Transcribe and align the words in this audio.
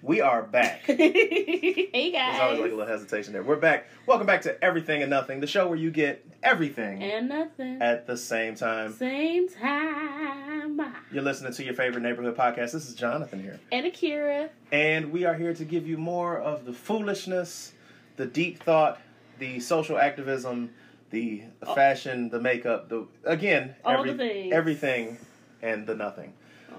We 0.00 0.20
are 0.20 0.42
back. 0.42 0.82
hey 0.86 2.10
guys. 2.12 2.38
There's 2.38 2.40
always 2.40 2.60
like 2.60 2.70
a 2.70 2.74
little 2.74 2.86
hesitation 2.86 3.32
there. 3.32 3.42
We're 3.42 3.56
back. 3.56 3.86
Welcome 4.06 4.26
back 4.28 4.42
to 4.42 4.62
Everything 4.64 5.02
and 5.02 5.10
Nothing, 5.10 5.40
the 5.40 5.46
show 5.48 5.66
where 5.66 5.76
you 5.76 5.90
get 5.90 6.24
everything 6.42 7.02
And 7.02 7.28
nothing. 7.28 7.82
at 7.82 8.06
the 8.06 8.16
same 8.16 8.54
time. 8.54 8.92
Same 8.92 9.48
time. 9.48 10.80
You're 11.12 11.24
listening 11.24 11.52
to 11.52 11.64
your 11.64 11.74
favorite 11.74 12.02
neighborhood 12.02 12.36
podcast. 12.36 12.72
This 12.72 12.88
is 12.88 12.94
Jonathan 12.94 13.42
here. 13.42 13.58
And 13.72 13.86
Akira. 13.86 14.50
And 14.70 15.10
we 15.10 15.24
are 15.24 15.34
here 15.34 15.52
to 15.54 15.64
give 15.64 15.86
you 15.88 15.98
more 15.98 16.38
of 16.38 16.64
the 16.64 16.72
foolishness, 16.72 17.72
the 18.16 18.26
deep 18.26 18.62
thought, 18.62 19.00
the 19.40 19.58
social 19.58 19.98
activism, 19.98 20.70
the 21.10 21.42
Oh. 21.66 21.74
fashion, 21.74 22.28
the 22.30 22.38
makeup, 22.40 22.88
the 22.88 23.06
again, 23.24 23.74
All 23.84 23.94
every, 23.98 24.12
the 24.12 24.18
things. 24.18 24.52
everything 24.54 25.18
and 25.60 25.86
the 25.88 25.94
nothing. 25.96 26.34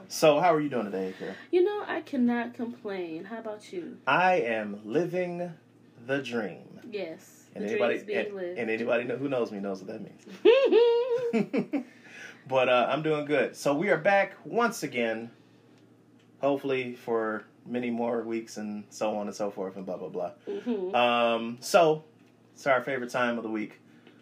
So, 0.08 0.40
how 0.40 0.54
are 0.56 0.60
you 0.60 0.70
doing 0.70 0.86
today, 0.86 1.10
Akira? 1.10 1.36
You 1.52 1.64
know, 1.64 1.84
I 1.88 2.02
cannot 2.02 2.55
complain. 2.55 3.26
How 3.26 3.38
about 3.38 3.72
you? 3.72 3.98
I 4.08 4.36
am 4.38 4.80
living 4.84 5.54
the 6.08 6.20
dream. 6.20 6.80
Yes. 6.90 7.44
And 7.55 7.63
the 7.63 7.70
anybody 7.70 8.13
and, 8.13 8.36
lived. 8.36 8.58
and 8.58 8.70
anybody 8.70 9.05
who 9.08 9.30
knows 9.30 9.52
me 9.52 9.60
knows 9.60 9.84
what 9.84 9.88
that 9.88 10.02
means. 10.02 11.86
but 12.48 12.70
uh, 12.70 12.88
I'm 12.90 13.04
doing 13.04 13.26
good. 13.26 13.55
So 13.55 13.76
we 13.76 13.90
are 13.90 13.98
back 13.98 14.34
once 14.46 14.84
again. 14.84 15.30
Hopefully 16.41 16.96
for 16.96 17.44
many 17.66 17.90
more 17.91 18.24
weeks 18.24 18.58
and 18.58 18.85
so 18.90 19.16
on 19.16 19.27
and 19.27 19.35
so 19.35 19.52
forth 19.52 19.76
and 19.76 19.85
blah 19.85 19.98
blah 19.98 20.10
blah. 20.10 20.32
Mhm. 20.48 20.96
Um, 20.96 21.58
so 21.60 22.04
it's 22.54 22.66
our 22.66 22.82
favorite 22.82 23.12
time 23.12 23.38
of 23.38 23.44
the 23.44 23.49
week. 23.49 23.80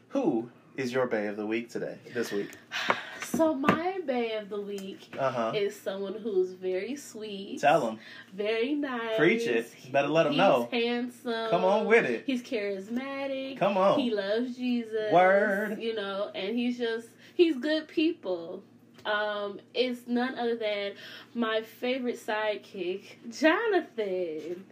Who 0.09 0.49
is 0.75 0.91
your 0.91 1.07
bay 1.07 1.27
of 1.27 1.37
the 1.37 1.45
week 1.45 1.69
today? 1.69 1.97
This 2.13 2.31
week? 2.31 2.49
So 3.33 3.53
my 3.53 3.99
bay 4.05 4.33
of 4.37 4.49
the 4.49 4.59
week 4.61 5.09
Uh 5.19 5.29
huh. 5.31 5.51
is 5.55 5.75
someone 5.75 6.13
who's 6.15 6.51
very 6.51 6.95
sweet. 6.95 7.59
Tell 7.59 7.81
them. 7.81 7.99
Very 8.33 8.73
nice. 8.73 9.17
Preach 9.17 9.45
it. 9.47 9.69
Better 9.91 10.07
let 10.07 10.25
'em 10.27 10.31
He's 10.33 10.37
know. 10.39 10.67
He's 10.71 10.83
handsome. 10.83 11.49
Come 11.49 11.65
on 11.65 11.85
with 11.85 12.05
it. 12.05 12.23
He's 12.25 12.41
charismatic. 12.41 13.57
Come 13.57 13.77
on. 13.77 13.99
He 13.99 14.11
loves 14.11 14.55
Jesus. 14.55 15.11
Word. 15.11 15.81
You 15.81 15.93
know, 15.95 16.31
and 16.33 16.57
he's 16.57 16.77
just 16.77 17.09
he's 17.35 17.57
good 17.57 17.87
people. 17.87 18.63
Um, 19.05 19.59
it's 19.73 20.07
none 20.07 20.37
other 20.37 20.55
than 20.55 20.93
my 21.33 21.61
favorite 21.61 22.19
sidekick, 22.19 23.03
Jonathan. 23.29 24.65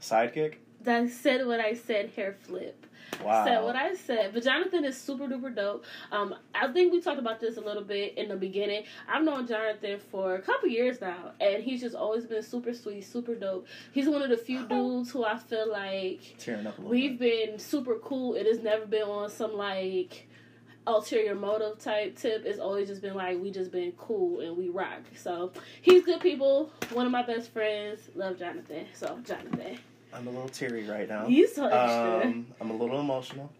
Sidekick. 0.00 0.54
That 0.82 1.08
said 1.10 1.46
what 1.46 1.60
I 1.60 1.74
said, 1.74 2.10
hair 2.14 2.36
flip. 2.42 2.86
Wow. 3.22 3.44
Said 3.44 3.62
what 3.62 3.76
I 3.76 3.94
said. 3.94 4.32
But 4.34 4.44
Jonathan 4.44 4.84
is 4.84 4.96
super 4.96 5.26
duper 5.26 5.54
dope. 5.54 5.84
Um, 6.10 6.34
I 6.54 6.72
think 6.72 6.92
we 6.92 7.00
talked 7.00 7.18
about 7.18 7.40
this 7.40 7.56
a 7.56 7.60
little 7.60 7.84
bit 7.84 8.16
in 8.18 8.28
the 8.28 8.36
beginning. 8.36 8.84
I've 9.08 9.22
known 9.24 9.46
Jonathan 9.46 10.00
for 10.10 10.34
a 10.34 10.42
couple 10.42 10.68
years 10.68 11.00
now, 11.00 11.32
and 11.40 11.62
he's 11.62 11.80
just 11.80 11.94
always 11.94 12.24
been 12.26 12.42
super 12.42 12.72
sweet, 12.74 13.02
super 13.02 13.34
dope. 13.34 13.66
He's 13.92 14.08
one 14.08 14.22
of 14.22 14.30
the 14.30 14.36
few 14.36 14.66
dudes 14.66 15.10
who 15.10 15.24
I 15.24 15.36
feel 15.38 15.70
like 15.70 16.34
Tearing 16.38 16.66
up 16.66 16.78
a 16.78 16.82
we've 16.82 17.18
bit. 17.18 17.50
been 17.50 17.58
super 17.58 17.96
cool. 17.98 18.34
It 18.34 18.46
has 18.46 18.60
never 18.60 18.86
been 18.86 19.02
on 19.02 19.30
some 19.30 19.54
like 19.56 20.28
ulterior 20.86 21.34
motive 21.34 21.78
type 21.78 22.14
tip. 22.16 22.44
It's 22.44 22.58
always 22.58 22.88
just 22.88 23.00
been 23.00 23.14
like 23.14 23.40
we 23.40 23.50
just 23.50 23.70
been 23.72 23.92
cool 23.92 24.40
and 24.40 24.56
we 24.56 24.68
rock. 24.68 25.00
So 25.16 25.52
he's 25.80 26.04
good 26.04 26.20
people. 26.20 26.70
One 26.92 27.06
of 27.06 27.12
my 27.12 27.22
best 27.22 27.52
friends. 27.52 28.00
Love 28.14 28.38
Jonathan. 28.38 28.86
So 28.92 29.18
Jonathan, 29.24 29.78
I'm 30.14 30.26
a 30.26 30.30
little 30.30 30.48
teary 30.48 30.88
right 30.88 31.08
now. 31.08 31.26
he's 31.26 31.54
so 31.54 31.66
extra. 31.66 32.22
Um, 32.24 32.46
I'm 32.60 32.70
a 32.70 32.76
little 32.76 33.00
emotional. 33.00 33.50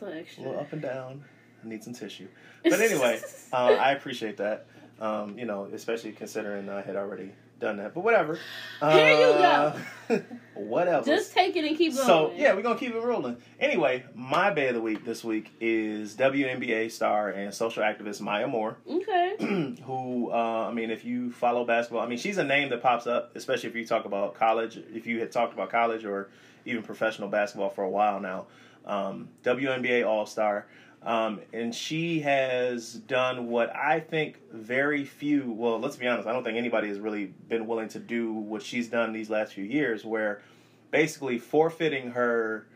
so 0.00 0.06
A 0.06 0.24
little 0.38 0.58
up 0.60 0.72
and 0.72 0.82
down. 0.82 1.24
I 1.64 1.68
need 1.68 1.84
some 1.84 1.92
tissue. 1.94 2.28
But 2.64 2.80
anyway, 2.80 3.20
uh, 3.52 3.56
I 3.78 3.92
appreciate 3.92 4.38
that. 4.38 4.66
Um, 5.00 5.38
you 5.38 5.44
know, 5.44 5.68
especially 5.72 6.12
considering 6.12 6.68
I 6.68 6.80
had 6.82 6.96
already 6.96 7.30
done 7.58 7.78
that. 7.78 7.94
But 7.94 8.04
whatever. 8.04 8.38
Here 8.80 9.10
you 9.10 9.32
go. 9.38 9.74
whatever. 10.54 11.04
just 11.06 11.32
take 11.32 11.56
it 11.56 11.64
and 11.64 11.76
keep 11.76 11.94
going. 11.94 12.06
so 12.06 12.32
yeah, 12.36 12.54
we're 12.54 12.62
gonna 12.62 12.78
keep 12.78 12.94
it 12.94 13.02
rolling. 13.02 13.36
Anyway, 13.58 14.04
my 14.14 14.50
bay 14.50 14.68
of 14.68 14.74
the 14.74 14.80
week 14.80 15.04
this 15.04 15.24
week 15.24 15.50
is 15.60 16.14
WNBA 16.16 16.90
star 16.90 17.30
and 17.30 17.52
social 17.52 17.82
activist 17.82 18.20
Maya 18.20 18.46
Moore, 18.46 18.76
Okay. 18.88 19.36
who 19.84 20.30
uh, 20.30 20.68
I 20.68 20.72
mean, 20.72 20.90
if 20.90 21.04
you 21.04 21.32
follow 21.32 21.64
basketball, 21.64 22.02
I 22.02 22.06
mean, 22.06 22.18
she's 22.18 22.38
a 22.38 22.44
name 22.44 22.68
that 22.70 22.82
pops 22.82 23.06
up, 23.06 23.34
especially 23.36 23.70
if 23.70 23.76
you 23.76 23.86
talk 23.86 24.04
about 24.04 24.34
college. 24.34 24.76
If 24.94 25.06
you 25.06 25.20
had 25.20 25.32
talked 25.32 25.52
about 25.54 25.70
college 25.70 26.04
or 26.04 26.30
even 26.64 26.82
professional 26.82 27.28
basketball 27.28 27.70
for 27.70 27.84
a 27.84 27.90
while 27.90 28.20
now, 28.20 28.46
um, 28.84 29.28
WNBA 29.44 30.06
All 30.06 30.26
Star. 30.26 30.66
Um, 31.06 31.40
and 31.52 31.72
she 31.72 32.18
has 32.20 32.94
done 32.94 33.46
what 33.46 33.74
I 33.74 34.00
think 34.00 34.40
very 34.52 35.04
few, 35.04 35.52
well, 35.52 35.78
let's 35.78 35.94
be 35.94 36.08
honest, 36.08 36.26
I 36.26 36.32
don't 36.32 36.42
think 36.42 36.58
anybody 36.58 36.88
has 36.88 36.98
really 36.98 37.26
been 37.26 37.68
willing 37.68 37.88
to 37.90 38.00
do 38.00 38.32
what 38.32 38.60
she's 38.60 38.88
done 38.88 39.12
these 39.12 39.30
last 39.30 39.52
few 39.52 39.62
years, 39.62 40.04
where 40.04 40.42
basically 40.90 41.38
forfeiting 41.38 42.10
her 42.10 42.66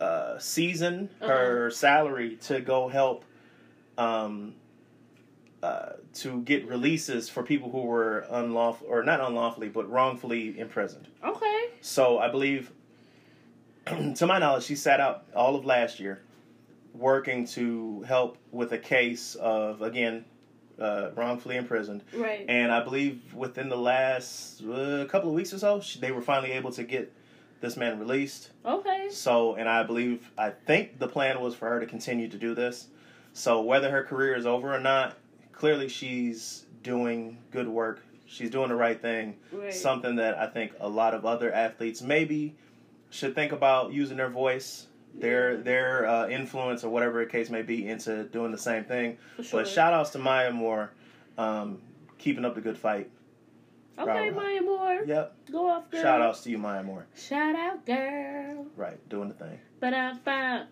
uh, 0.00 0.38
season, 0.38 1.10
her 1.18 1.68
salary 1.70 2.36
to 2.42 2.60
go 2.60 2.86
help 2.86 3.24
um, 3.98 4.54
uh, 5.64 5.94
to 6.14 6.42
get 6.42 6.68
releases 6.68 7.28
for 7.28 7.42
people 7.42 7.72
who 7.72 7.80
were 7.80 8.24
unlawful, 8.30 8.86
or 8.88 9.02
not 9.02 9.20
unlawfully, 9.20 9.68
but 9.68 9.90
wrongfully 9.90 10.56
imprisoned. 10.60 11.08
Okay. 11.24 11.70
So 11.80 12.20
I 12.20 12.28
believe, 12.28 12.70
to 14.14 14.26
my 14.28 14.38
knowledge, 14.38 14.62
she 14.62 14.76
sat 14.76 15.00
out 15.00 15.24
all 15.34 15.56
of 15.56 15.64
last 15.64 15.98
year 15.98 16.20
working 16.98 17.46
to 17.46 18.02
help 18.02 18.38
with 18.50 18.72
a 18.72 18.78
case 18.78 19.34
of, 19.36 19.82
again, 19.82 20.24
uh, 20.80 21.10
wrongfully 21.14 21.56
imprisoned. 21.56 22.02
Right. 22.14 22.44
And 22.48 22.70
I 22.70 22.82
believe 22.82 23.34
within 23.34 23.68
the 23.68 23.76
last 23.78 24.62
uh, 24.62 25.06
couple 25.08 25.30
of 25.30 25.34
weeks 25.34 25.52
or 25.52 25.58
so, 25.58 25.80
she, 25.80 25.98
they 26.00 26.12
were 26.12 26.22
finally 26.22 26.52
able 26.52 26.72
to 26.72 26.84
get 26.84 27.12
this 27.60 27.76
man 27.76 27.98
released. 27.98 28.50
okay. 28.64 29.08
So, 29.10 29.54
and 29.54 29.68
I 29.68 29.82
believe, 29.82 30.30
I 30.36 30.50
think 30.50 30.98
the 30.98 31.08
plan 31.08 31.40
was 31.40 31.54
for 31.54 31.68
her 31.68 31.80
to 31.80 31.86
continue 31.86 32.28
to 32.28 32.36
do 32.36 32.54
this. 32.54 32.88
So, 33.32 33.62
whether 33.62 33.90
her 33.90 34.02
career 34.02 34.34
is 34.34 34.46
over 34.46 34.74
or 34.74 34.80
not, 34.80 35.16
clearly 35.52 35.88
she's 35.88 36.66
doing 36.82 37.38
good 37.50 37.68
work. 37.68 38.02
She's 38.26 38.50
doing 38.50 38.68
the 38.68 38.76
right 38.76 39.00
thing. 39.00 39.36
Right. 39.52 39.72
Something 39.72 40.16
that 40.16 40.36
I 40.36 40.48
think 40.48 40.72
a 40.80 40.88
lot 40.88 41.14
of 41.14 41.24
other 41.24 41.52
athletes 41.52 42.02
maybe 42.02 42.56
should 43.10 43.34
think 43.34 43.52
about 43.52 43.92
using 43.92 44.16
their 44.16 44.28
voice, 44.28 44.86
their 45.18 45.56
their 45.56 46.06
uh, 46.06 46.28
influence, 46.28 46.84
or 46.84 46.90
whatever 46.90 47.24
the 47.24 47.30
case 47.30 47.50
may 47.50 47.62
be, 47.62 47.88
into 47.88 48.24
doing 48.24 48.52
the 48.52 48.58
same 48.58 48.84
thing. 48.84 49.18
Sure. 49.42 49.60
But 49.62 49.68
shout 49.68 49.92
outs 49.92 50.10
to 50.10 50.18
Maya 50.18 50.52
Moore, 50.52 50.92
um, 51.38 51.78
keeping 52.18 52.44
up 52.44 52.54
the 52.54 52.60
good 52.60 52.78
fight. 52.78 53.10
okay, 53.98 54.08
Right. 54.30 54.34
Maya 54.34 54.62
Moore. 54.62 55.02
Yep. 55.06 55.34
Go 55.52 55.70
off, 55.70 55.90
girl. 55.90 56.02
Shout 56.02 56.20
outs 56.20 56.42
to 56.42 56.50
you, 56.50 56.58
Maya 56.58 56.82
Moore. 56.82 57.06
Shout 57.16 57.54
out, 57.56 57.84
girl. 57.86 58.66
Right, 58.76 59.08
doing 59.08 59.28
the 59.28 59.34
thing. 59.34 59.58
But 59.80 59.94
I'm 59.94 60.18
fine. 60.18 60.66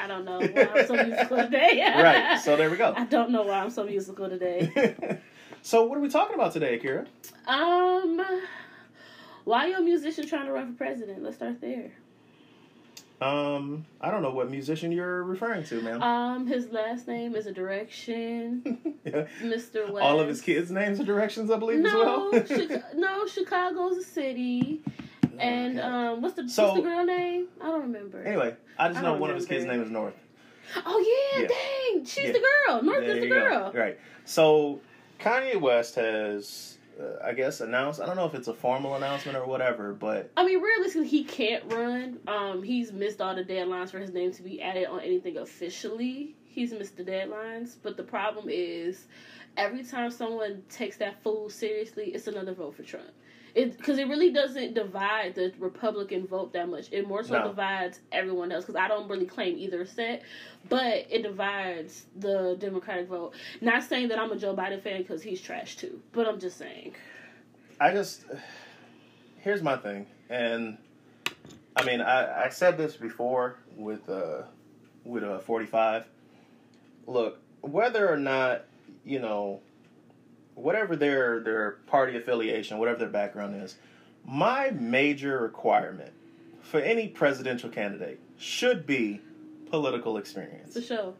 I 0.00 0.06
don't 0.06 0.24
know 0.24 0.38
why 0.40 0.62
I'm 0.74 0.86
so 0.86 0.94
musical 0.94 1.36
today. 1.36 1.82
right. 2.02 2.40
So 2.40 2.56
there 2.56 2.70
we 2.70 2.76
go. 2.76 2.94
I 2.96 3.04
don't 3.04 3.30
know 3.30 3.42
why 3.42 3.58
I'm 3.60 3.70
so 3.70 3.84
musical 3.84 4.28
today. 4.28 5.18
so 5.62 5.84
what 5.84 5.98
are 5.98 6.00
we 6.00 6.08
talking 6.08 6.34
about 6.34 6.52
today, 6.52 6.76
Akira? 6.76 7.06
Um, 7.46 8.24
why 9.44 9.66
you 9.66 9.76
a 9.76 9.82
musician 9.82 10.26
trying 10.26 10.46
to 10.46 10.52
run 10.52 10.72
for 10.72 10.78
president? 10.78 11.22
Let's 11.22 11.36
start 11.36 11.60
there. 11.60 11.92
Um, 13.24 13.86
I 14.02 14.10
don't 14.10 14.20
know 14.22 14.30
what 14.30 14.50
musician 14.50 14.92
you're 14.92 15.22
referring 15.24 15.64
to, 15.64 15.80
man. 15.80 16.02
Um, 16.02 16.46
his 16.46 16.68
last 16.70 17.08
name 17.08 17.34
is 17.34 17.46
a 17.46 17.52
direction, 17.52 18.94
Yeah. 19.04 19.26
Mr. 19.40 19.90
West. 19.90 20.04
All 20.04 20.20
of 20.20 20.28
his 20.28 20.40
kids' 20.42 20.70
names 20.70 21.00
are 21.00 21.04
directions, 21.04 21.50
I 21.50 21.56
believe, 21.56 21.78
No, 21.80 22.30
as 22.32 22.50
well. 22.50 22.58
Chica- 22.58 22.84
no, 22.94 23.26
Chicago's 23.26 23.96
a 23.96 24.02
city. 24.04 24.82
And 25.38 25.78
Okay. 25.78 25.88
um, 25.88 26.20
what's 26.22 26.34
the 26.34 26.48
So- 26.48 26.64
what's 26.72 26.76
the 26.76 26.82
girl 26.82 27.04
name? 27.06 27.46
I 27.62 27.66
don't 27.66 27.82
remember. 27.82 28.22
anyway, 28.22 28.54
I 28.78 28.88
just 28.88 29.00
I 29.00 29.02
know 29.02 29.14
one 29.14 29.30
of 29.30 29.36
his 29.36 29.46
kids' 29.46 29.64
name 29.64 29.82
is 29.82 29.90
North. 29.90 30.14
Oh 30.84 31.30
yeah, 31.34 31.42
Yeah. 31.42 31.48
dang, 31.48 32.04
she's 32.04 32.24
Yeah. 32.26 32.32
the 32.32 32.40
girl. 32.68 32.82
North 32.82 33.00
There 33.00 33.10
is 33.16 33.20
the 33.20 33.26
you 33.26 33.32
go. 33.34 33.40
girl. 33.40 33.72
Right. 33.74 33.98
So 34.26 34.80
Kanye 35.18 35.58
West 35.60 35.94
has, 35.96 36.73
uh, 37.00 37.24
I 37.24 37.32
guess, 37.32 37.60
announced. 37.60 38.00
I 38.00 38.06
don't 38.06 38.16
know 38.16 38.26
if 38.26 38.34
it's 38.34 38.48
a 38.48 38.54
formal 38.54 38.94
announcement 38.94 39.36
or 39.36 39.46
whatever, 39.46 39.92
but 39.92 40.30
I 40.36 40.44
mean, 40.44 40.60
realistically, 40.60 41.08
he 41.08 41.24
can't 41.24 41.64
run. 41.72 42.18
Um, 42.26 42.62
he's 42.62 42.92
missed 42.92 43.20
all 43.20 43.34
the 43.34 43.44
deadlines 43.44 43.90
for 43.90 43.98
his 43.98 44.12
name 44.12 44.32
to 44.32 44.42
be 44.42 44.62
added 44.62 44.86
on 44.86 45.00
anything 45.00 45.38
officially. 45.38 46.34
He's 46.44 46.72
missed 46.72 46.96
the 46.96 47.04
deadlines, 47.04 47.76
but 47.82 47.96
the 47.96 48.04
problem 48.04 48.46
is, 48.48 49.06
every 49.56 49.82
time 49.82 50.10
someone 50.10 50.62
takes 50.70 50.96
that 50.98 51.22
fool 51.22 51.50
seriously, 51.50 52.06
it's 52.14 52.28
another 52.28 52.54
vote 52.54 52.76
for 52.76 52.82
Trump. 52.84 53.10
It 53.54 53.76
because 53.76 53.98
it 53.98 54.08
really 54.08 54.30
doesn't 54.32 54.74
divide 54.74 55.36
the 55.36 55.52
Republican 55.58 56.26
vote 56.26 56.52
that 56.54 56.68
much. 56.68 56.88
It 56.90 57.06
more 57.06 57.22
so 57.22 57.38
No. 57.38 57.48
divides 57.48 58.00
everyone 58.10 58.50
else. 58.50 58.64
Because 58.64 58.80
I 58.80 58.88
don't 58.88 59.08
really 59.08 59.26
claim 59.26 59.56
either 59.58 59.84
set, 59.86 60.22
but 60.68 61.06
it 61.08 61.22
divides 61.22 62.06
the 62.16 62.56
Democratic 62.58 63.08
vote. 63.08 63.34
Not 63.60 63.84
saying 63.84 64.08
that 64.08 64.18
I'm 64.18 64.32
a 64.32 64.36
Joe 64.36 64.56
Biden 64.56 64.82
fan 64.82 65.02
because 65.02 65.22
he's 65.22 65.40
trash 65.40 65.76
too, 65.76 66.00
but 66.12 66.26
I'm 66.26 66.40
just 66.40 66.58
saying. 66.58 66.94
I 67.80 67.92
just 67.92 68.24
here's 69.40 69.62
my 69.62 69.76
thing, 69.76 70.06
and 70.28 70.78
I 71.76 71.84
mean, 71.84 72.00
I, 72.00 72.46
I 72.46 72.48
said 72.48 72.76
this 72.76 72.96
before 72.96 73.56
with 73.76 74.08
uh 74.08 74.42
with 75.04 75.22
uh 75.22 75.38
45. 75.38 76.04
Look, 77.06 77.38
whether 77.60 78.10
or 78.10 78.16
not 78.16 78.64
you 79.04 79.20
know 79.20 79.60
whatever 80.54 80.96
their 80.96 81.40
their 81.40 81.70
party 81.86 82.16
affiliation, 82.16 82.78
whatever 82.78 82.98
their 82.98 83.08
background 83.08 83.60
is, 83.62 83.76
my 84.26 84.70
major 84.70 85.38
requirement 85.40 86.12
for 86.62 86.80
any 86.80 87.08
presidential 87.08 87.68
candidate 87.68 88.20
should 88.38 88.86
be 88.86 89.20
political 89.70 90.16
experience, 90.16 90.74
For 90.74 90.80
sure. 90.80 91.14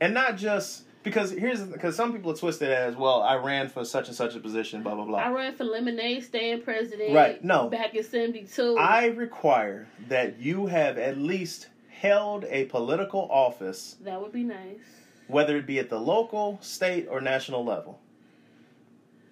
and 0.00 0.12
not 0.14 0.36
just 0.36 0.82
because 1.02 1.30
here's 1.30 1.62
because 1.62 1.94
some 1.96 2.12
people 2.12 2.34
twist 2.34 2.60
it 2.62 2.70
as 2.70 2.96
well. 2.96 3.22
I 3.22 3.36
ran 3.36 3.68
for 3.68 3.84
such 3.84 4.08
and 4.08 4.16
such 4.16 4.34
a 4.34 4.40
position, 4.40 4.82
blah 4.82 4.94
blah 4.94 5.04
blah. 5.04 5.18
I 5.18 5.30
ran 5.30 5.54
for 5.54 5.64
Lemonade 5.64 6.24
Stand 6.24 6.64
president. 6.64 7.14
Right, 7.14 7.42
no. 7.44 7.68
Back 7.70 7.94
in 7.94 8.02
72. 8.04 8.76
I 8.78 9.06
require 9.06 9.86
that 10.08 10.38
you 10.40 10.66
have 10.66 10.98
at 10.98 11.16
least 11.16 11.68
held 11.88 12.44
a 12.50 12.64
political 12.66 13.26
office, 13.30 13.96
that 14.02 14.20
would 14.20 14.32
be 14.32 14.42
nice. 14.42 14.80
whether 15.28 15.56
it 15.56 15.66
be 15.66 15.78
at 15.78 15.88
the 15.88 15.98
local, 15.98 16.58
state, 16.60 17.06
or 17.10 17.20
national 17.22 17.64
level. 17.64 18.00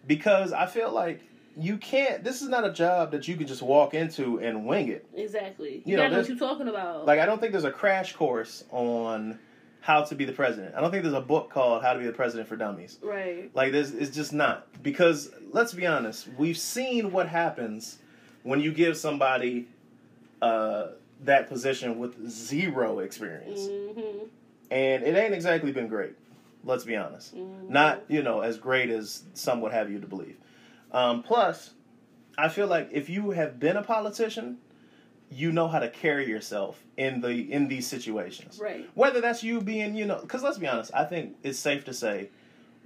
Because 0.06 0.52
I 0.52 0.66
feel 0.66 0.92
like 0.92 1.20
you 1.56 1.76
can't, 1.78 2.24
this 2.24 2.42
is 2.42 2.48
not 2.48 2.64
a 2.64 2.72
job 2.72 3.12
that 3.12 3.28
you 3.28 3.36
can 3.36 3.46
just 3.46 3.62
walk 3.62 3.94
into 3.94 4.38
and 4.40 4.66
wing 4.66 4.88
it. 4.88 5.06
Exactly. 5.14 5.76
You 5.84 5.92
You, 5.92 5.96
know, 5.96 6.08
know 6.08 6.18
what 6.18 6.28
you're 6.28 6.36
talking 6.36 6.68
about. 6.68 7.06
Like, 7.06 7.20
I 7.20 7.26
don't 7.26 7.40
think 7.40 7.52
there's 7.52 7.64
a 7.64 7.70
crash 7.70 8.12
course 8.14 8.64
on 8.70 9.38
how 9.80 10.02
to 10.02 10.14
be 10.14 10.24
the 10.24 10.32
president. 10.32 10.74
I 10.74 10.80
don't 10.80 10.90
think 10.90 11.02
there's 11.04 11.14
a 11.14 11.20
book 11.20 11.50
called 11.50 11.82
How 11.82 11.92
to 11.92 11.98
Be 11.98 12.06
the 12.06 12.12
President 12.12 12.48
for 12.48 12.56
Dummies. 12.56 12.98
right. 13.02 13.50
Like 13.54 13.70
this, 13.72 13.90
it's 13.92 14.14
just 14.16 14.32
not 14.32 14.66
because 14.82 15.30
let's 15.52 15.74
be 15.74 15.86
honest. 15.86 16.26
We've 16.38 16.56
seen 16.56 17.12
what 17.12 17.28
happens 17.28 17.98
when 18.42 18.60
you 18.60 18.72
give 18.72 18.96
somebody 18.96 19.68
uh, 20.42 20.88
that 21.24 21.48
position 21.48 21.98
with 21.98 22.28
zero 22.28 22.98
experience, 23.00 23.60
Mm-hmm. 23.60 24.24
and 24.70 25.02
it 25.02 25.16
ain't 25.16 25.34
exactly 25.34 25.70
been 25.70 25.88
great. 25.88 26.14
Let's 26.64 26.84
be 26.84 26.96
honest. 26.96 27.34
Mhm. 27.36 27.68
Not 27.68 28.02
you 28.08 28.22
know 28.22 28.40
as 28.40 28.56
great 28.58 28.90
as 28.90 29.24
some 29.34 29.60
would 29.60 29.72
have 29.72 29.90
you 29.90 30.00
to 30.00 30.06
believe. 30.06 30.36
Um, 30.92 31.22
plus, 31.22 31.70
I 32.38 32.48
feel 32.48 32.66
like 32.66 32.88
if 32.92 33.08
you 33.08 33.30
have 33.30 33.58
been 33.60 33.76
a 33.76 33.82
politician, 33.82 34.58
you 35.30 35.50
know 35.52 35.68
how 35.68 35.78
to 35.80 35.88
carry 35.88 36.28
yourself 36.28 36.82
in 36.96 37.20
the 37.20 37.30
in 37.52 37.68
these 37.68 37.86
situations 37.86 38.60
Right. 38.62 38.88
whether 38.94 39.20
that's 39.20 39.42
you 39.42 39.60
being, 39.60 39.94
you 39.96 40.04
know, 40.06 40.20
because 40.20 40.42
let's 40.42 40.58
be 40.58 40.68
honest, 40.68 40.90
I 40.94 41.04
think 41.04 41.36
it's 41.42 41.58
safe 41.58 41.84
to 41.86 41.92
say 41.94 42.30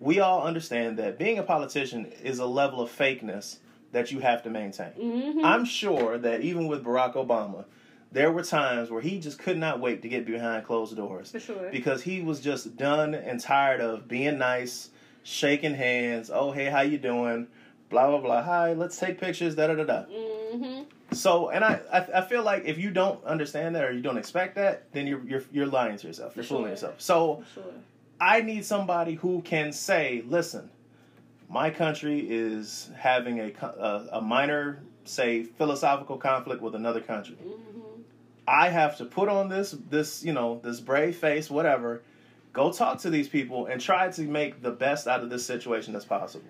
we 0.00 0.20
all 0.20 0.42
understand 0.42 0.96
that 0.98 1.18
being 1.18 1.38
a 1.38 1.42
politician 1.42 2.06
is 2.22 2.38
a 2.38 2.46
level 2.46 2.80
of 2.80 2.90
fakeness 2.90 3.58
that 3.92 4.12
you 4.12 4.20
have 4.20 4.42
to 4.44 4.50
maintain. 4.50 4.92
Mm-hmm. 4.98 5.44
I'm 5.44 5.64
sure 5.64 6.18
that 6.18 6.40
even 6.42 6.68
with 6.68 6.84
Barack 6.84 7.14
Obama, 7.14 7.64
there 8.12 8.32
were 8.32 8.42
times 8.42 8.90
where 8.90 9.00
he 9.02 9.18
just 9.18 9.38
could 9.38 9.58
not 9.58 9.80
wait 9.80 10.02
to 10.02 10.08
get 10.08 10.24
behind 10.26 10.64
closed 10.64 10.96
doors 10.96 11.30
For 11.30 11.40
sure. 11.40 11.68
because 11.70 12.02
he 12.02 12.20
was 12.22 12.40
just 12.40 12.76
done 12.76 13.14
and 13.14 13.38
tired 13.40 13.80
of 13.80 14.08
being 14.08 14.38
nice, 14.38 14.90
shaking 15.24 15.74
hands. 15.74 16.30
Oh, 16.32 16.52
hey, 16.52 16.66
how 16.66 16.80
you 16.80 16.98
doing? 16.98 17.48
Blah 17.90 18.08
blah 18.10 18.20
blah. 18.20 18.42
Hi, 18.42 18.72
let's 18.74 18.98
take 18.98 19.18
pictures. 19.20 19.54
Da 19.54 19.66
da 19.68 19.74
da 19.74 19.84
da. 19.84 20.04
Mm-hmm. 20.04 20.82
So, 21.14 21.48
and 21.48 21.64
I, 21.64 21.80
I, 21.90 22.18
I 22.18 22.20
feel 22.26 22.42
like 22.42 22.64
if 22.66 22.76
you 22.76 22.90
don't 22.90 23.22
understand 23.24 23.74
that 23.76 23.84
or 23.84 23.92
you 23.92 24.02
don't 24.02 24.18
expect 24.18 24.56
that, 24.56 24.92
then 24.92 25.06
you're 25.06 25.24
you're 25.26 25.42
you're 25.52 25.66
lying 25.66 25.96
to 25.96 26.06
yourself. 26.06 26.36
You're 26.36 26.44
fooling 26.44 26.64
Sure. 26.64 26.70
yourself. 26.70 26.94
So, 27.00 27.44
sure. 27.54 27.62
I 28.20 28.42
need 28.42 28.64
somebody 28.66 29.14
who 29.14 29.40
can 29.42 29.72
say, 29.72 30.22
"Listen, 30.28 30.68
my 31.48 31.70
country 31.70 32.20
is 32.28 32.90
having 32.96 33.40
a 33.40 33.52
a, 33.62 34.18
a 34.18 34.20
minor, 34.20 34.80
say, 35.04 35.44
philosophical 35.44 36.18
conflict 36.18 36.60
with 36.60 36.74
another 36.74 37.00
country. 37.00 37.36
Mm-hmm. 37.42 37.77
I 38.48 38.70
have 38.70 38.96
to 38.98 39.04
put 39.04 39.28
on 39.28 39.48
this 39.48 39.72
this 39.90 40.24
you 40.24 40.32
know 40.32 40.60
this 40.64 40.80
brave 40.80 41.16
face, 41.16 41.50
whatever, 41.50 42.02
go 42.52 42.72
talk 42.72 43.00
to 43.00 43.10
these 43.10 43.28
people 43.28 43.66
and 43.66 43.80
try 43.80 44.10
to 44.10 44.22
make 44.22 44.62
the 44.62 44.70
best 44.70 45.06
out 45.06 45.22
of 45.22 45.30
this 45.30 45.44
situation 45.44 45.94
as 45.94 46.04
possible. 46.04 46.48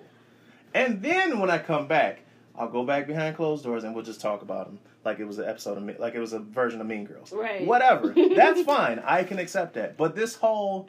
And 0.75 1.03
then 1.03 1.39
when 1.41 1.51
I 1.51 1.59
come 1.59 1.87
back, 1.89 2.21
I'll 2.57 2.69
go 2.69 2.85
back 2.85 3.07
behind 3.07 3.37
closed 3.37 3.65
doors 3.65 3.85
and 3.85 3.95
we'll 3.95 4.05
just 4.05 4.21
talk 4.21 4.43
about 4.43 4.67
them 4.67 4.79
like 5.05 5.19
it 5.19 5.25
was 5.25 5.39
an 5.39 5.49
episode 5.49 5.77
of 5.79 5.83
Me- 5.83 5.97
like 5.99 6.15
it 6.15 6.21
was 6.21 6.33
a 6.35 6.39
version 6.39 6.81
of 6.81 6.87
Mean 6.87 7.05
Girls. 7.05 7.33
Right. 7.33 7.67
Whatever. 7.67 8.15
That's 8.37 8.63
fine. 8.63 9.01
I 9.05 9.25
can 9.25 9.39
accept 9.39 9.75
that. 9.75 9.97
But 9.97 10.15
this 10.15 10.35
whole 10.37 10.89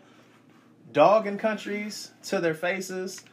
dog 0.93 1.27
in 1.27 1.37
countries 1.37 2.11
to 2.23 2.39
their 2.39 2.53
faces 2.55 3.23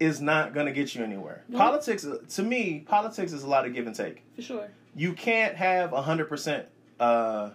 is 0.00 0.20
not 0.20 0.54
going 0.54 0.66
to 0.66 0.72
get 0.72 0.94
you 0.94 1.02
anywhere. 1.04 1.44
No. 1.48 1.58
Politics 1.58 2.06
to 2.36 2.42
me, 2.42 2.80
politics 2.80 3.32
is 3.32 3.42
a 3.42 3.48
lot 3.48 3.66
of 3.66 3.74
give 3.74 3.86
and 3.86 3.94
take 3.96 4.22
For 4.36 4.42
sure. 4.42 4.68
you 4.96 5.12
can't 5.12 5.56
have 5.56 5.90
100% 5.90 6.64
uh, 7.00 7.50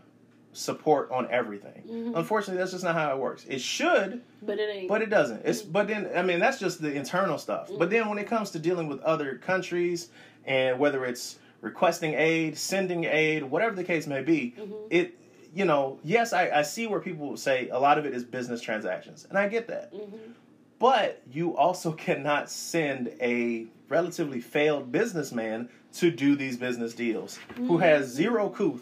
support 0.53 1.09
on 1.11 1.27
everything. 1.31 1.83
Mhm. 1.87 2.15
Unfortunately, 2.17 2.57
that's 2.59 2.71
just 2.71 2.83
not 2.83 2.93
how 2.95 3.11
it 3.11 3.17
works. 3.19 3.45
It 3.49 3.59
should, 3.59 4.21
But 4.43 4.59
it 4.59 4.69
ain't. 4.69 4.87
but 4.87 5.01
it 5.01 5.09
doesn't. 5.09 5.41
It's 5.45 5.61
but 5.63 5.87
then 5.87 6.09
I 6.15 6.21
mean 6.21 6.39
that's 6.39 6.59
just 6.59 6.81
the 6.81 6.93
internal 6.93 7.37
stuff. 7.39 7.69
But 7.77 7.89
then 7.89 8.07
when 8.07 8.19
it 8.19 8.27
comes 8.27 8.51
to 8.51 8.59
dealing 8.59 8.87
with 8.87 8.99
other 9.01 9.37
countries 9.37 10.09
and 10.45 10.77
whether 10.79 11.05
it's 11.05 11.39
requesting 11.61 12.13
aid, 12.13 12.57
sending 12.57 13.05
aid, 13.05 13.43
whatever 13.43 13.75
the 13.75 13.83
case 13.83 14.05
may 14.05 14.21
be, 14.21 14.53
Mhm. 14.59 14.73
it 14.91 15.17
you 15.55 15.65
know, 15.65 15.99
yes, 16.03 16.33
I, 16.33 16.49
I 16.49 16.61
see 16.63 16.87
where 16.87 16.99
people 16.99 17.37
say 17.37 17.69
a 17.69 17.77
lot 17.79 17.97
of 17.99 18.05
it 18.07 18.13
is 18.15 18.23
business 18.23 18.59
transactions, 18.59 19.25
and 19.29 19.37
I 19.37 19.47
get 19.47 19.67
that. 19.67 19.93
Mhm. 19.93 20.33
But 20.79 21.21
you 21.31 21.55
also 21.57 21.91
cannot 22.07 22.49
send 22.51 23.11
a 23.21 23.65
relatively 23.89 24.39
failed 24.41 24.91
businessman 24.91 25.69
to 25.93 26.09
do 26.11 26.35
these 26.35 26.57
business 26.57 26.93
deals 26.93 27.37
who 27.55 27.77
has 27.77 28.07
zero 28.07 28.49
couth, 28.49 28.81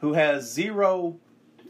who 0.00 0.12
has 0.14 0.50
zero 0.50 1.16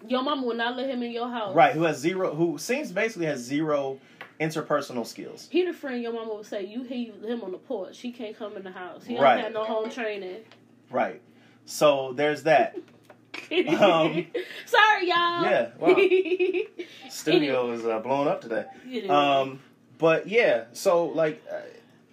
Your 0.07 0.23
mama 0.23 0.47
will 0.47 0.57
not 0.57 0.77
let 0.77 0.89
him 0.89 1.03
in 1.03 1.11
your 1.13 1.29
house. 1.29 1.55
right, 1.55 1.75
who 1.75 1.83
has 1.83 1.99
zero, 1.99 2.35
who 2.35 2.59
seems 2.59 2.93
basically 2.93 3.27
has 3.27 3.41
zero 3.41 3.99
interpersonal 4.41 5.07
skills. 5.07 5.49
He 5.51 5.65
the 5.65 5.73
friend 5.73 6.03
your 6.03 6.13
mama 6.13 6.35
would 6.35 6.47
say, 6.47 6.65
you 6.65 6.83
hear 6.83 7.13
him 7.13 7.43
on 7.43 7.53
the 7.53 7.59
porch. 7.59 7.99
He 8.01 8.11
can't 8.11 8.37
come 8.39 8.57
in 8.57 8.63
the 8.65 8.71
house. 8.71 9.05
He 9.05 9.15
don't 9.15 9.25
have 9.39 9.53
no 9.53 9.65
home 9.65 9.91
training. 9.91 10.39
Right. 10.91 11.21
So 11.67 12.13
there's 12.15 12.45
that. 12.45 12.77
Um, 13.53 14.27
Sorry, 14.67 15.09
y'all. 15.09 15.43
Yeah, 15.45 15.69
wow. 15.79 15.97
Studio 17.09 17.71
is 17.73 17.85
uh, 17.85 17.99
blown 18.01 18.27
up 18.29 18.41
today. 18.41 18.65
Um, 19.09 19.61
but 19.99 20.27
yeah, 20.29 20.65
so 20.73 21.07
like, 21.07 21.43
uh, 21.51 21.59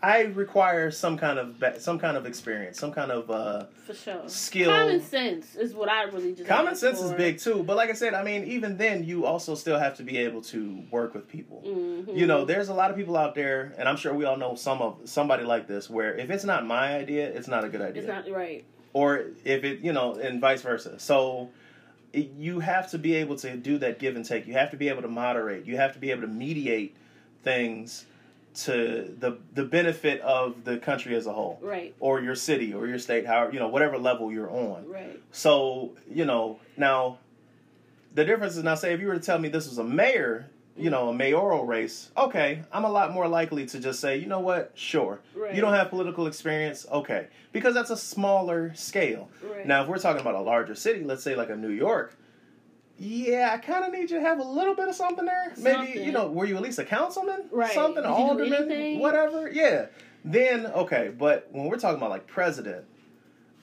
I 0.02 0.22
require 0.22 0.92
some 0.92 1.18
kind 1.18 1.40
of 1.40 1.60
ba- 1.60 1.80
some 1.80 1.98
kind 1.98 2.18
of 2.18 2.28
experience, 2.28 2.80
some 2.80 2.92
kind 2.92 3.12
of 3.12 3.32
uh, 3.32 3.66
for 3.86 3.96
sure. 3.96 4.22
skill. 4.28 4.70
Common 4.70 5.02
sense 5.02 5.56
is 5.56 5.74
what 5.74 5.90
I 5.90 6.04
really 6.04 6.36
just. 6.36 6.48
Common 6.48 6.76
sense 6.76 7.02
is 7.02 7.12
big 7.14 7.40
too, 7.40 7.64
but 7.64 7.76
like 7.78 7.90
I 7.90 7.94
said, 7.94 8.14
I 8.14 8.24
mean, 8.24 8.44
even 8.44 8.78
then, 8.78 9.04
you 9.04 9.26
also 9.26 9.56
still 9.56 9.80
have 9.80 9.96
to 9.98 10.04
be 10.04 10.18
able 10.20 10.42
to 10.44 10.84
work 10.92 11.16
with 11.16 11.28
people. 11.28 11.64
Mhm. 11.66 12.16
You 12.16 12.28
know, 12.28 12.46
there's 12.46 12.70
a 12.70 12.76
lot 12.76 12.92
of 12.92 12.98
people 12.98 13.18
out 13.18 13.34
there, 13.34 13.74
and 13.80 13.90
I'm 13.90 13.98
sure 13.98 14.14
we 14.14 14.26
all 14.26 14.38
know 14.38 14.54
some 14.54 14.84
of 14.84 14.98
somebody 15.06 15.44
like 15.44 15.68
this, 15.68 15.90
where 15.90 16.14
if 16.16 16.30
it's 16.30 16.44
not 16.46 16.64
my 16.68 16.96
idea, 16.96 17.27
it's 17.30 17.48
not 17.48 17.63
a 17.63 17.70
good 17.70 17.82
idea, 17.82 18.04
It's 18.04 18.08
not 18.08 18.30
right. 18.30 18.66
or 18.94 19.24
if 19.46 19.63
it, 19.63 19.80
you 19.80 19.94
know, 19.94 20.13
and 20.13 20.39
vice 20.39 20.62
versa. 20.62 21.00
So 21.00 21.50
it, 22.13 22.30
you 22.38 22.60
have 22.60 22.92
to 22.92 23.00
be 23.00 23.16
able 23.16 23.36
to 23.38 23.58
do 23.58 23.80
that 23.80 23.98
give 23.98 24.16
and 24.16 24.24
take. 24.24 24.46
You 24.46 24.54
have 24.54 24.70
to 24.70 24.77
be 24.77 24.89
able 24.89 25.01
to 25.01 25.08
moderate. 25.08 25.66
You 25.66 25.77
have 25.77 25.94
to 25.94 26.00
be 26.00 26.12
able 26.12 26.22
to 26.22 26.27
mediate 26.27 26.96
things 27.44 28.06
to 28.58 29.14
the 29.20 29.38
the 29.54 29.64
benefit 29.64 30.20
of 30.22 30.64
the 30.64 30.78
country 30.78 31.16
as 31.16 31.28
a 31.28 31.34
whole, 31.34 31.60
Right. 31.62 31.94
or 32.00 32.22
your 32.22 32.36
city, 32.36 32.74
or 32.74 32.88
your 32.88 33.00
state, 33.00 33.26
however 33.26 33.54
you 33.54 33.60
know, 33.60 33.68
whatever 33.68 33.98
level 33.98 34.32
you're 34.32 34.50
on. 34.50 34.88
Right. 34.88 35.20
So, 35.32 35.92
you 36.12 36.26
know, 36.26 36.60
now 36.76 37.20
the 38.16 38.26
difference 38.26 38.58
is 38.58 38.64
now 38.64 38.76
say 38.76 38.94
if 38.94 39.00
you 39.00 39.08
were 39.08 39.14
to 39.14 39.20
tell 39.20 39.38
me 39.38 39.50
this 39.50 39.68
was 39.70 39.78
a 39.78 39.84
mayor, 39.84 40.50
you 40.76 40.90
know, 40.90 41.08
a 41.08 41.10
mm-hmm. 41.10 41.18
mayoral 41.18 41.66
race, 41.66 42.10
okay, 42.18 42.64
I'm 42.72 42.84
a 42.84 42.90
lot 42.90 43.14
more 43.14 43.28
likely 43.28 43.66
to 43.68 43.80
just 43.80 44.00
say, 44.00 44.18
you 44.18 44.26
know 44.26 44.40
what, 44.40 44.72
sure. 44.74 45.20
Right. 45.36 45.54
You 45.54 45.62
don't 45.62 45.74
have 45.74 45.90
political 45.90 46.26
experience, 46.26 46.86
okay. 46.92 47.28
Because 47.52 47.76
that's 47.76 47.92
a 47.92 47.98
smaller 47.98 48.74
scale. 48.74 49.30
Right. 49.44 49.68
Now, 49.68 49.84
if 49.84 49.88
we're 49.88 50.00
talking 50.00 50.22
about 50.22 50.36
a 50.36 50.42
larger 50.42 50.76
city, 50.76 51.04
let's 51.04 51.24
say 51.24 51.36
like 51.36 51.50
a 51.50 51.56
New 51.56 51.70
York, 51.70 52.16
yeah, 53.00 53.51
I 53.54 53.58
kind 53.58 53.86
of 53.86 53.92
need 53.92 54.10
you 54.10 54.20
to 54.20 54.22
have 54.22 54.39
a 54.39 54.44
little 54.44 54.75
bit 54.75 54.89
of 54.89 54.96
something 54.96 55.25
there. 55.25 55.54
Maybe, 55.58 56.00
you 56.00 56.12
know, 56.12 56.27
were 56.27 56.46
you 56.46 56.56
at 56.56 56.63
least 56.63 56.80
a 56.80 56.86
councilman? 56.86 57.46
Right. 57.51 57.74
Something, 57.74 58.04
Did 58.04 58.10
alderman, 58.10 59.00
whatever. 59.00 59.50
Yeah. 59.51 59.88
Then, 60.25 60.66
okay, 60.66 61.13
but 61.16 61.48
when 61.51 61.66
we're 61.66 61.77
talking 61.77 61.98
about 61.98 62.10
like 62.10 62.27
president, 62.27 62.86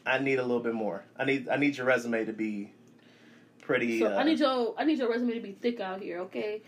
I 0.06 0.18
need 0.18 0.38
a 0.38 0.42
little 0.42 0.62
bit 0.62 0.74
more. 0.74 1.04
I 1.18 1.24
need 1.24 1.48
I 1.48 1.56
need 1.56 1.76
your 1.76 1.86
resume 1.86 2.24
to 2.24 2.32
be 2.32 2.70
pretty. 3.62 4.00
So 4.00 4.06
uh, 4.06 4.16
I 4.16 4.22
need 4.22 4.38
your 4.38 4.74
I 4.78 4.84
need 4.84 4.98
your 4.98 5.10
resume 5.10 5.34
to 5.34 5.40
be 5.40 5.52
thick 5.52 5.80
out 5.80 6.00
here, 6.00 6.20
okay? 6.20 6.62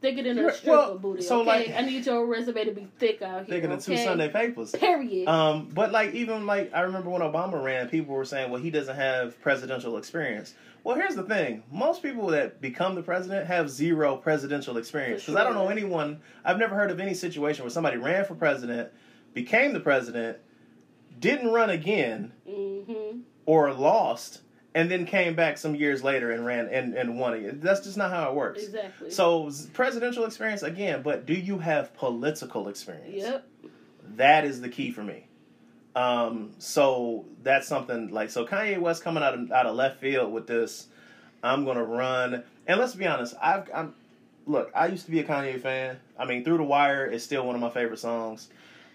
Thicker 0.00 0.22
than 0.22 0.38
a 0.38 0.52
stripper 0.52 0.70
well, 0.70 0.98
booty. 0.98 1.22
so, 1.22 1.40
okay? 1.40 1.46
like- 1.46 1.76
I 1.76 1.82
need 1.82 2.06
your 2.06 2.24
resume 2.24 2.64
to 2.64 2.72
be 2.72 2.88
thick 2.98 3.20
out 3.20 3.44
here. 3.44 3.56
Thicker 3.56 3.68
than 3.68 3.78
okay? 3.78 3.96
two 3.96 4.02
Sunday 4.02 4.30
papers. 4.30 4.70
Period. 4.72 5.28
Um, 5.28 5.68
but 5.74 5.92
like 5.92 6.14
even 6.14 6.46
like 6.46 6.72
I 6.72 6.80
remember 6.80 7.10
when 7.10 7.20
Obama 7.20 7.62
ran, 7.62 7.88
people 7.88 8.14
were 8.14 8.24
saying, 8.24 8.50
well, 8.50 8.60
he 8.60 8.70
doesn't 8.70 8.96
have 8.96 9.38
presidential 9.42 9.98
experience. 9.98 10.54
Well, 10.84 10.96
here's 10.96 11.14
the 11.14 11.22
thing: 11.22 11.62
most 11.70 12.02
people 12.02 12.28
that 12.28 12.60
become 12.60 12.94
the 12.94 13.02
president 13.02 13.46
have 13.46 13.70
zero 13.70 14.16
presidential 14.16 14.76
experience. 14.76 15.22
Because 15.22 15.36
I 15.36 15.44
don't 15.44 15.54
know 15.54 15.68
anyone. 15.68 16.20
I've 16.44 16.58
never 16.58 16.74
heard 16.74 16.90
of 16.90 17.00
any 17.00 17.14
situation 17.14 17.64
where 17.64 17.70
somebody 17.70 17.96
ran 17.96 18.24
for 18.24 18.34
president, 18.34 18.90
became 19.34 19.72
the 19.72 19.80
president, 19.80 20.38
didn't 21.18 21.50
run 21.50 21.70
again, 21.70 22.32
mm-hmm. 22.48 23.20
or 23.46 23.72
lost, 23.72 24.40
and 24.74 24.90
then 24.90 25.06
came 25.06 25.34
back 25.34 25.58
some 25.58 25.74
years 25.74 26.02
later 26.02 26.30
and 26.30 26.46
ran 26.46 26.68
and, 26.68 26.94
and 26.94 27.18
won 27.18 27.34
it. 27.34 27.60
That's 27.60 27.80
just 27.80 27.96
not 27.96 28.10
how 28.10 28.30
it 28.30 28.34
works. 28.34 28.62
Exactly. 28.62 29.10
So 29.10 29.50
presidential 29.72 30.24
experience 30.24 30.62
again, 30.62 31.02
but 31.02 31.26
do 31.26 31.34
you 31.34 31.58
have 31.58 31.94
political 31.94 32.68
experience? 32.68 33.16
Yep. 33.16 33.46
That 34.16 34.44
is 34.44 34.60
the 34.60 34.68
key 34.68 34.90
for 34.90 35.02
me. 35.02 35.26
Um, 35.96 36.52
so 36.58 37.24
that's 37.42 37.66
something 37.66 38.10
like 38.10 38.30
so 38.30 38.46
Kanye 38.46 38.78
West 38.78 39.02
coming 39.02 39.22
out 39.22 39.34
of 39.34 39.50
out 39.50 39.66
of 39.66 39.74
left 39.74 40.00
field 40.00 40.32
with 40.32 40.46
this. 40.46 40.86
I'm 41.42 41.64
gonna 41.64 41.84
run, 41.84 42.44
and 42.66 42.80
let's 42.80 42.94
be 42.94 43.06
honest. 43.06 43.34
I've 43.42 43.68
I'm 43.74 43.94
look. 44.46 44.70
I 44.74 44.86
used 44.86 45.06
to 45.06 45.10
be 45.10 45.20
a 45.20 45.24
Kanye 45.24 45.60
fan. 45.60 45.98
I 46.18 46.26
mean, 46.26 46.44
Through 46.44 46.58
the 46.58 46.64
Wire 46.64 47.06
is 47.06 47.24
still 47.24 47.46
one 47.46 47.54
of 47.54 47.60
my 47.60 47.70
favorite 47.70 47.98
songs. 47.98 48.48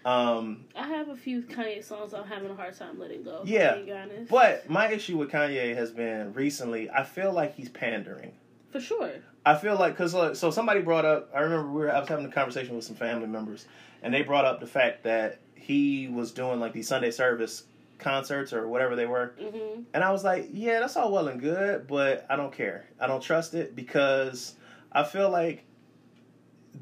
Um, 0.06 0.66
I 0.76 0.88
have 0.88 1.10
a 1.10 1.16
few 1.16 1.42
Kanye 1.42 1.84
songs 1.84 2.14
I'm 2.14 2.28
having 2.28 2.52
a 2.52 2.56
hard 2.56 2.78
time 2.78 3.00
letting 3.00 3.24
go. 3.24 3.42
Yeah, 3.44 4.06
but 4.30 4.70
my 4.70 4.92
issue 4.92 5.18
with 5.18 5.32
Kanye 5.32 5.76
has 5.76 5.92
been 5.92 6.32
recently. 6.34 6.90
I 6.92 7.04
feel 7.04 7.34
like 7.34 7.56
he's 7.56 7.70
pandering. 7.70 8.32
For 8.72 8.80
sure. 8.80 9.12
I 9.46 9.56
feel 9.56 9.78
like 9.78 9.94
because 9.94 10.14
uh, 10.14 10.36
so 10.36 10.52
somebody 10.52 10.82
brought 10.82 11.06
up. 11.06 11.32
I 11.34 11.40
remember 11.40 11.72
we 11.72 11.82
were 11.82 11.94
I 11.94 12.00
was 12.00 12.08
having 12.08 12.26
a 12.26 12.32
conversation 12.32 12.76
with 12.76 12.86
some 12.86 12.96
family 12.96 13.28
members, 13.28 13.66
and 14.04 14.14
they 14.14 14.22
brought 14.22 14.46
up 14.46 14.60
the 14.60 14.68
fact 14.68 15.04
that 15.04 15.40
he 15.66 16.08
was 16.08 16.32
doing 16.32 16.60
like 16.60 16.74
these 16.74 16.88
Sunday 16.88 17.12
service 17.12 17.64
concerts 17.98 18.54
or 18.54 18.68
whatever 18.68 18.96
they 18.96 19.06
were, 19.06 19.34
hmm 19.40 19.82
and 19.94 20.04
I 20.04 20.12
was 20.12 20.24
like, 20.24 20.50
yeah, 20.52 20.80
that's 20.80 20.96
all 20.96 21.12
well 21.12 21.28
and 21.28 21.40
good, 21.40 21.88
but 21.88 22.26
I 22.30 22.36
don't 22.36 22.52
care. 22.54 22.86
I 23.00 23.08
don't 23.08 23.22
trust 23.22 23.54
it 23.54 23.76
because 23.76 24.56
I 24.92 25.04
feel 25.04 25.30
like 25.30 25.64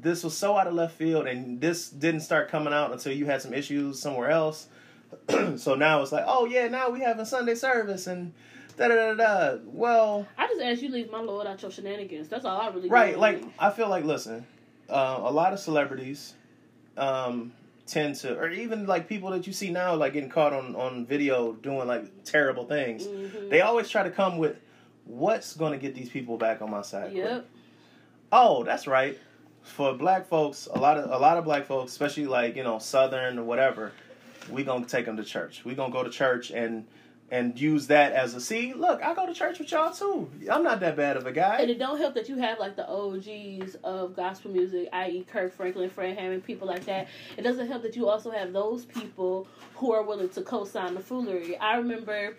this 0.00 0.24
was 0.24 0.36
so 0.36 0.56
out 0.56 0.66
of 0.66 0.74
left 0.74 0.96
field, 0.96 1.26
and 1.26 1.60
this 1.60 1.88
didn't 1.88 2.20
start 2.20 2.50
coming 2.50 2.72
out 2.74 2.92
until 2.92 3.12
you 3.12 3.26
had 3.26 3.40
some 3.40 3.54
issues 3.54 4.00
somewhere 4.00 4.30
else. 4.30 4.66
so 5.56 5.74
now 5.76 6.02
it's 6.02 6.12
like, 6.12 6.24
oh 6.26 6.44
yeah, 6.44 6.68
now 6.68 6.90
we 6.90 7.00
having 7.00 7.24
Sunday 7.24 7.54
service 7.54 8.06
and 8.06 8.32
da 8.76 8.88
da 8.88 8.94
da 8.94 9.14
da. 9.14 9.58
Well, 9.64 10.26
I 10.36 10.46
just 10.48 10.60
ask 10.60 10.82
you 10.82 10.88
leave 10.90 11.10
my 11.10 11.20
lord 11.20 11.46
out 11.46 11.62
your 11.62 11.70
shenanigans. 11.70 12.28
That's 12.28 12.44
all 12.44 12.60
I 12.60 12.68
really 12.68 12.88
right 12.88 13.18
like 13.18 13.42
i 13.58 13.70
feel 13.70 13.88
like 13.88 14.04
listen 14.04 14.44
uh, 14.90 15.20
a 15.22 15.30
lot 15.30 15.52
of 15.52 15.60
celebrities 15.60 16.34
um, 16.96 17.52
tend 17.86 18.14
to 18.16 18.34
or 18.38 18.48
even 18.48 18.86
like 18.86 19.06
people 19.08 19.30
that 19.30 19.46
you 19.46 19.52
see 19.52 19.70
now 19.70 19.94
like 19.94 20.14
getting 20.14 20.30
caught 20.30 20.52
on 20.54 20.74
on 20.74 21.04
video 21.04 21.52
doing 21.52 21.86
like 21.86 22.24
terrible 22.24 22.64
things 22.64 23.06
Mhm. 23.06 23.50
they 23.50 23.60
always 23.60 23.90
try 23.90 24.02
to 24.02 24.10
come 24.10 24.38
with 24.38 24.56
what's 25.04 25.54
going 25.54 25.72
to 25.72 25.78
get 25.78 25.94
these 25.94 26.08
people 26.08 26.38
back 26.38 26.62
on 26.62 26.70
my 26.70 26.80
side 26.80 27.10
quick? 27.12 27.24
Yep. 27.24 27.46
oh 28.32 28.64
that's 28.64 28.86
right 28.86 29.18
for 29.62 29.92
black 29.92 30.26
folks 30.26 30.66
a 30.74 30.78
lot 30.78 30.96
of 30.96 31.10
a 31.10 31.18
lot 31.18 31.36
of 31.36 31.44
black 31.44 31.66
folks 31.66 31.92
especially 31.92 32.24
like 32.26 32.56
you 32.56 32.62
know 32.64 32.78
southern 32.78 33.38
or 33.38 33.44
whatever 33.44 33.92
we 34.50 34.64
gonna 34.64 34.86
take 34.86 35.04
them 35.04 35.16
to 35.18 35.24
church 35.24 35.62
we 35.64 35.74
gonna 35.74 35.92
go 35.92 36.02
to 36.02 36.10
church 36.10 36.50
and 36.52 36.86
and 37.30 37.58
use 37.58 37.86
that 37.86 38.12
as 38.12 38.34
a 38.34 38.40
see 38.40 38.74
look 38.74 39.02
i 39.02 39.14
go 39.14 39.26
to 39.26 39.32
church 39.34 39.58
with 39.58 39.70
y'all 39.72 39.92
too 39.92 40.30
i'm 40.52 40.62
not 40.62 40.78
that 40.80 40.96
bad 40.96 41.16
of 41.16 41.26
a 41.26 41.32
guy 41.32 41.58
And 41.58 41.70
it 41.70 41.78
don't 41.78 41.98
help 41.98 42.14
that 42.14 42.28
you 42.28 42.36
have 42.36 42.58
like 42.58 42.76
the 42.76 42.86
OGs 42.88 43.76
of 43.84 44.14
gospel 44.14 44.50
music, 44.50 44.88
i.e., 44.92 45.24
Kirk 45.30 45.54
Franklin, 45.54 45.88
Fred 45.90 46.18
Hammond, 46.18 46.44
people 46.44 46.68
like 46.68 46.84
that. 46.84 47.08
It 47.36 47.42
doesn't 47.42 47.66
help 47.66 47.82
that 47.82 47.96
you 47.96 48.08
also 48.08 48.30
have 48.30 48.52
those 48.52 48.84
people 48.84 49.46
who 49.76 49.92
are 49.92 50.02
willing 50.02 50.28
to 50.30 50.42
co-sign 50.42 50.94
the 50.94 51.00
foolery. 51.00 51.56
I 51.56 51.76
remember 51.76 52.36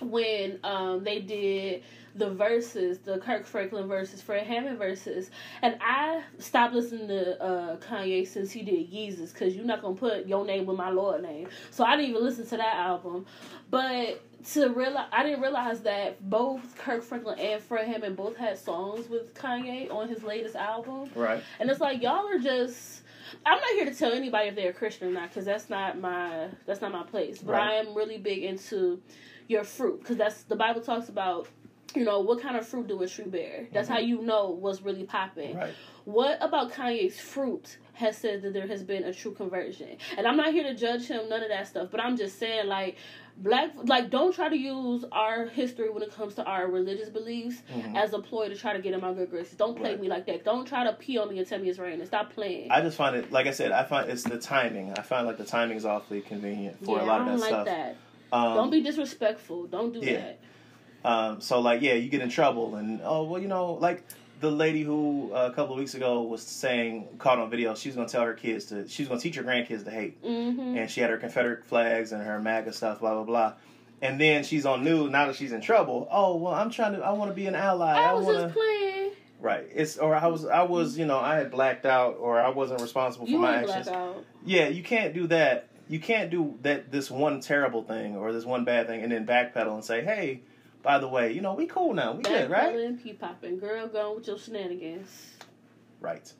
when 0.00 0.58
um, 0.64 1.04
they 1.04 1.20
did 1.20 1.82
the 2.16 2.30
verses, 2.30 2.98
the 3.00 3.18
Kirk 3.18 3.44
Franklin 3.44 3.88
verses, 3.88 4.22
Fred 4.22 4.46
Hammond 4.46 4.78
verses, 4.78 5.30
and 5.62 5.76
I 5.80 6.22
stopped 6.38 6.74
listening 6.74 7.08
to 7.08 7.42
uh, 7.42 7.76
Kanye 7.78 8.26
since 8.26 8.52
he 8.52 8.62
did 8.62 8.92
Yeezus 8.92 9.32
because 9.32 9.56
you're 9.56 9.64
not 9.64 9.82
gonna 9.82 9.96
put 9.96 10.26
your 10.26 10.44
name 10.44 10.66
with 10.66 10.76
my 10.76 10.90
Lord 10.90 11.22
name. 11.22 11.48
So 11.70 11.84
I 11.84 11.96
didn't 11.96 12.10
even 12.10 12.22
listen 12.22 12.46
to 12.46 12.56
that 12.56 12.76
album. 12.76 13.26
But 13.70 14.22
to 14.52 14.68
realize, 14.68 15.08
I 15.10 15.22
didn't 15.24 15.40
realize 15.40 15.80
that 15.82 16.28
both 16.28 16.76
Kirk 16.78 17.02
Franklin 17.02 17.38
and 17.38 17.62
Fred 17.62 17.88
Hammond 17.88 18.16
both 18.16 18.36
had 18.36 18.58
songs 18.58 19.08
with 19.08 19.34
Kanye 19.34 19.90
on 19.92 20.08
his 20.08 20.22
latest 20.22 20.54
album, 20.54 21.10
right 21.14 21.42
and 21.58 21.70
it's 21.70 21.80
like 21.80 22.02
y'all 22.02 22.28
are 22.28 22.38
just. 22.38 23.00
I'm 23.44 23.58
not 23.58 23.70
here 23.70 23.86
to 23.86 23.94
tell 23.94 24.12
anybody 24.12 24.48
if 24.48 24.54
they're 24.54 24.70
a 24.70 24.72
Christian 24.74 25.08
or 25.08 25.10
not, 25.10 25.30
because 25.30 25.44
that's 25.46 25.68
not 25.68 25.98
my 25.98 26.48
that's 26.66 26.80
not 26.80 26.92
my 26.92 27.02
place. 27.02 27.38
But 27.38 27.52
Right. 27.52 27.72
I 27.72 27.74
am 27.76 27.94
really 27.94 28.18
big 28.18 28.44
into 28.44 29.00
your 29.48 29.64
fruit, 29.64 30.00
because 30.00 30.16
that's 30.18 30.42
the 30.44 30.54
Bible 30.56 30.82
talks 30.82 31.08
about. 31.08 31.48
You 31.94 32.04
know 32.04 32.20
what 32.20 32.40
kind 32.42 32.56
of 32.56 32.66
fruit 32.66 32.88
do 32.88 33.00
a 33.02 33.08
tree 33.08 33.24
bear? 33.26 33.68
That's 33.72 33.88
how 33.88 33.98
you 33.98 34.20
know 34.22 34.50
what's 34.50 34.82
really 34.82 35.04
popping. 35.04 35.56
right 35.56 35.74
What 36.04 36.38
about 36.40 36.72
Kanye's 36.72 37.20
fruit 37.20 37.78
has 37.94 38.16
said 38.18 38.42
that 38.42 38.52
there 38.52 38.66
has 38.66 38.82
been 38.82 39.04
a 39.04 39.12
true 39.14 39.30
conversion? 39.32 39.96
And 40.18 40.26
I'm 40.26 40.36
not 40.36 40.52
here 40.52 40.64
to 40.64 40.74
judge 40.74 41.06
him, 41.06 41.28
none 41.28 41.42
of 41.42 41.48
that 41.50 41.68
stuff. 41.68 41.88
But 41.92 42.00
I'm 42.00 42.16
just 42.16 42.38
saying, 42.40 42.66
like, 42.66 42.96
black, 43.36 43.70
like, 43.84 44.10
don't 44.10 44.34
try 44.34 44.48
to 44.48 44.56
use 44.56 45.04
our 45.12 45.46
history 45.46 45.88
when 45.88 46.02
it 46.02 46.12
comes 46.12 46.34
to 46.34 46.44
our 46.44 46.66
religious 46.68 47.08
beliefs 47.10 47.62
Mhm. 47.72 47.96
as 47.96 48.12
a 48.12 48.18
ploy 48.18 48.48
to 48.48 48.56
try 48.56 48.72
to 48.72 48.80
get 48.82 48.92
in 48.92 49.00
my 49.00 49.12
good 49.12 49.30
graces. 49.30 49.54
Don't 49.56 49.76
play 49.76 49.90
Right. 49.90 50.00
me 50.00 50.08
like 50.08 50.26
that. 50.26 50.44
Don't 50.44 50.66
try 50.66 50.82
to 50.82 50.92
pee 50.94 51.16
on 51.18 51.28
me 51.30 51.38
and 51.38 51.46
tell 51.46 51.60
me 51.60 51.68
it's 51.68 51.78
raining. 51.78 52.04
Stop 52.06 52.32
playing. 52.32 52.72
I 52.72 52.80
just 52.80 52.96
find 52.96 53.14
it, 53.14 53.30
like 53.30 53.46
I 53.46 53.52
said, 53.52 53.70
I 53.70 53.84
find 53.84 54.10
it's 54.10 54.24
the 54.24 54.38
timing. 54.38 54.92
I 54.98 55.02
find 55.02 55.28
like 55.28 55.38
the 55.38 55.44
timing 55.44 55.76
is 55.76 55.84
awfully 55.86 56.22
convenient 56.22 56.84
for 56.84 56.96
yeah, 56.98 57.04
a 57.04 57.06
lot 57.06 57.20
of 57.20 57.26
that 57.28 57.38
like 57.38 57.48
stuff. 57.50 57.66
that. 57.66 57.96
Um, 58.32 58.56
don't 58.56 58.70
be 58.70 58.82
disrespectful. 58.82 59.66
Don't 59.68 59.92
do 59.92 60.00
yeah. 60.00 60.16
that. 60.16 60.40
Um, 61.04 61.40
so 61.40 61.60
like, 61.60 61.82
yeah, 61.82 61.94
you 61.94 62.08
get 62.08 62.20
in 62.22 62.30
trouble, 62.30 62.76
and 62.76 63.00
oh 63.04 63.24
well, 63.24 63.40
you 63.40 63.48
know, 63.48 63.74
like 63.74 64.02
the 64.40 64.50
lady 64.50 64.82
who 64.82 65.30
uh, 65.34 65.48
a 65.52 65.54
couple 65.54 65.74
of 65.74 65.78
weeks 65.78 65.94
ago 65.94 66.22
was 66.22 66.42
saying, 66.42 67.06
caught 67.18 67.38
on 67.38 67.50
video, 67.50 67.74
she's 67.74 67.94
gonna 67.94 68.08
tell 68.08 68.22
her 68.22 68.34
kids 68.34 68.66
to, 68.66 68.88
she's 68.88 69.08
gonna 69.08 69.20
teach 69.20 69.36
her 69.36 69.42
grandkids 69.42 69.84
to 69.84 69.90
hate, 69.90 70.22
Mm-hmm. 70.22 70.76
and 70.78 70.90
she 70.90 71.00
had 71.00 71.10
her 71.10 71.16
Confederate 71.18 71.64
flags 71.66 72.12
and 72.12 72.22
her 72.22 72.40
MAGA 72.40 72.72
stuff, 72.72 73.00
blah 73.00 73.14
blah 73.14 73.24
blah. 73.24 73.52
And 74.02 74.20
then 74.20 74.44
she's 74.44 74.66
on 74.66 74.82
news 74.84 75.10
now 75.10 75.26
that 75.26 75.36
she's 75.36 75.52
in 75.52 75.60
trouble. 75.60 76.08
Oh 76.10 76.36
well, 76.36 76.54
I'm 76.54 76.70
trying 76.70 76.94
to. 76.94 77.00
I 77.00 77.12
want 77.12 77.30
to 77.30 77.34
be 77.34 77.46
an 77.46 77.54
ally. 77.54 77.92
I 77.92 78.10
I, 78.10 78.12
was 78.14 78.24
want 78.26 78.38
just 78.38 78.54
playing. 78.54 79.10
Right. 79.40 79.66
It's 79.74 79.98
or 79.98 80.14
I 80.14 80.26
was 80.26 80.44
I 80.46 80.62
was 80.62 80.98
you 80.98 81.04
know 81.06 81.18
I 81.18 81.36
had 81.36 81.50
blacked 81.50 81.84
out 81.86 82.16
or 82.18 82.40
I 82.40 82.48
wasn't 82.48 82.80
responsible 82.82 83.26
for 83.26 83.32
You 83.32 83.38
my 83.38 83.56
actions. 83.56 83.88
out. 83.88 84.24
Yeah, 84.44 84.68
you 84.68 84.82
can't 84.82 85.12
do 85.14 85.26
that. 85.28 85.68
You 85.88 86.00
can't 86.00 86.30
do 86.30 86.58
that. 86.62 86.90
This 86.90 87.10
one 87.10 87.40
terrible 87.40 87.82
thing 87.82 88.16
or 88.16 88.32
this 88.32 88.44
one 88.46 88.64
bad 88.64 88.86
thing, 88.88 89.02
and 89.02 89.12
then 89.12 89.26
backpedal 89.26 89.74
and 89.74 89.84
say, 89.84 90.02
"Hey, 90.02 90.40
by 90.84 90.98
the 90.98 91.08
way, 91.08 91.32
you 91.32 91.40
know 91.40 91.54
we 91.54 91.66
cool 91.66 91.94
now. 91.94 92.12
We 92.12 92.22
good, 92.22 92.50
right? 92.50 92.74
Backpedaling, 92.74 93.02
pee 93.02 93.12
popping. 93.14 93.58
Girl, 93.58 93.88
going 93.88 94.16
with 94.16 94.26
your 94.28 94.38
shenanigans. 94.38 95.08
Right." 96.00 96.32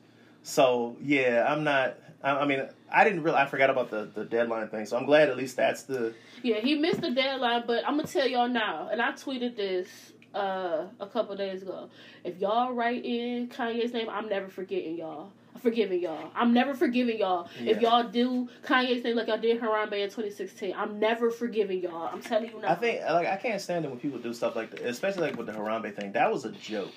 So 0.43 0.95
yeah, 1.01 1.45
I'm 1.51 1.63
not. 1.63 1.97
I, 2.23 2.31
I 2.37 2.45
mean, 2.45 2.69
I 2.91 3.03
didn't 3.03 3.23
really. 3.23 3.37
I 3.37 3.47
forgot 3.47 3.69
about 3.69 3.89
the 3.89 4.09
the 4.13 4.23
deadline 4.23 4.69
thing. 4.69 4.85
So 4.85 4.95
I'm 4.95 5.05
glad 5.05 5.29
at 5.29 5.35
least 5.35 5.57
that's 5.57 5.83
the. 5.83 6.13
Yeah, 6.43 6.59
he 6.59 6.75
missed 6.75 7.01
the 7.01 7.11
deadline, 7.11 7.63
but 7.65 7.85
I'm 7.85 7.97
gonna 7.97 8.07
tell 8.07 8.27
y'all 8.27 8.47
now, 8.47 8.89
and 8.91 9.01
I 9.01 9.11
tweeted 9.13 9.57
this 9.57 9.87
uh, 10.35 10.85
a 10.99 11.07
couple 11.07 11.35
days 11.35 11.63
ago. 11.63 11.89
If 12.23 12.37
y'all 12.39 12.73
write 12.73 13.03
in 13.03 13.47
Kanye's 13.47 13.93
name, 13.93 14.09
I'm 14.09 14.29
never 14.29 14.47
forgetting 14.47 14.97
y'all. 14.97 15.31
I'm 15.65 15.71
forgiving 15.71 16.01
y'all. 16.01 16.31
I'm 16.35 16.53
never 16.53 16.73
forgiving 16.75 17.17
y'all. 17.17 17.49
If 17.59 17.81
y'all 17.81 18.03
do 18.07 18.47
Kanye's 18.63 19.01
thing 19.01 19.15
like 19.15 19.27
y'all 19.27 19.39
did 19.39 19.59
Harambe 19.59 19.93
in 19.93 20.09
2016, 20.09 20.73
I'm 20.77 20.99
never 20.99 21.31
forgiving 21.31 21.81
y'all. 21.81 22.09
I'm 22.11 22.21
telling 22.21 22.51
you 22.51 22.61
now. 22.61 22.69
I 22.71 22.75
think 22.75 23.01
like 23.01 23.27
I 23.27 23.35
can't 23.35 23.59
stand 23.59 23.83
it 23.83 23.89
when 23.89 23.99
people 23.99 24.19
do 24.19 24.33
stuff 24.33 24.55
like 24.55 24.69
that, 24.71 24.81
especially 24.81 25.23
like 25.23 25.37
with 25.37 25.47
the 25.47 25.53
Harambe 25.53 25.93
thing. 25.95 26.11
That 26.11 26.31
was 26.31 26.45
a 26.45 26.51
joke. 26.51 26.93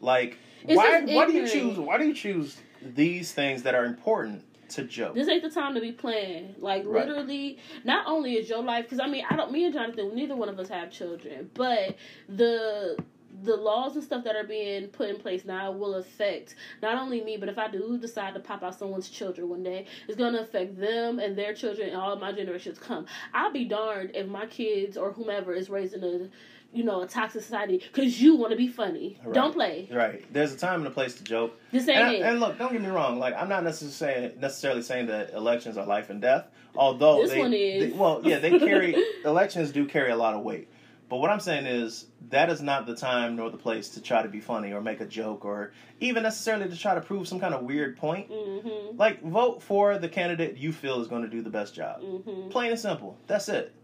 Like 0.00 0.36
It's 0.64 0.76
why 0.76 1.00
why 1.02 1.26
do 1.26 1.32
you 1.32 1.48
choose 1.48 1.78
why 1.78 1.96
do 1.98 2.06
you 2.06 2.14
choose 2.14 2.58
these 2.82 3.32
things 3.32 3.62
that 3.62 3.74
are 3.74 3.86
important 3.86 4.44
to 4.70 4.84
joke? 4.84 5.14
this 5.14 5.28
ain't 5.28 5.42
the 5.42 5.50
time 5.50 5.74
to 5.74 5.80
be 5.80 5.92
playing. 5.92 6.54
Like 6.58 6.82
Right. 6.84 7.06
literally, 7.06 7.58
not 7.84 8.06
only 8.06 8.34
is 8.34 8.50
your 8.50 8.62
life 8.62 8.84
because 8.84 9.00
I 9.00 9.08
mean 9.08 9.24
I 9.30 9.34
don't. 9.34 9.50
Me 9.50 9.64
and 9.64 9.72
Jonathan, 9.72 10.14
neither 10.14 10.36
one 10.36 10.50
of 10.50 10.58
us 10.58 10.68
have 10.68 10.90
children, 10.90 11.50
but 11.54 11.96
the 12.28 12.98
the 13.42 13.56
laws 13.56 13.94
and 13.94 14.02
stuff 14.04 14.24
that 14.24 14.34
are 14.36 14.44
being 14.44 14.88
put 14.88 15.08
in 15.08 15.16
place 15.16 15.44
now 15.44 15.70
will 15.70 15.94
affect 15.94 16.54
not 16.82 16.96
only 16.96 17.22
me, 17.22 17.36
but 17.36 17.48
if 17.48 17.58
I 17.58 17.68
do 17.68 17.96
decide 17.98 18.34
to 18.34 18.40
pop 18.40 18.62
out 18.62 18.78
someone's 18.78 19.08
children 19.08 19.48
one 19.48 19.62
day, 19.62 19.86
it's 20.08 20.16
going 20.16 20.32
to 20.34 20.40
affect 20.40 20.78
them 20.78 21.18
and 21.18 21.36
their 21.36 21.54
children 21.54 21.88
and 21.88 21.96
all 21.96 22.12
of 22.12 22.20
my 22.20 22.32
generations 22.32 22.78
come. 22.78 23.06
I'll 23.34 23.52
be 23.52 23.64
darned 23.64 24.12
if 24.14 24.26
my 24.26 24.46
kids 24.46 24.96
or 24.96 25.12
whomever 25.12 25.52
is 25.54 25.70
raised 25.70 25.94
in 25.94 26.02
a 26.04 26.28
you 26.70 26.84
know 26.84 27.00
a 27.00 27.06
toxic 27.06 27.40
society 27.42 27.78
because 27.92 28.20
you 28.20 28.34
want 28.36 28.50
to 28.50 28.56
be 28.56 28.68
funny. 28.68 29.18
Right. 29.24 29.34
Don't 29.34 29.52
play. 29.54 29.88
Right. 29.90 30.30
There's 30.32 30.52
a 30.52 30.56
time 30.58 30.80
and 30.80 30.86
a 30.86 30.90
place 30.90 31.14
to 31.14 31.24
joke. 31.24 31.58
This 31.72 31.88
ain't 31.88 31.98
And, 31.98 32.14
it. 32.16 32.20
and 32.22 32.40
look, 32.40 32.58
don't 32.58 32.72
get 32.72 32.82
me 32.82 32.88
wrong. 32.88 33.18
Like 33.18 33.34
I'm 33.34 33.48
not 33.48 33.64
necessarily 33.64 34.34
necessarily 34.38 34.82
saying 34.82 35.06
that 35.06 35.32
elections 35.32 35.78
are 35.78 35.86
life 35.86 36.10
and 36.10 36.20
death. 36.20 36.46
Although 36.76 37.22
This 37.22 37.30
they, 37.30 37.38
one 37.38 37.54
is. 37.54 37.90
they- 37.92 37.98
well, 37.98 38.20
yeah, 38.22 38.38
they 38.38 38.58
carry 38.58 38.94
elections 39.24 39.72
do 39.72 39.86
carry 39.86 40.10
a 40.10 40.16
lot 40.16 40.34
of 40.34 40.42
weight. 40.42 40.68
But 41.08 41.16
what 41.18 41.30
I'm 41.30 41.40
saying 41.40 41.66
is 41.66 42.06
that 42.28 42.50
is 42.50 42.60
not 42.60 42.84
the 42.86 42.94
time 42.94 43.36
nor 43.36 43.50
the 43.50 43.56
place 43.56 43.88
to 43.90 44.02
try 44.02 44.22
to 44.22 44.28
be 44.28 44.40
funny 44.40 44.72
or 44.72 44.80
make 44.82 45.00
a 45.00 45.06
joke 45.06 45.44
or 45.44 45.72
even 46.00 46.22
necessarily 46.22 46.68
to 46.68 46.76
try 46.76 46.94
to 46.94 47.00
prove 47.00 47.26
some 47.26 47.40
kind 47.40 47.54
of 47.54 47.62
weird 47.62 47.96
point. 47.96 48.28
hmm 48.30 48.96
Like 48.98 49.22
vote 49.22 49.62
for 49.62 49.98
the 49.98 50.08
candidate 50.08 50.56
you 50.58 50.72
feel 50.72 51.00
is 51.00 51.08
going 51.08 51.22
to 51.22 51.28
do 51.28 51.40
the 51.42 51.50
best 51.50 51.74
job. 51.74 52.02
hmm 52.02 52.50
Plain 52.50 52.72
and 52.72 52.80
simple. 52.80 53.16
That's 53.26 53.48
it. 53.48 53.74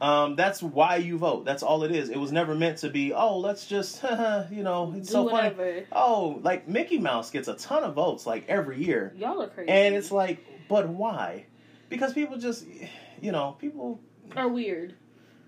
Um, 0.00 0.34
that's 0.34 0.62
why 0.62 0.96
you 0.96 1.18
vote. 1.18 1.44
That's 1.44 1.62
all 1.62 1.82
it 1.84 1.90
is. 1.90 2.08
It 2.08 2.16
was 2.18 2.32
never 2.32 2.54
meant 2.54 2.78
to 2.78 2.88
be. 2.88 3.12
Oh, 3.12 3.36
let's 3.38 3.66
just, 3.66 4.02
you 4.50 4.62
know, 4.62 4.94
it's 4.96 5.08
Do 5.08 5.12
so 5.12 5.28
funny. 5.28 5.84
Oh, 5.92 6.40
like 6.42 6.66
Mickey 6.68 6.98
Mouse 6.98 7.30
gets 7.30 7.48
a 7.48 7.54
ton 7.54 7.84
of 7.84 7.94
votes 7.94 8.26
like 8.26 8.46
every 8.48 8.82
year, 8.82 9.12
Y'all 9.16 9.42
are 9.42 9.48
crazy. 9.48 9.70
and 9.70 9.94
it's 9.94 10.10
like, 10.10 10.38
but 10.68 10.88
why? 10.88 11.44
Because 11.90 12.14
people 12.14 12.38
just, 12.38 12.64
you 13.20 13.32
know, 13.32 13.56
people. 13.58 14.00
are 14.36 14.48
weird. 14.48 14.94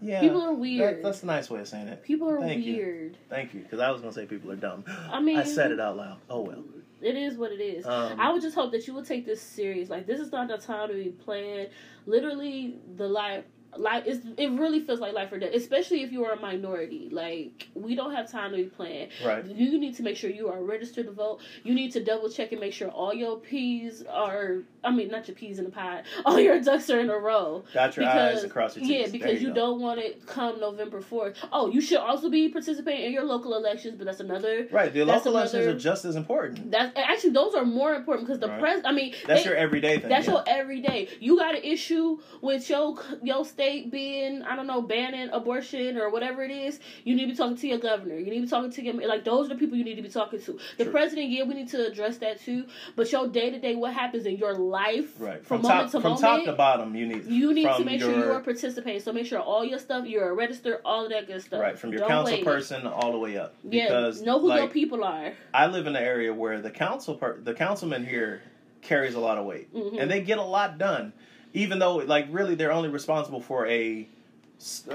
Yeah, 0.02 0.20
People 0.20 0.42
are 0.42 0.48
that- 0.48 0.58
weird. 0.58 1.04
that's 1.04 1.22
a 1.22 1.26
nice 1.26 1.48
way 1.48 1.60
of 1.60 1.68
saying 1.68 1.88
it. 1.88 2.02
People 2.02 2.28
are 2.28 2.40
Thank 2.40 2.64
you. 2.64 3.12
Thank 3.30 3.54
you, 3.54 3.60
because 3.60 3.78
I 3.80 3.90
was 3.90 4.00
gonna 4.00 4.12
say 4.12 4.26
people 4.26 4.50
are 4.50 4.56
dumb. 4.56 4.84
I 5.10 5.20
mean, 5.20 5.38
I 5.38 5.44
said 5.44 5.70
it 5.70 5.80
out 5.80 5.96
loud. 5.96 6.18
Oh 6.28 6.40
well. 6.42 6.64
It 7.00 7.16
is 7.16 7.36
what 7.36 7.50
it 7.50 7.60
is. 7.60 7.84
Um, 7.84 8.20
I 8.20 8.32
would 8.32 8.42
just 8.42 8.54
hope 8.54 8.70
that 8.72 8.86
you 8.86 8.94
would 8.94 9.06
take 9.06 9.26
this 9.26 9.40
serious. 9.40 9.88
Like 9.90 10.06
this 10.06 10.20
is 10.20 10.30
not 10.30 10.48
the 10.48 10.58
time 10.58 10.88
to 10.88 10.94
be 10.94 11.10
playing. 11.10 11.68
Literally, 12.06 12.76
the 12.96 13.08
life. 13.08 13.44
Like 13.74 14.04
it's, 14.06 14.24
it 14.36 14.50
really 14.50 14.80
feels 14.80 15.00
like 15.00 15.14
life 15.14 15.32
or 15.32 15.38
death, 15.38 15.54
especially 15.54 16.02
if 16.02 16.12
you 16.12 16.24
are 16.26 16.32
a 16.32 16.40
minority. 16.40 17.08
Like 17.10 17.68
we 17.74 17.94
don't 17.94 18.14
have 18.14 18.30
time 18.30 18.50
to 18.50 18.56
be 18.58 18.64
playing. 18.64 19.08
right. 19.24 19.44
You 19.46 19.78
need 19.78 19.96
to 19.96 20.02
make 20.02 20.16
sure 20.18 20.28
you 20.28 20.48
are 20.48 20.62
registered 20.62 21.06
to 21.06 21.12
vote. 21.12 21.40
You 21.64 21.72
need 21.74 21.92
to 21.92 22.04
double 22.04 22.28
check 22.28 22.52
and 22.52 22.60
make 22.60 22.74
sure 22.74 22.88
all 22.88 23.14
your 23.14 23.38
P's 23.38 24.02
are. 24.04 24.58
I 24.84 24.90
mean, 24.90 25.08
not 25.08 25.28
your 25.28 25.34
peas 25.34 25.58
in 25.58 25.64
the 25.64 25.70
pie. 25.70 26.02
All 26.24 26.38
your 26.40 26.60
ducks 26.60 26.90
are 26.90 27.00
in 27.00 27.10
a 27.10 27.18
row. 27.18 27.64
Dot 27.72 27.96
your 27.96 28.04
Because- 28.06 28.36
I's 28.38 28.42
and 28.44 28.52
cross 28.52 28.76
your 28.76 28.82
T's. 28.84 28.90
Yeah, 28.90 29.02
There 29.02 29.12
because 29.12 29.42
you, 29.42 29.52
don't 29.54 29.80
want 29.80 30.00
it 30.00 30.26
come 30.26 30.58
November 30.60 31.00
fourth. 31.00 31.36
Oh, 31.52 31.70
you 31.70 31.80
should 31.80 31.98
also 31.98 32.28
be 32.30 32.48
participating 32.48 33.06
in 33.06 33.12
your 33.12 33.24
local 33.24 33.54
elections, 33.54 33.96
but 33.96 34.06
that's 34.06 34.20
another. 34.20 34.66
Right, 34.70 34.92
the 34.92 35.04
local 35.04 35.32
elections 35.32 35.54
another- 35.64 35.76
are 35.76 35.80
just 35.80 36.04
as 36.04 36.16
important. 36.16 36.70
That's 36.70 36.92
actually 36.96 37.30
those 37.30 37.54
are 37.54 37.64
more 37.64 37.94
important 37.94 38.26
because 38.26 38.40
the 38.40 38.48
Right. 38.48 38.60
pres. 38.60 38.82
I 38.84 38.92
mean, 38.92 39.14
That's 39.26 39.44
your 39.44 39.54
everyday 39.56 39.98
thing. 39.98 40.08
that's 40.08 40.26
yeah. 40.26 40.32
your 40.34 40.44
everyday. 40.46 41.08
You 41.20 41.36
got 41.38 41.54
an 41.54 41.62
issue 41.62 42.18
with 42.40 42.68
your 42.68 42.96
your 43.22 43.44
state 43.44 43.90
being 43.90 44.42
I 44.42 44.56
don't 44.56 44.66
know 44.66 44.82
banning 44.82 45.28
abortion 45.30 45.96
or 45.96 46.10
whatever 46.10 46.42
it 46.42 46.50
is. 46.50 46.80
You 47.04 47.14
need 47.14 47.26
to 47.26 47.30
be 47.32 47.36
talking 47.36 47.56
to 47.56 47.68
your 47.68 47.78
governor. 47.78 48.16
You 48.16 48.26
need 48.26 48.36
to 48.40 48.42
be 48.42 48.48
talking 48.48 48.70
to 48.72 48.82
your 48.84 48.94
like 49.08 49.24
those 49.24 49.46
are 49.46 49.50
the 49.50 49.54
people 49.56 49.76
you 49.78 49.84
need 49.84 49.96
to 49.96 50.02
be 50.02 50.08
talking 50.08 50.40
to. 50.40 50.58
The 50.78 50.84
True. 50.84 50.92
president, 50.92 51.30
yeah, 51.30 51.44
we 51.44 51.54
need 51.54 51.68
to 51.68 51.86
address 51.86 52.18
that 52.18 52.40
too. 52.40 52.64
But 52.96 53.10
your 53.12 53.28
day 53.28 53.50
to 53.50 53.58
day, 53.58 53.74
what 53.76 53.92
happens 53.92 54.26
in 54.26 54.36
your 54.36 54.54
life, 54.54 54.71
right 54.72 55.06
from, 55.46 55.60
from, 55.60 55.62
moment 55.62 55.80
top 55.82 55.86
to 55.86 56.00
from 56.00 56.02
moment, 56.02 56.20
top 56.20 56.44
to 56.44 56.52
bottom. 56.52 56.94
You 56.96 57.06
need 57.06 57.26
you 57.26 57.52
need 57.52 57.64
to 57.64 57.84
make 57.84 58.00
your, 58.00 58.10
sure 58.12 58.24
you 58.26 58.32
are 58.32 58.40
participating. 58.40 59.00
So 59.00 59.12
make 59.12 59.26
sure 59.26 59.40
all 59.40 59.64
your 59.64 59.78
stuff, 59.78 60.06
you're 60.06 60.28
a 60.30 60.34
register, 60.34 60.80
all 60.84 61.04
of 61.04 61.10
that 61.10 61.26
good 61.26 61.42
stuff. 61.42 61.60
right 61.60 61.78
from 61.78 61.90
your 61.92 62.00
Don't 62.00 62.08
council 62.08 62.38
person 62.42 62.86
all 62.86 63.12
the 63.12 63.18
way 63.18 63.36
up. 63.36 63.54
Yeah, 63.62 63.84
Because 63.86 64.22
know 64.22 64.40
who 64.40 64.54
your 64.54 64.68
people 64.68 65.04
are. 65.04 65.32
I 65.54 65.66
live 65.66 65.86
in 65.86 65.94
an 65.96 66.02
area 66.02 66.32
where 66.32 66.60
the 66.60 66.70
council 66.70 67.14
per- 67.14 67.38
the 67.38 67.54
councilman 67.54 68.04
here 68.06 68.42
carries 68.80 69.14
a 69.14 69.20
lot 69.20 69.38
of 69.38 69.44
weight, 69.46 69.72
Mhm. 69.74 70.00
and 70.00 70.10
they 70.10 70.20
get 70.20 70.38
a 70.38 70.42
lot 70.42 70.78
done, 70.78 71.12
even 71.54 71.78
though 71.78 71.96
like 71.96 72.26
really 72.30 72.54
they're 72.54 72.72
only 72.72 72.88
responsible 72.88 73.40
for 73.40 73.66
a 73.66 74.08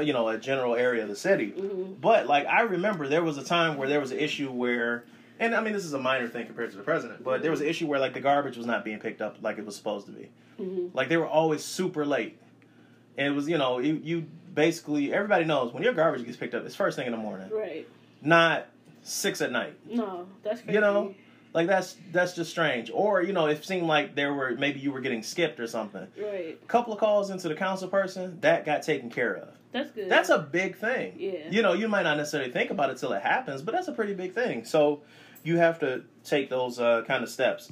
you 0.02 0.14
know 0.14 0.30
a 0.30 0.38
general 0.38 0.76
area 0.76 1.04
of 1.04 1.10
the 1.10 1.16
city. 1.16 1.50
hmm 1.50 1.94
But 2.00 2.28
like 2.28 2.46
I 2.48 2.62
remember, 2.62 3.08
there 3.08 3.24
was 3.24 3.38
a 3.38 3.44
time 3.44 3.78
where 3.78 3.88
there 3.90 4.00
was 4.00 4.12
an 4.12 4.20
issue 4.20 4.50
where, 4.52 5.04
and 5.40 5.56
I 5.56 5.62
mean 5.62 5.74
this 5.74 5.86
is 5.86 5.94
a 5.94 6.00
minor 6.00 6.28
thing 6.28 6.46
compared 6.46 6.72
to 6.72 6.78
the 6.78 6.84
president, 6.84 7.24
but 7.24 7.42
there 7.42 7.52
was 7.52 7.62
an 7.62 7.68
issue 7.68 7.88
where 7.88 8.00
like 8.00 8.14
the 8.14 8.20
garbage 8.22 8.58
was 8.58 8.66
not 8.66 8.84
being 8.86 9.00
picked 9.00 9.22
up 9.22 9.38
like 9.42 9.58
it 9.58 9.66
was 9.66 9.76
supposed 9.76 10.06
to 10.08 10.12
be. 10.12 10.30
hmm 10.58 10.88
Like 10.94 11.10
they 11.10 11.18
were 11.18 11.28
always 11.28 11.64
super 11.64 12.06
late, 12.06 12.40
and 13.18 13.28
it 13.28 13.36
was 13.36 13.48
you 13.48 13.58
know 13.58 13.80
you, 13.80 14.00
you 14.04 14.26
basically 14.54 15.14
everybody 15.14 15.46
knows 15.46 15.74
when 15.74 15.84
your 15.84 15.94
garbage 15.94 16.26
gets 16.26 16.38
picked 16.38 16.54
up, 16.56 16.66
it's 16.66 16.76
first 16.76 16.96
thing 16.98 17.06
in 17.06 17.12
the 17.12 17.18
morning, 17.18 17.50
Right. 17.52 17.88
not 18.22 18.68
six 19.04 19.42
at 19.42 19.52
night. 19.52 19.76
No, 19.90 20.28
that's 20.44 20.62
crazy. 20.62 20.74
You 20.74 20.82
know, 20.82 21.16
like 21.54 21.68
that's 21.68 21.96
that's 22.12 22.34
just 22.36 22.50
strange. 22.52 22.90
Or 22.94 23.22
you 23.22 23.34
know, 23.34 23.46
it 23.48 23.64
seemed 23.64 23.88
like 23.88 24.16
there 24.16 24.34
were 24.34 24.52
maybe 24.58 24.80
you 24.80 24.92
were 24.92 25.00
getting 25.02 25.24
skipped 25.24 25.60
or 25.60 25.68
something. 25.68 26.08
Right. 26.20 26.60
A 26.62 26.66
couple 26.68 26.94
of 26.94 27.00
calls 27.00 27.30
into 27.30 27.48
the 27.48 27.56
council 27.56 27.88
person 27.88 28.40
that 28.42 28.66
got 28.66 28.82
taken 28.84 29.10
care 29.10 29.36
of. 29.36 29.50
That's 29.72 29.92
good. 29.92 30.10
That's 30.10 30.30
a 30.30 30.40
big 30.40 30.78
thing. 30.78 31.14
Yeah. 31.18 31.50
You 31.52 31.62
know, 31.62 31.74
you 31.74 31.88
might 31.88 32.04
not 32.04 32.18
necessarily 32.18 32.52
think 32.52 32.72
about 32.72 32.90
it 32.90 32.98
till 32.98 33.12
it 33.14 33.22
happens, 33.22 33.62
but 33.62 33.74
that's 33.74 33.88
a 33.88 33.92
pretty 33.92 34.14
big 34.14 34.34
thing. 34.34 34.64
So 34.66 35.02
you 35.48 35.58
have 35.58 35.80
to 35.80 36.04
take 36.26 36.50
those 36.50 36.78
uh, 36.78 37.04
kind 37.08 37.24
of 37.24 37.30
steps. 37.30 37.72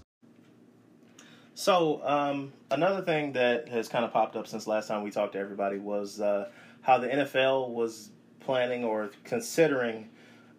So 1.56 2.02
um, 2.06 2.54
another 2.72 3.02
thing 3.02 3.34
that 3.34 3.68
has 3.68 3.90
kind 3.90 4.06
of 4.06 4.14
popped 4.14 4.36
up 4.38 4.48
since 4.48 4.66
last 4.66 4.88
time 4.88 5.04
we 5.04 5.12
talked 5.12 5.34
to 5.34 5.40
everybody 5.40 5.78
was 5.78 6.22
uh, 6.22 6.50
how 6.82 6.98
the 7.00 7.08
NFL 7.08 7.70
was 7.70 8.12
planning 8.40 8.86
or 8.86 9.12
considering 9.26 10.10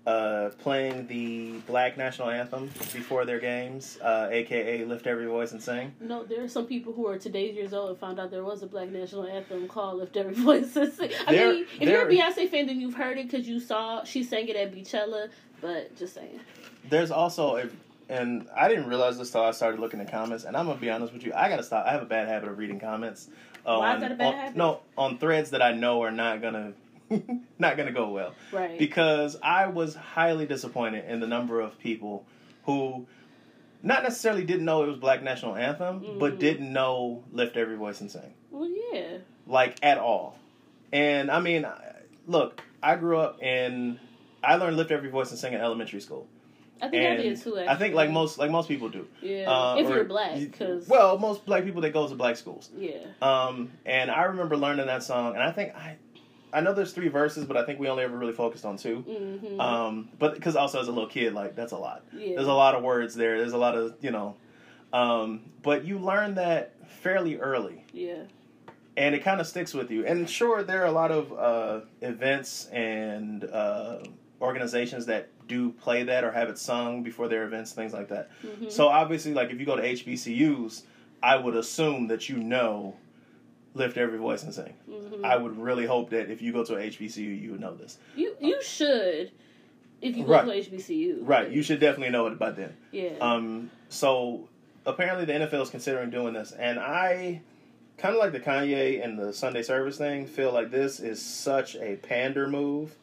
uh, 0.07 0.51
playing 0.59 1.07
the 1.09 1.53
Black 1.67 1.97
National 1.97 2.31
Anthem 2.31 2.67
before 2.93 3.25
their 3.25 3.41
games, 3.41 3.99
uh, 4.03 4.29
aka 4.31 4.85
"Lift 4.85 5.07
Every 5.07 5.27
Voice 5.27 5.51
and 5.53 5.61
Sing." 5.61 5.93
No, 6.01 6.23
there 6.23 6.45
are 6.45 6.49
some 6.49 6.67
people 6.67 6.93
who 6.93 7.09
are 7.09 7.19
today's 7.19 7.57
years 7.57 7.73
old 7.73 7.91
and 7.91 7.99
found 7.99 8.21
out 8.21 8.31
there 8.31 8.45
was 8.45 8.63
a 8.63 8.69
black 8.69 8.89
national 8.91 9.27
anthem 9.27 9.67
called 9.67 9.99
"Lift 9.99 10.17
Every 10.17 10.35
Voice." 10.35 10.77
and 10.77 10.93
Sing. 10.93 11.11
I 11.27 11.33
There- 11.33 11.53
mean, 11.53 11.67
if 11.81 11.89
you're 11.89 12.07
a 12.09 12.13
Beyonce 12.13 12.49
fan, 12.49 12.67
then 12.67 12.81
you've 12.81 12.95
heard 12.95 13.19
it 13.19 13.29
because 13.29 13.49
you 13.49 13.59
saw 13.59 14.05
she 14.05 14.23
sang 14.23 14.47
it 14.49 14.55
at 14.55 14.73
Beachella. 14.73 15.29
But 15.61 15.97
just 15.97 16.15
saying, 16.15 16.39
There's 16.89 17.11
also 17.11 17.57
a, 17.57 17.65
and 18.09 18.47
I 18.57 18.69
didn't 18.69 18.87
realize 18.89 19.19
this 19.19 19.31
till 19.31 19.43
I 19.43 19.51
started 19.53 19.81
looking 19.81 20.01
at 20.01 20.11
comments. 20.11 20.45
And 20.45 20.57
I'm 20.57 20.67
gonna 20.67 20.79
be 20.81 20.91
honest 20.91 21.13
with 21.13 21.25
you, 21.25 21.33
I 21.35 21.49
gotta 21.49 21.63
stop. 21.63 21.87
I 21.87 21.93
have 21.93 22.03
a 22.03 22.07
bad 22.07 22.29
habit 22.29 22.49
of 22.49 22.59
reading 22.59 22.79
comments. 22.81 23.29
Uh, 23.65 23.79
Why 23.79 23.91
is 23.91 23.95
on- 23.97 24.01
that 24.03 24.13
a 24.13 24.15
bad 24.15 24.27
on- 24.27 24.35
habit? 24.35 24.57
No, 24.57 24.81
on 24.97 25.19
threads 25.19 25.51
that 25.51 25.63
I 25.63 25.73
know 25.73 26.03
are 26.03 26.11
not 26.13 26.41
gonna, 26.41 26.73
not 27.59 27.77
gonna 27.77 27.93
go 27.93 28.11
well. 28.11 28.35
right? 28.53 28.79
Because 28.79 29.37
I 29.43 29.67
was 29.67 29.95
highly 29.95 30.47
disappointed 30.47 31.05
in 31.11 31.21
the 31.21 31.27
number 31.27 31.61
of 31.61 31.79
people 31.81 32.25
who, 32.65 33.07
not 33.83 34.03
necessarily 34.03 34.45
didn't 34.45 34.65
know 34.65 34.85
it 34.85 34.89
was 34.89 34.97
Black 34.97 35.23
National 35.23 35.55
Anthem, 35.57 36.19
but 36.19 36.35
Mhm. 36.35 36.39
didn't 36.39 36.73
know 36.73 37.23
"Lift 37.33 37.57
Every 37.57 37.77
Voice 37.77 38.01
and 38.01 38.11
Sing." 38.11 38.35
well, 38.51 38.69
yeah, 38.93 39.19
like 39.47 39.77
at 39.83 39.99
all. 39.99 40.39
And 40.93 41.31
I 41.31 41.41
mean, 41.41 41.67
look, 42.27 42.63
I 42.83 42.95
grew 42.97 43.19
up 43.19 43.43
in. 43.43 43.99
I 44.43 44.57
learned 44.57 44.77
lift 44.77 44.93
every 44.93 45.09
voice 45.11 45.31
and 45.31 45.39
sing 45.39 45.53
in 45.55 45.61
elementary 45.61 46.01
school. 46.01 46.27
I 46.83 46.89
think 46.89 47.03
and 47.03 47.19
I 47.19 47.23
did 47.23 47.41
too. 47.41 47.57
Actually. 47.57 47.69
I 47.69 47.75
think 47.77 47.95
like 47.95 48.11
most 48.11 48.39
like 48.39 48.51
most 48.51 48.69
people 48.69 48.89
do. 48.89 49.07
yeah, 49.23 49.51
Uh, 49.51 49.77
if 49.79 49.87
or- 49.89 49.95
you're 49.97 50.05
black, 50.05 50.39
because 50.39 50.87
well, 50.89 51.19
most 51.19 51.47
black 51.47 51.65
people 51.65 51.81
that 51.83 51.93
go 51.93 52.07
to 52.09 52.15
black 52.15 52.37
schools. 52.37 52.71
yeah, 52.77 52.99
Um, 53.23 53.71
and 53.87 54.11
I 54.11 54.25
remember 54.25 54.57
learning 54.57 54.87
that 54.87 55.03
song, 55.03 55.35
and 55.35 55.43
I 55.43 55.53
think 55.53 55.75
I, 55.75 55.97
I 56.53 56.61
know 56.61 56.73
there's 56.75 56.93
three 56.93 57.09
verses, 57.09 57.45
but 57.45 57.57
I 57.57 57.65
think 57.65 57.81
we 57.81 57.89
only 57.89 58.05
ever 58.05 58.17
really 58.17 58.33
focused 58.33 58.65
on 58.65 58.77
2 58.77 58.97
hmm 59.01 59.61
Um, 59.61 60.09
but 60.19 60.35
because 60.35 60.55
also 60.57 60.81
as 60.81 60.89
a 60.89 60.93
little 60.93 61.09
kid, 61.09 61.33
like 61.35 61.55
that's 61.57 61.73
a 61.73 61.79
lot. 61.79 62.05
yeah, 62.13 62.35
There's 62.37 62.47
a 62.47 62.53
lot 62.53 62.75
of 62.75 62.83
words 62.83 63.15
there. 63.15 63.39
There's 63.39 63.53
a 63.55 63.59
lot 63.59 63.75
of 63.77 63.95
you 64.03 64.11
know, 64.11 64.37
um, 64.93 65.43
but 65.63 65.85
you 65.85 65.99
learn 65.99 66.35
that 66.37 66.75
fairly 66.89 67.37
early. 67.39 67.85
yeah, 67.93 68.23
and 68.99 69.15
it 69.15 69.23
kind 69.25 69.41
of 69.41 69.47
sticks 69.47 69.73
with 69.75 69.91
you. 69.91 70.07
And 70.07 70.29
sure, 70.29 70.63
there 70.63 70.83
are 70.83 70.87
a 70.87 70.93
lot 70.93 71.11
of 71.11 71.33
uh, 71.33 71.81
events 72.03 72.67
and 72.67 73.45
uh, 73.45 73.99
organizations 74.41 75.07
that 75.07 75.29
do 75.49 75.71
play 75.73 76.03
that 76.05 76.25
or 76.25 76.31
have 76.33 76.49
it 76.49 76.59
sung 76.59 77.03
before 77.03 77.29
their 77.29 77.45
events, 77.45 77.73
things 77.73 77.93
like 77.93 78.09
that. 78.09 78.31
hmm 78.43 78.69
So 78.69 78.89
obviously, 78.89 79.33
like 79.35 79.51
if 79.51 79.61
you 79.61 79.67
go 79.67 79.77
to 79.77 79.83
HBCUs, 79.83 80.83
I 81.23 81.37
would 81.37 81.57
assume 81.57 82.09
that 82.09 82.29
you 82.29 82.37
know 82.39 82.97
lift 83.75 83.97
every 83.97 84.19
voice 84.19 84.43
and 84.43 84.55
sing. 84.55 84.75
hmm 84.89 85.25
I 85.25 85.37
would 85.37 85.57
really 85.59 85.87
hope 85.87 86.11
that 86.11 86.31
if 86.31 86.41
you 86.43 86.53
go 86.53 86.65
to 86.65 86.75
a 86.77 86.81
HBCU, 86.81 87.41
you 87.43 87.53
would 87.53 87.61
know 87.61 87.75
this. 87.75 87.99
you 88.15 88.35
you 88.41 88.63
should 88.63 89.33
if 90.03 90.17
you 90.17 90.25
go 90.25 90.33
Right. 90.33 90.45
to 90.65 90.71
HBCU, 90.71 91.19
Right, 91.23 91.51
you 91.51 91.63
should 91.63 91.81
definitely 91.81 92.11
know 92.13 92.27
it 92.27 92.39
by 92.39 92.51
then. 92.51 92.77
yeah, 92.93 93.13
Um, 93.21 93.71
so 93.89 94.49
apparently 94.85 95.25
the 95.25 95.33
NFL 95.33 95.63
is 95.63 95.71
considering 95.71 96.11
doing 96.11 96.35
this, 96.35 96.53
and 96.53 96.79
I 96.79 97.41
kind 97.97 98.15
of 98.15 98.21
like 98.21 98.33
the 98.33 98.41
Kanye 98.41 99.03
and 99.03 99.19
the 99.19 99.33
Sunday 99.33 99.63
service 99.63 99.97
thing. 99.97 100.27
Feel 100.27 100.53
like 100.53 100.71
this 100.71 101.01
is 101.01 101.21
such 101.23 101.77
a 101.77 101.97
pander 101.97 102.47
move. 102.47 102.95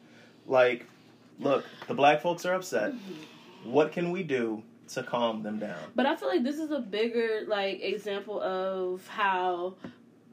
Like, 0.46 0.86
look, 1.38 1.64
the 1.88 1.94
black 1.94 2.20
folks 2.22 2.44
are 2.44 2.54
upset. 2.54 2.92
What 3.64 3.92
can 3.92 4.10
we 4.10 4.22
do 4.22 4.62
to 4.88 5.02
calm 5.02 5.42
them 5.42 5.58
down? 5.58 5.78
But 5.94 6.06
I 6.06 6.16
feel 6.16 6.28
like 6.28 6.44
this 6.44 6.58
is 6.58 6.70
a 6.70 6.80
bigger 6.80 7.44
like 7.46 7.82
example 7.82 8.40
of 8.40 9.06
how 9.08 9.76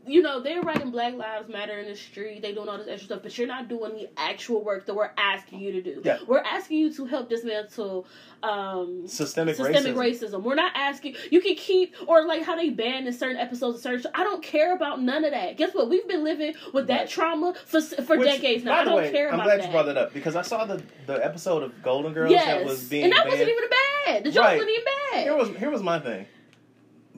you 0.07 0.21
know 0.21 0.39
they're 0.41 0.61
writing 0.61 0.91
Black 0.91 1.13
Lives 1.13 1.47
Matter 1.49 1.79
in 1.79 1.87
the 1.89 1.95
street. 1.95 2.41
They 2.41 2.53
doing 2.53 2.67
all 2.69 2.77
this 2.77 2.87
extra 2.87 3.05
stuff, 3.05 3.19
but 3.23 3.37
you're 3.37 3.47
not 3.47 3.67
doing 3.67 3.93
the 3.93 4.09
actual 4.17 4.63
work 4.63 4.85
that 4.87 4.95
we're 4.95 5.11
asking 5.17 5.59
you 5.59 5.71
to 5.73 5.81
do. 5.81 6.01
Yeah. 6.03 6.17
We're 6.27 6.39
asking 6.39 6.77
you 6.79 6.93
to 6.95 7.05
help 7.05 7.29
dismantle 7.29 8.07
um, 8.43 9.07
Systemic, 9.07 9.55
systemic 9.55 9.95
racism. 9.95 10.31
racism. 10.31 10.43
We're 10.43 10.55
not 10.55 10.71
asking 10.75 11.15
you 11.29 11.41
can 11.41 11.55
keep 11.55 11.93
or 12.07 12.25
like 12.25 12.43
how 12.43 12.55
they 12.55 12.69
ban 12.71 13.05
in 13.05 13.13
certain 13.13 13.37
episodes 13.37 13.77
of 13.77 13.81
certain. 13.83 14.11
I 14.15 14.23
don't 14.23 14.41
care 14.43 14.75
about 14.75 15.01
none 15.01 15.23
of 15.23 15.31
that. 15.31 15.57
Guess 15.57 15.73
what? 15.73 15.89
We've 15.89 16.07
been 16.07 16.23
living 16.23 16.53
with 16.73 16.87
that 16.87 17.01
Right. 17.01 17.09
trauma 17.09 17.53
for 17.65 17.81
for 17.81 18.17
Which, 18.17 18.27
decades 18.27 18.63
now. 18.63 18.73
I 18.79 18.83
don't 18.83 18.95
way, 18.95 19.11
care 19.11 19.27
I'm 19.29 19.35
about 19.35 19.45
glad 19.45 19.59
that. 19.59 19.65
you 19.67 19.71
brought 19.71 19.85
that 19.85 19.97
up 19.97 20.13
because 20.13 20.35
I 20.35 20.41
saw 20.41 20.65
the 20.65 20.81
the 21.05 21.23
episode 21.23 21.63
of 21.63 21.83
Golden 21.83 22.13
Girls 22.13 22.31
yes, 22.31 22.45
that 22.47 22.65
was 22.65 22.83
being 22.89 23.03
banned. 23.03 23.13
and 23.13 23.19
that 23.19 23.23
banned. 23.25 23.39
wasn't 23.39 23.49
even 23.49 23.69
bad. 23.69 24.23
The 24.23 24.31
joke 24.31 24.43
Right. 24.43 24.57
wasn't 24.57 24.71
even 24.71 24.85
bad. 25.11 25.23
Here 25.23 25.35
was 25.35 25.49
here 25.57 25.69
was 25.69 25.83
my 25.83 25.99
thing. 25.99 26.25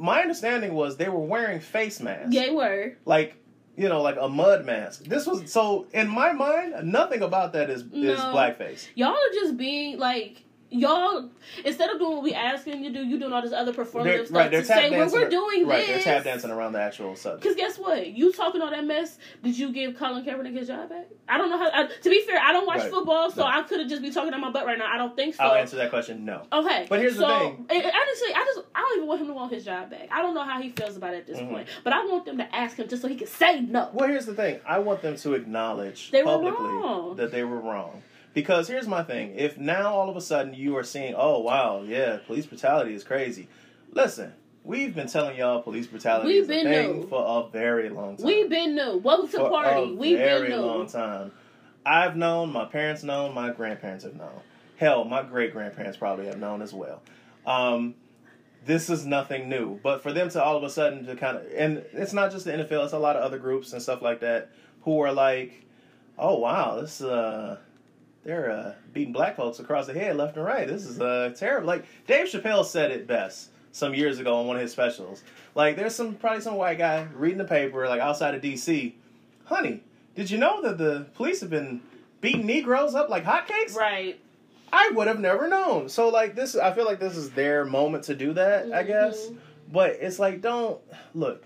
My 0.03 0.21
understanding 0.21 0.73
was 0.73 0.97
they 0.97 1.07
were 1.07 1.19
wearing 1.19 1.61
face 1.61 2.01
masks. 2.01 2.35
they 2.35 2.49
were. 2.51 2.97
like 3.05 3.37
you 3.77 3.89
know 3.89 4.01
like 4.03 4.17
a 4.19 4.29
mud 4.29 4.65
mask 4.65 5.05
this 5.05 5.25
was 5.25 5.51
so 5.51 5.87
in 5.93 6.07
my 6.07 6.31
mind 6.31 6.75
nothing 6.91 7.21
about 7.23 7.53
that 7.53 7.69
is 7.71 7.81
is 7.81 8.19
No. 8.19 8.33
blackface 8.35 8.87
y'all 8.93 9.09
are 9.13 9.33
just 9.33 9.57
being 9.57 9.97
like 9.97 10.43
y'all 10.73 11.29
instead 11.63 11.89
of 11.89 11.99
doing 11.99 12.13
what 12.13 12.23
we 12.23 12.33
asking 12.33 12.83
you 12.83 12.91
to 12.91 12.99
do, 12.99 13.05
you 13.05 13.19
doing 13.19 13.31
all 13.31 13.41
this 13.41 13.53
other 13.53 13.73
performative 13.73 14.03
They're, 14.03 14.25
stuff 14.25 14.37
right, 14.37 14.51
to 14.51 14.65
say 14.65 14.89
well, 14.91 15.09
we're 15.11 15.29
doing 15.29 15.67
right, 15.67 15.85
this. 15.87 16.03
they're 16.03 16.15
tap 16.15 16.23
dancing 16.23 16.51
around 16.51 16.73
the 16.73 16.81
actual 16.81 17.15
subject. 17.15 17.43
Because 17.43 17.55
guess 17.55 17.77
what? 17.77 18.07
You 18.07 18.31
talking 18.33 18.61
all 18.61 18.71
that 18.71 18.85
mess. 18.85 19.17
Did 19.43 19.57
you 19.57 19.71
give 19.71 19.97
Colin 19.97 20.25
Kaepernick 20.25 20.53
his 20.57 20.67
job 20.67 20.89
back? 20.89 21.07
I 21.29 21.37
don't 21.37 21.49
know 21.49 21.57
how. 21.57 21.69
I, 21.71 21.87
to 21.87 22.09
be 22.09 22.21
fair, 22.25 22.39
I 22.39 22.51
don't 22.51 22.65
watch 22.65 22.79
Right. 22.79 22.89
football, 22.91 23.31
so 23.31 23.41
No. 23.41 23.47
I 23.47 23.61
could 23.63 23.79
have 23.79 23.89
just 23.89 24.01
be 24.01 24.11
talking 24.11 24.33
on 24.33 24.41
my 24.41 24.51
butt 24.51 24.65
right 24.65 24.77
now. 24.77 24.89
I 24.91 24.97
don't 24.97 25.15
think 25.15 25.35
so. 25.35 25.43
I'll 25.43 25.53
answer 25.55 25.75
that 25.77 25.89
question. 25.89 26.25
No. 26.25 26.41
Okay, 26.51 26.85
But 26.89 26.99
here's 26.99 27.15
the 27.17 27.27
so, 27.27 27.39
thing. 27.39 27.65
and- 27.69 27.71
and 27.71 27.85
honestly, 27.93 28.33
I 28.35 28.43
just 28.55 28.67
I 28.75 28.79
don't 28.81 28.97
even 28.97 29.07
want 29.07 29.21
him 29.21 29.27
to 29.27 29.33
want 29.33 29.53
his 29.53 29.63
job 29.65 29.89
back. 29.89 30.07
I 30.11 30.21
don't 30.21 30.33
know 30.33 30.43
how 30.43 30.61
he 30.61 30.69
feels 30.69 30.97
about 30.97 31.13
it 31.13 31.17
at 31.17 31.27
this 31.27 31.39
Mhm. 31.39 31.49
point, 31.51 31.67
but 31.83 31.93
I 31.93 32.03
want 32.05 32.25
them 32.25 32.37
to 32.37 32.55
ask 32.55 32.77
him 32.77 32.87
just 32.87 33.01
so 33.01 33.07
he 33.07 33.15
can 33.15 33.27
say 33.27 33.61
no. 33.61 33.89
Well, 33.93 34.07
here's 34.09 34.25
the 34.25 34.33
thing. 34.33 34.59
I 34.65 34.79
want 34.79 35.01
them 35.01 35.15
to 35.17 35.33
acknowledge 35.33 36.11
They 36.11 36.23
publicly 36.23 37.15
that 37.15 37.31
they 37.31 37.43
were 37.43 37.59
wrong. 37.59 38.01
Because 38.33 38.67
here's 38.67 38.87
my 38.87 39.03
thing. 39.03 39.35
If 39.35 39.57
now 39.57 39.93
all 39.93 40.09
of 40.09 40.15
a 40.17 40.21
sudden 40.21 40.53
you 40.53 40.75
are 40.77 40.83
seeing, 40.83 41.13
oh 41.15 41.39
wow, 41.39 41.83
yeah, 41.85 42.17
police 42.25 42.45
brutality 42.45 42.93
is 42.93 43.03
crazy. 43.03 43.47
Listen, 43.91 44.33
we've 44.63 44.95
been 44.95 45.07
telling 45.07 45.37
y'all 45.37 45.61
police 45.61 45.85
brutality 45.87 46.27
We've 46.29 46.43
is 46.43 46.49
a 46.49 46.53
been 46.53 46.65
thing 46.65 47.01
new. 47.01 47.07
for 47.07 47.23
a 47.47 47.49
very 47.51 47.89
long 47.89 48.17
time. 48.17 48.25
We've 48.25 48.49
been 48.49 48.75
new. 48.75 48.97
Welcome 48.97 49.27
to 49.29 49.37
for 49.37 49.49
party. 49.49 49.91
a 49.91 49.95
We've 49.95 50.17
very 50.17 50.47
been 50.49 50.59
new. 50.59 50.65
long 50.65 50.87
time. 50.87 51.31
I've 51.85 52.15
known, 52.15 52.51
my 52.51 52.65
parents 52.65 53.03
known, 53.03 53.33
my 53.35 53.51
grandparents 53.51 54.03
have 54.05 54.15
known. 54.15 54.39
Hell, 54.77 55.03
my 55.03 55.21
great 55.21 55.51
grandparents 55.53 55.97
probably 55.97 56.25
have 56.27 56.39
known 56.39 56.61
as 56.61 56.73
well. 56.73 57.01
Um, 57.45 57.93
this 58.65 58.89
is 58.89 59.05
nothing 59.05 59.49
new, 59.49 59.79
but 59.83 60.01
for 60.01 60.11
them 60.13 60.29
to 60.29 60.41
all 60.41 60.55
of 60.57 60.63
a 60.63 60.69
sudden 60.69 61.05
to 61.05 61.15
kind 61.17 61.37
of, 61.37 61.43
and 61.55 61.83
it's 61.91 62.13
not 62.13 62.31
just 62.31 62.45
the 62.45 62.51
NFL; 62.53 62.85
it's 62.85 62.93
a 62.93 62.97
lot 62.97 63.17
of 63.17 63.21
other 63.21 63.37
groups 63.37 63.73
and 63.73 63.81
stuff 63.81 64.01
like 64.01 64.21
that 64.21 64.49
who 64.83 65.01
are 65.01 65.11
like, 65.11 65.65
"Oh 66.17 66.39
wow, 66.39 66.79
this 66.79 67.01
uh, 67.01 67.57
they're 68.23 68.51
uh, 68.51 68.73
beating 68.93 69.13
black 69.13 69.35
folks 69.35 69.59
across 69.59 69.87
the 69.87 69.93
head, 69.93 70.15
left 70.15 70.37
and 70.37 70.45
right. 70.45 70.67
This 70.67 70.85
is 70.85 70.99
uh, 71.01 71.33
terrible." 71.35 71.67
Like 71.67 71.85
Dave 72.07 72.27
Chappelle 72.27 72.65
said 72.65 72.91
it 72.91 73.07
best 73.07 73.49
some 73.71 73.93
years 73.93 74.19
ago 74.19 74.35
on 74.35 74.47
one 74.47 74.55
of 74.55 74.61
his 74.61 74.71
specials. 74.71 75.23
Like, 75.55 75.75
there's 75.75 75.95
some 75.95 76.13
probably 76.15 76.41
some 76.41 76.55
white 76.55 76.77
guy 76.77 77.07
reading 77.15 77.39
the 77.39 77.43
paper, 77.45 77.87
like 77.87 77.99
outside 78.01 78.35
of 78.35 78.41
D.C. 78.41 78.95
Honey, 79.45 79.81
did 80.15 80.29
you 80.31 80.37
know 80.37 80.61
that 80.61 80.77
the 80.77 81.07
police 81.15 81.41
have 81.41 81.49
been 81.49 81.81
beating 82.21 82.45
Negroes 82.45 82.95
up 82.95 83.09
like 83.09 83.25
hotcakes? 83.25 83.75
Right. 83.75 84.19
I 84.71 84.89
would 84.95 85.07
have 85.07 85.19
never 85.19 85.47
known. 85.47 85.89
So 85.89 86.09
like 86.09 86.33
this, 86.35 86.55
I 86.55 86.73
feel 86.73 86.85
like 86.85 86.99
this 86.99 87.15
is 87.17 87.29
their 87.31 87.65
moment 87.65 88.05
to 88.05 88.15
do 88.15 88.33
that. 88.33 88.71
I 88.71 88.83
guess, 88.83 89.29
but 89.71 89.91
it's 90.01 90.17
like 90.19 90.41
don't 90.41 90.79
look, 91.13 91.43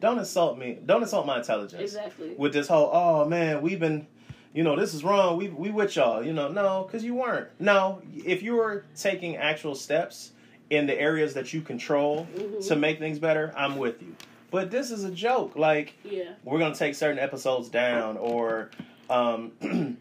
don't 0.00 0.18
insult 0.18 0.58
me, 0.58 0.78
don't 0.86 1.02
insult 1.02 1.26
my 1.26 1.38
intelligence 1.38 1.82
Exactly. 1.82 2.34
with 2.38 2.52
this 2.54 2.68
whole 2.68 2.90
oh 2.92 3.26
man 3.26 3.60
we've 3.60 3.80
been 3.80 4.06
you 4.52 4.62
know 4.64 4.76
this 4.76 4.94
is 4.94 5.04
wrong 5.04 5.36
we 5.36 5.48
we 5.48 5.70
with 5.70 5.94
y'all 5.96 6.22
you 6.24 6.32
know 6.32 6.48
no 6.48 6.84
because 6.84 7.04
you 7.04 7.14
weren't 7.14 7.48
no 7.60 8.02
if 8.14 8.42
you 8.42 8.54
were 8.54 8.84
taking 8.96 9.36
actual 9.36 9.74
steps 9.74 10.32
in 10.70 10.86
the 10.86 10.98
areas 11.00 11.34
that 11.34 11.52
you 11.52 11.60
control 11.60 12.26
Mhm. 12.36 12.66
to 12.68 12.76
make 12.76 12.98
things 12.98 13.18
better 13.18 13.52
i'm 13.56 13.76
with 13.76 14.00
you 14.02 14.14
but 14.50 14.70
this 14.70 14.90
is 14.90 15.04
a 15.04 15.10
joke 15.10 15.54
like 15.56 15.94
Yeah. 16.04 16.32
we're 16.44 16.58
gonna 16.58 16.74
take 16.74 16.94
certain 16.94 17.18
episodes 17.18 17.68
down 17.68 18.16
or 18.16 18.70
um 19.08 19.52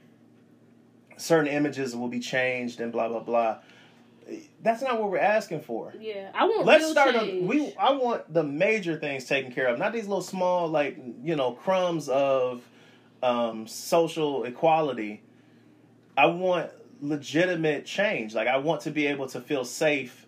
certain 1.18 1.48
images 1.52 1.96
will 1.96 2.08
be 2.08 2.20
changed 2.20 2.80
and 2.80 2.92
blah 2.92 3.08
blah 3.08 3.20
blah 3.20 3.58
that's 4.62 4.82
not 4.84 5.00
what 5.02 5.10
we're 5.10 5.18
asking 5.18 5.60
for 5.62 5.94
Yeah. 6.00 6.30
I 6.36 6.46
want 6.46 6.66
Let's 6.66 6.90
start. 6.92 7.16
A, 7.16 7.42
we 7.42 7.74
I 7.80 7.92
want 7.94 8.32
the 8.32 8.44
major 8.44 8.96
things 8.96 9.26
taken 9.26 9.52
care 9.52 9.66
of, 9.68 9.80
not 9.80 9.92
these 9.92 10.08
little 10.08 10.22
small 10.22 10.68
like 10.68 10.98
you 11.24 11.36
know 11.36 11.54
crumbs 11.54 12.10
of 12.10 12.62
um, 13.23 13.67
social 13.67 14.43
equality. 14.43 15.21
I 16.17 16.27
want 16.27 16.71
legitimate 17.01 17.86
change. 17.86 18.34
Like 18.36 18.47
I 18.47 18.58
want 18.58 18.82
to 18.82 18.91
be 18.91 19.08
able 19.08 19.27
to 19.29 19.41
feel 19.41 19.63
safe, 19.65 20.25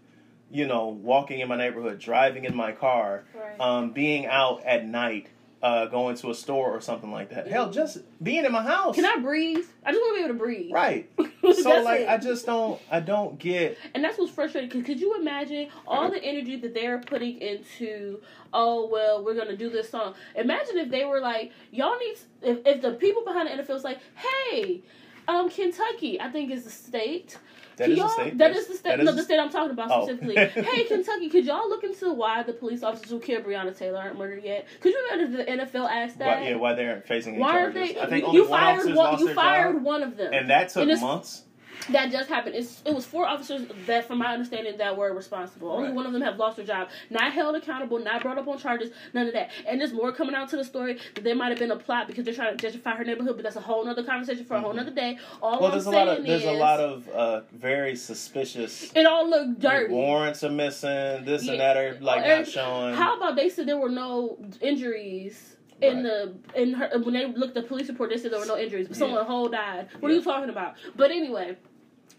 you 0.50 0.68
know, 0.68 0.88
walking 0.88 1.40
in 1.40 1.48
my 1.48 1.58
neighborhood, 1.58 2.00
driving 2.00 2.46
in 2.46 2.56
my 2.56 2.72
car, 2.72 3.26
Right. 3.34 3.60
um, 3.60 3.92
being 3.92 4.26
out 4.26 4.64
at 4.66 4.86
night, 4.86 5.28
uh, 5.62 5.86
going 5.88 6.16
to 6.18 6.30
a 6.32 6.36
store 6.36 6.72
or 6.72 6.82
something 6.82 7.12
like 7.12 7.30
that. 7.30 7.48
Hell, 7.48 7.72
just 7.72 8.00
being 8.24 8.46
in 8.46 8.52
my 8.52 8.64
house. 8.64 8.96
Can 8.96 9.06
I 9.06 9.18
breathe? 9.18 9.66
I 9.86 9.92
just 9.92 10.02
want 10.02 10.16
to 10.16 10.20
be 10.20 10.26
able 10.26 10.34
to 10.36 10.40
breathe. 10.40 10.72
Right. 10.74 11.10
So 11.62 11.82
like 11.82 12.02
it. 12.02 12.10
I 12.10 12.18
just 12.18 12.46
don't 12.46 12.82
I 12.90 13.00
don't 13.00 13.38
get 13.40 13.78
And 13.94 14.04
that's 14.04 14.18
what's 14.18 14.32
frustrating. 14.32 14.70
Cause 14.70 14.84
could 14.84 15.00
you 15.00 15.16
imagine 15.20 15.70
all 15.88 16.10
the 16.10 16.24
energy 16.24 16.56
that 16.58 16.74
they're 16.74 17.00
putting 17.00 17.40
into? 17.42 18.20
Oh 18.54 18.88
well, 18.88 19.24
we're 19.24 19.36
gonna 19.36 19.58
do 19.58 19.70
this 19.70 19.90
song. 19.90 20.16
Imagine 20.36 20.78
if 20.78 20.90
they 20.90 21.06
were 21.06 21.20
like, 21.20 21.52
y'all 21.72 21.98
need. 21.98 22.18
If, 22.42 22.60
if 22.66 22.82
the 22.82 22.94
people 22.94 23.24
behind 23.24 23.48
the 23.48 23.64
NFL 23.64 23.70
was 23.74 23.84
like, 23.84 24.00
hey, 24.16 24.82
um, 25.28 25.50
Kentucky, 25.50 26.20
I 26.20 26.30
think 26.30 26.52
is 26.52 26.64
the 26.64 26.70
state. 26.70 27.38
That 27.82 27.86
Can 27.86 27.92
is 27.94 27.98
y'all- 27.98 28.10
state. 28.10 28.38
That 28.38 28.52
yes. 28.54 28.62
is 28.62 28.68
the 28.68 28.74
state. 28.76 29.00
No, 29.04 29.12
the 29.12 29.24
state 29.24 29.40
I'm 29.40 29.50
talking 29.50 29.72
about 29.72 29.90
Oh. 29.92 30.06
specifically. 30.06 30.36
hey, 30.64 30.84
Kentucky, 30.88 31.30
could 31.30 31.46
y'all 31.46 31.68
look 31.68 31.84
into 31.84 32.14
why 32.14 32.44
the 32.44 32.54
police 32.54 32.84
officers 32.84 33.10
who 33.10 33.20
killed 33.20 33.44
Breonna 33.44 33.78
Taylor 33.78 34.00
aren't 34.00 34.18
murdered 34.18 34.44
yet? 34.44 34.68
Could 34.80 34.94
you 34.94 35.08
imagine 35.12 35.34
the 35.34 35.44
NFL 35.46 35.90
asked 35.90 36.20
that? 36.20 36.40
Why, 36.42 36.50
yeah, 36.50 36.56
why 36.56 36.74
they 36.74 36.88
aren't 36.88 37.06
facing 37.08 37.38
Why 37.40 37.60
aren't 37.62 37.76
charges. 37.76 37.96
they? 37.96 38.02
I 38.02 38.06
think 38.08 38.34
you 38.34 38.48
one 38.48 38.60
fired 38.60 38.96
one. 38.96 39.20
You 39.20 39.34
fired 39.34 39.74
job, 39.76 39.84
one 39.84 40.04
of 40.04 40.18
them, 40.18 40.34
and 40.34 40.50
that 40.50 40.70
took 40.70 40.88
And 40.90 41.02
months. 41.02 41.44
That 41.90 42.12
just 42.12 42.30
happened. 42.30 42.56
It's, 42.56 42.82
it 42.86 42.94
was 42.94 43.06
four 43.06 43.26
officers 43.26 43.68
that, 43.88 44.06
from 44.06 44.20
my 44.20 44.34
understanding, 44.34 44.78
that 44.78 44.96
were 44.96 45.14
responsible. 45.14 45.72
Only 45.72 45.92
one 45.92 46.06
of 46.06 46.14
them 46.14 46.22
have 46.22 46.38
lost 46.38 46.58
their 46.58 46.66
job, 46.66 46.90
not 47.10 47.34
held 47.34 47.56
accountable, 47.56 48.00
not 48.00 48.22
brought 48.22 48.38
up 48.38 48.48
on 48.48 48.58
charges, 48.58 48.92
none 49.14 49.28
of 49.28 49.34
that. 49.34 49.50
And 49.68 49.80
there's 49.82 49.94
more 49.94 50.12
coming 50.12 50.36
out 50.36 50.50
to 50.50 50.58
the 50.58 50.64
story 50.64 51.00
that 51.16 51.24
there 51.24 51.36
might 51.36 51.50
have 51.50 51.60
been 51.60 51.72
a 51.72 51.76
plot 51.76 52.08
because 52.08 52.26
they're 52.26 52.34
trying 52.34 52.56
to 52.58 52.68
gentrify 52.72 52.96
her 52.98 53.04
neighborhood, 53.04 53.36
but 53.36 53.44
that's 53.44 53.56
a 53.56 53.62
whole 53.62 53.88
other 53.88 54.04
conversation 54.04 54.46
for 54.46 54.56
a 54.56 54.62
whole 54.62 54.74
Mhm. 54.74 54.82
other 54.82 54.92
day. 54.92 55.18
All 55.42 55.60
Well, 55.60 55.66
I'm 55.66 55.72
there's 55.72 55.86
a 55.86 55.92
lot 55.92 56.08
of 56.08 56.26
there's 56.26 56.42
is, 56.44 56.48
a 56.48 56.52
lot 56.54 56.80
of 56.80 57.10
uh, 57.10 57.42
very 57.52 57.96
suspicious 57.96 58.92
it 58.96 59.06
all 59.06 59.28
looked 59.30 59.60
dirty. 59.60 59.94
warrants 59.94 60.44
are 60.44 60.50
missing. 60.50 61.26
This 61.26 61.46
Yeah. 61.46 61.54
and 61.54 61.62
that 61.62 61.78
are 61.78 61.98
like 62.00 62.26
not 62.26 62.48
showing. 62.48 62.96
How 62.96 63.18
about 63.18 63.36
they 63.36 63.50
said 63.50 63.68
there 63.68 63.78
were 63.78 63.90
no 63.90 64.38
injuries? 64.62 65.56
In 65.82 65.96
Right. 65.96 66.04
the 66.04 66.62
in 66.62 66.74
her 66.74 66.90
when 67.00 67.14
they 67.16 67.26
looked 67.26 67.58
at 67.58 67.64
the 67.64 67.68
police 67.68 67.90
report, 67.90 68.12
they 68.12 68.18
said 68.18 68.32
there 68.32 68.40
were 68.40 68.46
no 68.46 68.56
injuries, 68.58 68.88
but 68.88 68.96
someone 68.98 69.26
whole 69.26 69.50
died. 69.50 69.88
What 70.00 70.12
are 70.12 70.14
you 70.16 70.22
talking 70.22 70.52
about? 70.52 70.76
But 70.96 71.10
anyway, 71.10 71.58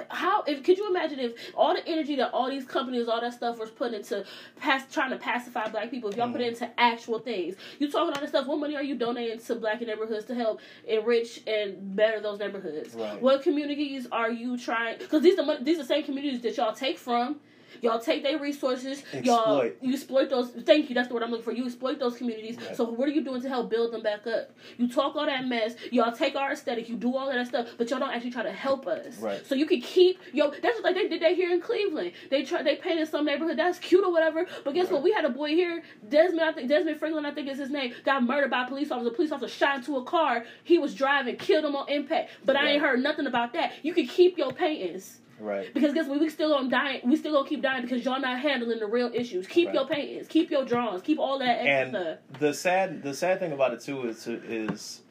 how 0.08 0.42
if 0.44 0.62
could 0.62 0.78
you 0.78 0.88
imagine 0.88 1.18
if 1.18 1.32
all 1.54 1.74
the 1.74 1.86
energy 1.86 2.16
that 2.16 2.30
all 2.32 2.48
these 2.50 2.64
companies, 2.64 3.08
all 3.08 3.20
that 3.20 3.32
stuff 3.34 3.58
was 3.58 3.70
put 3.70 3.92
into 3.94 4.24
pass, 4.60 4.82
trying 4.92 5.10
to 5.10 5.16
pacify 5.16 5.68
black 5.68 5.90
people, 5.90 6.10
if 6.10 6.16
y'all 6.16 6.30
put 6.32 6.40
it 6.40 6.44
Mm. 6.44 6.62
into 6.62 6.70
actual 6.80 7.18
things, 7.18 7.56
you 7.78 7.90
talking 7.90 8.14
all 8.14 8.20
this 8.20 8.30
stuff. 8.30 8.46
What 8.46 8.58
money 8.58 8.76
are 8.76 8.82
you 8.82 8.94
donating 8.96 9.38
to 9.38 9.54
black 9.56 9.80
neighborhoods 9.80 10.24
to 10.26 10.34
help 10.34 10.60
enrich 10.86 11.40
and 11.46 11.94
better 11.96 12.20
those 12.20 12.38
neighborhoods? 12.38 12.94
Right. 12.94 13.20
What 13.20 13.42
communities 13.42 14.06
are 14.12 14.30
you 14.30 14.58
trying? 14.58 14.98
Because 14.98 15.22
these 15.22 15.38
are 15.38 15.58
these 15.60 15.78
are 15.78 15.82
the 15.82 15.88
same 15.88 16.04
communities 16.04 16.40
that 16.42 16.56
y'all 16.56 16.72
take 16.74 16.98
from. 16.98 17.40
Y'all 17.82 17.98
take 17.98 18.22
their 18.22 18.38
resources. 18.38 19.02
Y'all 19.22 19.68
you 19.80 19.92
exploit 19.92 20.30
those. 20.30 20.50
Thank 20.50 20.88
you. 20.88 20.94
That's 20.94 21.08
the 21.08 21.14
word 21.14 21.24
I'm 21.24 21.30
looking 21.30 21.44
for. 21.44 21.52
You 21.52 21.66
exploit 21.66 21.98
those 21.98 22.16
communities. 22.16 22.56
Right. 22.56 22.76
So 22.76 22.84
what 22.84 23.08
are 23.08 23.10
you 23.12 23.24
doing 23.24 23.42
to 23.42 23.48
help 23.48 23.70
build 23.70 23.92
them 23.92 24.02
back 24.02 24.24
up? 24.26 24.52
You 24.78 24.88
talk 24.88 25.16
all 25.16 25.26
that 25.26 25.46
mess. 25.46 25.74
Y'all 25.90 26.12
take 26.12 26.36
our 26.36 26.52
aesthetic. 26.52 26.88
You 26.88 26.94
do 26.94 27.16
all 27.16 27.26
that 27.26 27.46
stuff, 27.48 27.68
but 27.76 27.90
y'all 27.90 27.98
don't 27.98 28.12
actually 28.12 28.30
try 28.30 28.44
to 28.44 28.52
help 28.52 28.86
us. 28.86 29.18
Right. 29.18 29.44
So 29.44 29.56
you 29.56 29.66
can 29.66 29.80
keep 29.80 30.20
yo. 30.32 30.52
That's 30.62 30.80
like 30.82 30.94
they 30.94 31.08
did 31.08 31.20
that 31.22 31.34
here 31.34 31.50
in 31.50 31.60
Cleveland. 31.60 32.12
They 32.30 32.44
try. 32.44 32.62
They 32.62 32.76
painted 32.76 33.08
some 33.08 33.24
neighborhood 33.24 33.58
that's 33.58 33.80
cute 33.80 34.04
or 34.04 34.12
whatever. 34.12 34.46
But 34.64 34.74
guess 34.74 34.88
what? 34.88 35.02
We 35.02 35.10
had 35.10 35.24
a 35.24 35.30
boy 35.30 35.48
here, 35.48 35.82
Desmond. 36.08 36.42
I 36.42 36.52
think 36.52 36.68
Desmond 36.68 37.00
Franklin. 37.00 37.26
I 37.26 37.32
think 37.32 37.48
is 37.48 37.58
his 37.58 37.70
name. 37.70 37.94
Got 38.04 38.22
murdered 38.22 38.50
by 38.50 38.62
a 38.62 38.68
police 38.68 38.92
officer. 38.92 39.08
A 39.10 39.14
police 39.14 39.32
officer 39.32 39.52
shot 39.52 39.78
into 39.78 39.96
a 39.96 40.04
car. 40.04 40.44
He 40.62 40.78
was 40.78 40.94
driving, 40.94 41.36
killed 41.36 41.64
him 41.64 41.74
on 41.74 41.88
impact. 41.88 42.30
But 42.44 42.54
I 42.54 42.68
ain't 42.68 42.82
heard 42.82 43.00
nothing 43.02 43.26
about 43.26 43.52
that. 43.54 43.72
You 43.82 43.92
can 43.92 44.06
keep 44.06 44.38
your 44.38 44.52
paintings. 44.52 45.18
Right. 45.42 45.72
Because 45.74 45.92
guess 45.94 46.06
what? 46.08 46.20
We 46.20 46.28
still 46.30 46.50
gonna 46.50 46.70
die. 46.70 47.00
We 47.04 47.16
still 47.16 47.32
gonna 47.32 47.48
keep 47.48 47.62
dying 47.62 47.82
because 47.82 48.04
y'all 48.04 48.20
not 48.20 48.38
handling 48.40 48.78
the 48.78 48.86
real 48.86 49.10
issues. 49.12 49.46
Keep 49.46 49.68
Right. 49.68 49.74
your 49.74 49.86
paintings. 49.86 50.28
Keep 50.28 50.50
your 50.50 50.64
drawings. 50.64 51.02
Keep 51.02 51.18
all 51.18 51.38
that 51.40 51.58
extra 51.66 51.72
And 51.72 51.90
stuff. 51.90 52.40
the 52.40 52.54
sad 52.54 53.02
the 53.02 53.14
sad 53.14 53.38
thing 53.40 53.52
about 53.52 53.72
it 53.74 53.80
too 53.80 54.08
is 54.08 54.26
is 54.26 55.02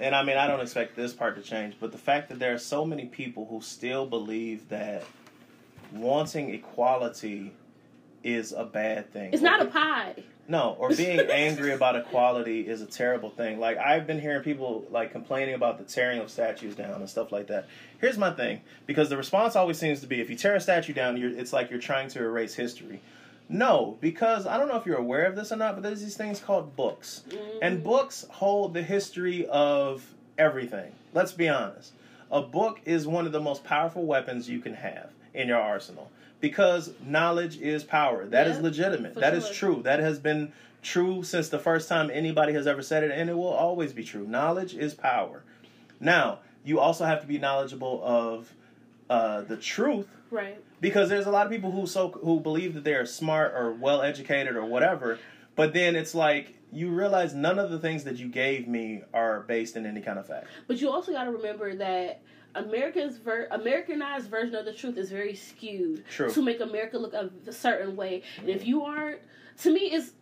and 0.00 0.14
I 0.14 0.22
mean 0.24 0.36
I 0.36 0.46
don't 0.46 0.60
expect 0.60 0.96
this 0.96 1.12
part 1.12 1.36
to 1.36 1.42
change, 1.42 1.76
but 1.78 1.92
the 1.92 1.98
fact 1.98 2.28
that 2.30 2.38
there 2.38 2.52
are 2.54 2.58
so 2.58 2.84
many 2.84 3.06
people 3.06 3.46
who 3.48 3.60
still 3.60 4.06
believe 4.06 4.68
that 4.70 5.04
wanting 5.92 6.52
equality 6.54 7.52
is 8.22 8.52
a 8.52 8.64
bad 8.64 9.12
thing. 9.12 9.32
It's 9.32 9.42
not 9.42 9.60
a 9.62 9.66
pie. 9.66 10.14
No, 10.46 10.76
or 10.78 10.90
being 10.90 11.18
angry 11.18 11.72
about 11.72 11.96
equality 11.96 12.68
is 12.68 12.82
a 12.82 12.86
terrible 12.86 13.30
thing. 13.30 13.58
Like 13.58 13.78
I've 13.78 14.06
been 14.06 14.20
hearing 14.20 14.42
people 14.42 14.86
like 14.90 15.10
complaining 15.10 15.54
about 15.54 15.78
the 15.78 15.84
tearing 15.84 16.20
of 16.20 16.30
statues 16.30 16.74
down 16.74 17.00
and 17.00 17.08
stuff 17.08 17.32
like 17.32 17.46
that. 17.46 17.66
Here's 17.98 18.18
my 18.18 18.30
thing, 18.30 18.60
because 18.86 19.08
the 19.08 19.16
response 19.16 19.56
always 19.56 19.78
seems 19.78 20.00
to 20.00 20.06
be 20.06 20.20
if 20.20 20.28
you 20.28 20.36
tear 20.36 20.54
a 20.54 20.60
statue 20.60 20.92
down, 20.92 21.16
you're, 21.16 21.30
it's 21.30 21.52
like 21.52 21.70
you're 21.70 21.80
trying 21.80 22.08
to 22.08 22.22
erase 22.22 22.54
history. 22.54 23.00
No, 23.48 23.96
because 24.00 24.46
I 24.46 24.56
don't 24.56 24.68
know 24.68 24.76
if 24.76 24.86
you're 24.86 24.96
aware 24.96 25.26
of 25.26 25.36
this 25.36 25.52
or 25.52 25.56
not, 25.56 25.74
but 25.74 25.82
there's 25.82 26.02
these 26.02 26.16
things 26.16 26.40
called 26.40 26.76
books, 26.76 27.24
and 27.60 27.80
mm. 27.80 27.84
books 27.84 28.26
hold 28.30 28.74
the 28.74 28.82
history 28.82 29.46
of 29.46 30.04
everything. 30.38 30.92
Let's 31.12 31.32
be 31.32 31.48
honest. 31.48 31.92
A 32.30 32.40
book 32.40 32.80
is 32.84 33.06
one 33.06 33.26
of 33.26 33.32
the 33.32 33.40
most 33.40 33.62
powerful 33.64 34.06
weapons 34.06 34.48
you 34.48 34.60
can 34.60 34.74
have 34.74 35.10
in 35.34 35.48
your 35.48 35.60
arsenal 35.60 36.10
because 36.40 36.90
knowledge 37.04 37.58
is 37.58 37.84
power. 37.84 38.26
That 38.26 38.46
is 38.46 38.60
legitimate. 38.60 39.14
That 39.14 39.34
is 39.34 39.46
sure. 39.46 39.74
true. 39.74 39.82
That 39.84 40.00
has 40.00 40.18
been 40.18 40.52
true 40.82 41.22
since 41.22 41.48
the 41.48 41.58
first 41.58 41.88
time 41.88 42.10
anybody 42.12 42.52
has 42.52 42.66
ever 42.66 42.82
said 42.82 43.02
it, 43.04 43.10
and 43.10 43.30
it 43.30 43.34
will 43.34 43.46
always 43.46 43.92
be 43.92 44.04
true. 44.04 44.26
Knowledge 44.26 44.74
is 44.74 44.94
power. 44.94 45.42
Now, 46.00 46.40
you 46.64 46.80
also 46.80 47.04
have 47.04 47.20
to 47.22 47.26
be 47.26 47.38
knowledgeable 47.38 48.00
of 48.04 48.52
uh, 49.08 49.42
the 49.42 49.56
truth 49.56 50.08
Right. 50.30 50.56
because 50.80 51.08
there's 51.08 51.26
a 51.26 51.30
lot 51.30 51.46
of 51.46 51.52
people 51.52 51.70
who 51.70 51.86
so 51.86 52.08
who 52.08 52.40
believe 52.40 52.74
that 52.74 52.84
they're 52.84 53.06
smart 53.06 53.52
or 53.54 53.72
well 53.72 54.02
educated 54.02 54.56
or 54.56 54.64
whatever, 54.64 55.18
but 55.56 55.72
then 55.72 55.94
it's 55.96 56.14
like 56.14 56.54
you 56.72 56.88
realize 56.90 57.34
none 57.34 57.58
of 57.58 57.70
the 57.70 57.78
things 57.78 58.04
that 58.04 58.16
you 58.16 58.28
gave 58.28 58.66
me 58.66 59.02
are 59.12 59.40
based 59.40 59.76
in 59.76 59.86
any 59.86 60.00
kind 60.00 60.18
of 60.18 60.26
fact. 60.26 60.46
But 60.66 60.80
you 60.80 60.90
also 60.90 61.12
got 61.12 61.24
to 61.24 61.30
remember 61.30 61.76
that 61.76 62.20
America's 62.54 63.18
ver- 63.18 63.48
Americanized 63.50 64.30
version 64.30 64.54
of 64.54 64.64
the 64.64 64.72
truth 64.72 64.96
is 64.96 65.10
very 65.10 65.34
skewed 65.34 66.04
True. 66.08 66.30
to 66.30 66.42
make 66.42 66.60
America 66.60 66.98
look 66.98 67.14
a, 67.14 67.30
a 67.46 67.52
certain 67.52 67.96
way. 67.96 68.22
And 68.38 68.48
if 68.48 68.66
you 68.66 68.82
aren't, 68.82 69.20
to 69.62 69.72
me, 69.72 69.80
it's 69.80 70.12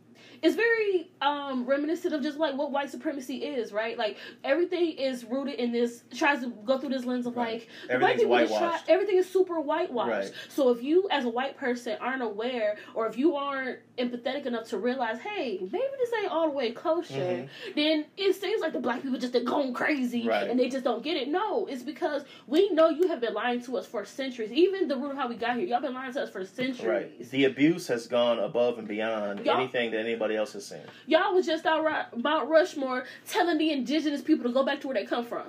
it's 0.42 0.57
very 0.57 1.09
um, 1.20 1.64
reminiscent 1.64 2.12
of 2.12 2.22
just 2.22 2.37
like 2.37 2.57
what 2.57 2.72
white 2.72 2.90
supremacy 2.90 3.44
is, 3.44 3.72
right? 3.72 3.96
Like 3.96 4.16
everything 4.42 4.90
is 4.92 5.24
rooted 5.24 5.55
in 5.55 5.70
this 5.70 6.02
tries 6.14 6.40
to 6.40 6.48
go 6.64 6.78
through 6.78 6.88
this 6.90 7.05
lens 7.05 7.26
of 7.26 7.37
Right. 7.37 7.61
like 7.61 7.68
Everything's 7.90 8.20
people 8.22 8.38
just 8.38 8.52
whitewashed. 8.52 8.85
everything 8.88 9.16
is 9.18 9.31
super 9.31 9.61
whitewashed. 9.61 10.11
Right. 10.11 10.33
So 10.48 10.70
if 10.70 10.83
you 10.83 11.07
as 11.11 11.24
a 11.24 11.28
white 11.28 11.57
person 11.57 11.96
aren't 12.00 12.22
aware 12.22 12.76
or 12.94 13.07
if 13.07 13.16
you 13.16 13.37
aren't 13.37 13.78
empathetic 13.98 14.46
enough 14.46 14.64
to 14.70 14.78
realize, 14.78 15.20
hey, 15.20 15.59
maybe 15.61 15.85
this 15.98 16.11
ain't 16.20 16.33
all 16.33 16.46
the 16.50 16.57
way 16.57 16.72
kosher, 16.72 17.14
Mhm. 17.14 17.48
then 17.76 18.05
it 18.16 18.35
seems 18.35 18.61
like 18.61 18.72
the 18.72 18.81
black 18.81 19.02
people 19.02 19.18
just 19.18 19.37
are 19.37 19.40
going 19.44 19.72
crazy 19.72 20.26
Right. 20.26 20.50
and 20.50 20.59
they 20.59 20.68
just 20.68 20.83
don't 20.83 21.05
get 21.05 21.16
it. 21.16 21.28
No, 21.28 21.66
it's 21.66 21.83
because 21.85 22.24
we 22.48 22.68
know 22.70 22.88
you 22.88 23.07
have 23.09 23.20
been 23.20 23.35
lying 23.35 23.61
to 23.62 23.76
us 23.76 23.87
for 23.87 24.05
centuries. 24.05 24.50
Even 24.50 24.88
the 24.88 24.96
root 24.96 25.12
of 25.12 25.16
how 25.18 25.28
we 25.28 25.37
got 25.37 25.57
here, 25.57 25.66
y'all 25.66 25.81
been 25.81 25.94
lying 25.94 26.12
to 26.14 26.22
us 26.22 26.31
for 26.31 26.44
centuries. 26.44 26.85
Right. 26.85 27.31
The 27.31 27.44
abuse 27.44 27.87
has 27.87 28.09
gone 28.09 28.40
above 28.40 28.78
and 28.78 28.88
beyond 28.88 29.44
Y'all- 29.46 29.59
anything 29.61 29.92
that 29.92 30.00
anybody 30.00 30.32
else 30.37 30.53
has 30.55 30.66
seen. 30.66 30.81
Y'all 31.07 31.35
was 31.35 31.47
just 31.47 31.66
out 31.66 31.85
right, 31.85 32.05
Mount 32.16 32.49
Rushmore 32.49 33.05
telling 33.29 33.59
the 33.59 33.71
indigenous 33.71 34.21
people 34.23 34.45
to 34.45 34.53
go 34.53 34.62
back 34.64 34.81
to 34.83 34.88
where 34.88 34.95
they 34.95 35.05
come 35.05 35.25
from. 35.27 35.42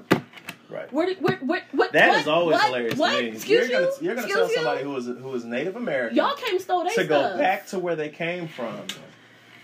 Right. 0.69 0.91
Where, 0.91 1.06
did- 1.06 1.22
where, 1.22 1.38
where, 1.38 1.63
what, 1.72 1.91
That 1.91 2.10
what, 2.10 2.19
is 2.22 2.28
always 2.28 2.54
what, 2.56 2.65
hilarious 2.65 2.96
what? 2.98 3.15
to 3.17 3.22
me. 3.24 3.28
Excuse 3.30 3.69
you're 3.69 3.80
you? 3.82 3.86
gonna, 3.86 3.91
you're 4.02 4.15
gonna 4.15 4.28
Excuse 4.28 4.48
tell 4.48 4.50
you? 4.50 4.56
somebody 4.56 4.84
who 4.84 4.96
is 4.98 5.06
who 5.06 5.34
is 5.36 5.43
Native 5.46 5.76
American 5.76 6.17
Y'all 6.17 6.36
came 6.36 6.58
stole 6.60 6.80
their 6.84 6.93
to 6.93 7.06
stuff. 7.06 7.34
go 7.34 7.38
back 7.38 7.67
to 7.67 7.80
where 7.80 7.96
they 7.96 8.10
came 8.10 8.48
from. 8.48 8.78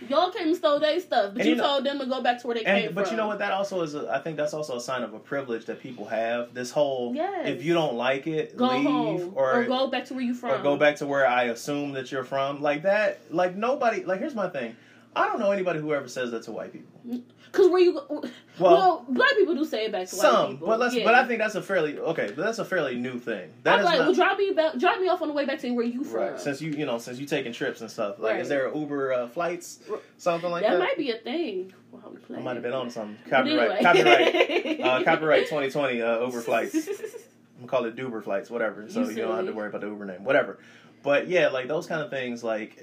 Y'all 0.08 0.32
came 0.32 0.48
and 0.48 0.56
stole 0.56 0.80
their 0.80 0.98
stuff, 1.02 1.34
but 1.36 1.46
you, 1.46 1.56
know- 1.56 1.64
told 1.64 1.84
them 1.84 2.00
to 2.00 2.06
go 2.06 2.22
back 2.22 2.40
to 2.42 2.48
where 2.48 2.56
they 2.56 2.64
came 2.64 2.86
And 2.88 2.96
but 2.96 3.06
from. 3.08 3.14
you 3.14 3.18
know 3.18 3.28
what? 3.28 3.40
That 3.40 3.52
also 3.52 3.82
is. 3.82 3.96
A, 3.96 4.10
I 4.10 4.20
think 4.20 4.38
that's 4.38 4.54
also 4.54 4.78
a 4.78 4.82
sign 4.82 5.04
of 5.04 5.14
a 5.14 5.20
privilege 5.20 5.66
that 5.66 5.82
people 5.82 6.06
have. 6.06 6.54
This 6.54 6.72
whole 6.72 7.14
Yes. 7.16 7.48
if 7.50 7.66
you 7.66 7.74
don't 7.74 7.96
like 7.96 8.26
it, 8.28 8.56
Go 8.56 8.68
leave 8.68 8.86
home 8.86 9.34
or 9.36 9.66
go 9.66 9.88
back 9.88 10.06
to 10.06 10.14
where 10.14 10.24
you 10.24 10.34
from. 10.34 10.52
or 10.52 10.64
go 10.64 10.78
back 10.78 10.98
to 10.98 11.06
where 11.08 11.28
I 11.28 11.46
assume 11.46 11.92
that 11.94 12.12
you're 12.14 12.24
from. 12.24 12.62
Like 12.62 12.84
that. 12.84 13.20
Like 13.30 13.56
nobody. 13.58 14.06
Like 14.06 14.20
here's 14.20 14.36
my 14.36 14.48
thing. 14.48 14.76
I 15.16 15.26
don't 15.28 15.40
know 15.40 15.52
anybody 15.52 15.80
who 15.80 15.94
ever 15.94 16.08
says 16.08 16.32
that 16.32 16.44
to 16.44 16.52
white 16.52 16.72
people. 16.72 17.20
Cause 17.52 17.68
where 17.68 17.82
you 17.82 17.94
Well, 18.10 18.24
well, 18.60 19.06
black 19.10 19.32
people 19.36 19.56
do 19.56 19.66
say 19.66 19.86
it 19.86 19.92
back 19.92 20.08
to 20.10 20.16
white 20.16 20.22
Some, 20.22 20.52
people. 20.52 20.68
but 20.68 20.80
let's. 20.80 20.94
Yeah. 20.96 21.04
But 21.04 21.16
I 21.16 21.26
think 21.26 21.40
that's 21.40 21.56
a 21.56 21.64
fairly 21.64 21.98
okay. 21.98 22.28
But 22.28 22.46
that's 22.46 22.60
a 22.60 22.66
fairly 22.66 22.96
new 22.96 23.18
thing. 23.18 23.52
That 23.64 23.74
I'm 23.74 23.80
is 23.80 23.86
like, 23.86 23.98
not, 23.98 24.06
well, 24.06 24.16
drop 24.16 24.38
me 24.38 24.52
back, 24.52 24.78
drop 24.78 25.00
me 25.00 25.08
off 25.08 25.22
on 25.24 25.28
the 25.30 25.34
way 25.34 25.46
back 25.46 25.60
to 25.62 25.72
where 25.72 25.84
you 25.86 26.04
from. 26.04 26.20
right. 26.22 26.40
Since 26.40 26.62
you 26.62 26.72
you 26.72 26.86
know 26.86 27.00
since 27.00 27.18
you 27.20 27.26
taking 27.26 27.52
trips 27.54 27.82
and 27.82 27.90
stuff. 27.90 28.20
Like, 28.20 28.34
Right. 28.34 28.42
is 28.42 28.50
there 28.50 28.72
Uber 28.74 29.14
uh, 29.14 29.28
flights, 29.28 29.80
something 30.18 30.52
like 30.52 30.62
that, 30.62 30.74
that? 30.74 30.80
might 30.80 30.98
be 30.98 31.10
a 31.10 31.18
thing. 31.18 31.74
Well, 31.92 32.16
I 32.38 32.40
might 32.40 32.54
have 32.54 32.64
been 32.64 32.74
on 32.74 32.92
something. 32.92 33.18
Copyright. 33.28 33.84
anyway. 33.84 34.76
Copyright. 34.78 34.80
Uh, 34.82 35.04
copyright 35.04 35.44
2020 35.46 36.02
uh, 36.04 36.26
Uber 36.26 36.42
flights. 36.42 36.76
I'm 36.88 37.66
gonna 37.66 37.68
call 37.68 37.86
it 37.86 37.96
Duber 37.96 38.24
flights, 38.24 38.50
whatever. 38.52 38.88
So 38.90 39.02
You 39.02 39.10
you, 39.10 39.16
don't 39.24 39.36
have 39.36 39.46
to 39.48 39.54
worry 39.54 39.70
about 39.70 39.82
the 39.82 39.88
Uber 39.88 40.06
name, 40.06 40.24
whatever. 40.24 40.60
But 41.02 41.28
yeah, 41.28 41.48
like 41.48 41.68
those 41.68 41.88
kind 41.88 42.02
of 42.02 42.12
things, 42.12 42.44
like 42.44 42.80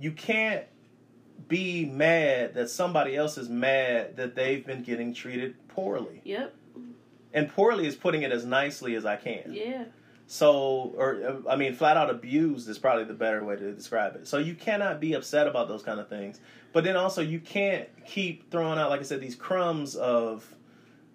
you 0.00 0.12
can't 0.12 0.64
be 1.48 1.84
mad 1.84 2.54
that 2.54 2.70
somebody 2.70 3.16
else 3.16 3.38
is 3.38 3.48
mad 3.48 4.16
that 4.16 4.34
they've 4.34 4.64
been 4.64 4.82
getting 4.82 5.14
treated 5.14 5.54
poorly. 5.68 6.20
Yep. 6.24 6.54
And 7.32 7.48
poorly 7.48 7.86
is 7.86 7.94
putting 7.94 8.22
it 8.22 8.32
as 8.32 8.44
nicely 8.44 8.94
as 8.94 9.04
I 9.04 9.16
can. 9.16 9.52
Yeah. 9.52 9.84
So, 10.26 10.92
or 10.96 11.42
uh, 11.46 11.50
I 11.50 11.56
mean, 11.56 11.74
flat 11.74 11.96
out 11.96 12.10
abused 12.10 12.68
is 12.68 12.78
probably 12.78 13.04
the 13.04 13.14
better 13.14 13.44
way 13.44 13.56
to 13.56 13.72
describe 13.72 14.16
it. 14.16 14.26
So 14.26 14.38
you 14.38 14.54
cannot 14.54 15.00
be 15.00 15.12
upset 15.12 15.46
about 15.46 15.68
those 15.68 15.82
kind 15.82 16.00
of 16.00 16.08
things, 16.08 16.40
but 16.72 16.82
then 16.82 16.96
also 16.96 17.22
you 17.22 17.38
can't 17.38 17.88
keep 18.04 18.50
throwing 18.50 18.78
out, 18.78 18.90
like 18.90 19.00
I 19.00 19.04
said, 19.04 19.20
these 19.20 19.36
crumbs 19.36 19.94
of 19.94 20.44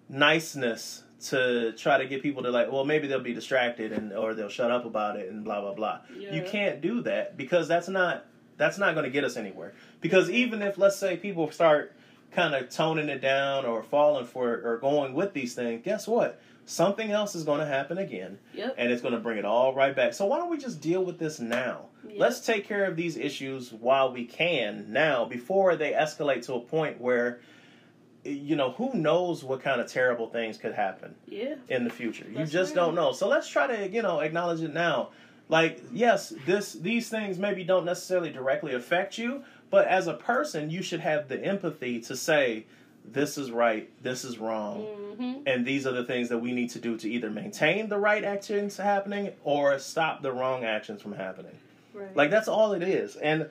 niceness 0.08 1.02
to 1.26 1.72
try 1.72 1.98
to 1.98 2.06
get 2.06 2.22
people 2.22 2.42
to 2.42 2.50
like, 2.50 2.72
well, 2.72 2.84
maybe 2.84 3.06
they'll 3.06 3.20
be 3.20 3.34
distracted 3.34 3.92
and 3.92 4.12
or 4.12 4.34
they'll 4.34 4.48
shut 4.48 4.70
up 4.70 4.84
about 4.84 5.16
it 5.16 5.30
and 5.30 5.44
blah 5.44 5.60
blah 5.60 5.74
blah. 5.74 6.00
Yeah. 6.16 6.34
You 6.34 6.42
can't 6.42 6.80
do 6.80 7.02
that 7.02 7.36
because 7.36 7.68
that's 7.68 7.88
not 7.88 8.26
that's 8.56 8.78
not 8.78 8.94
going 8.94 9.04
to 9.04 9.10
get 9.10 9.24
us 9.24 9.36
anywhere. 9.36 9.74
Because 10.02 10.28
even 10.28 10.60
if 10.60 10.76
let's 10.76 10.96
say 10.98 11.16
people 11.16 11.50
start 11.50 11.94
kind 12.32 12.54
of 12.54 12.68
toning 12.68 13.08
it 13.08 13.20
down 13.22 13.64
or 13.64 13.82
falling 13.82 14.26
for 14.26 14.52
it 14.54 14.64
or 14.66 14.76
going 14.76 15.14
with 15.14 15.32
these 15.32 15.54
things, 15.54 15.80
guess 15.84 16.06
what? 16.06 16.40
Something 16.64 17.10
else 17.10 17.34
is 17.34 17.42
going 17.44 17.58
to 17.60 17.66
happen 17.66 17.98
again 17.98 18.38
Yep. 18.54 18.74
and 18.78 18.92
it's 18.92 19.02
going 19.02 19.14
to 19.14 19.20
bring 19.20 19.36
it 19.38 19.44
all 19.44 19.74
right 19.74 19.94
back. 19.96 20.12
So 20.14 20.26
why 20.26 20.36
don't 20.38 20.50
we 20.50 20.58
just 20.58 20.80
deal 20.80 21.04
with 21.04 21.18
this 21.18 21.40
now? 21.40 21.86
Yeah. 22.06 22.14
Let's 22.18 22.40
take 22.40 22.66
care 22.68 22.84
of 22.84 22.94
these 22.96 23.16
issues 23.16 23.72
while 23.72 24.12
we 24.12 24.24
can 24.26 24.86
now 24.92 25.24
before 25.24 25.74
they 25.76 25.92
escalate 25.92 26.44
to 26.46 26.54
a 26.54 26.60
point 26.60 27.00
where 27.00 27.40
you 28.24 28.54
know 28.54 28.70
who 28.70 28.94
knows 28.94 29.42
what 29.42 29.60
kind 29.62 29.80
of 29.80 29.88
terrible 29.90 30.28
things 30.28 30.56
could 30.56 30.72
happen 30.74 31.14
Yeah. 31.26 31.56
in 31.68 31.82
the 31.84 31.90
future. 31.90 32.24
You 32.28 32.36
That's 32.38 32.52
just 32.52 32.70
right. 32.76 32.82
don't 32.84 32.94
know. 32.94 33.12
So 33.12 33.26
let's 33.28 33.48
try 33.48 33.66
to, 33.66 33.88
you 33.88 34.02
know, 34.02 34.20
acknowledge 34.20 34.60
it 34.62 34.72
now. 34.72 35.10
Like, 35.48 35.82
yes, 35.92 36.32
this 36.46 36.72
these 36.72 37.08
things 37.08 37.38
maybe 37.38 37.64
don't 37.64 37.84
necessarily 37.84 38.30
directly 38.30 38.74
affect 38.74 39.18
you, 39.18 39.42
but 39.72 39.88
as 39.88 40.06
a 40.06 40.12
person, 40.14 40.70
you 40.70 40.82
should 40.82 41.00
have 41.00 41.26
the 41.28 41.42
empathy 41.44 41.98
to 42.02 42.14
say 42.14 42.66
this 43.04 43.36
is 43.36 43.50
right, 43.50 43.90
this 44.02 44.22
is 44.24 44.38
wrong, 44.38 44.82
hmm 45.16 45.32
and 45.44 45.66
these 45.66 45.88
are 45.88 45.92
the 45.92 46.04
things 46.04 46.28
that 46.28 46.38
we 46.38 46.52
need 46.52 46.70
to 46.70 46.78
do 46.78 46.96
to 46.96 47.10
either 47.10 47.28
maintain 47.28 47.88
the 47.88 47.98
right 47.98 48.22
actions 48.22 48.76
happening 48.76 49.32
or 49.42 49.76
stop 49.80 50.22
the 50.22 50.30
wrong 50.30 50.62
actions 50.64 51.02
from 51.02 51.12
happening. 51.12 51.58
Right. 51.92 52.16
Like 52.16 52.30
that's 52.30 52.46
all 52.46 52.74
it 52.74 52.82
is. 52.84 53.16
And 53.16 53.48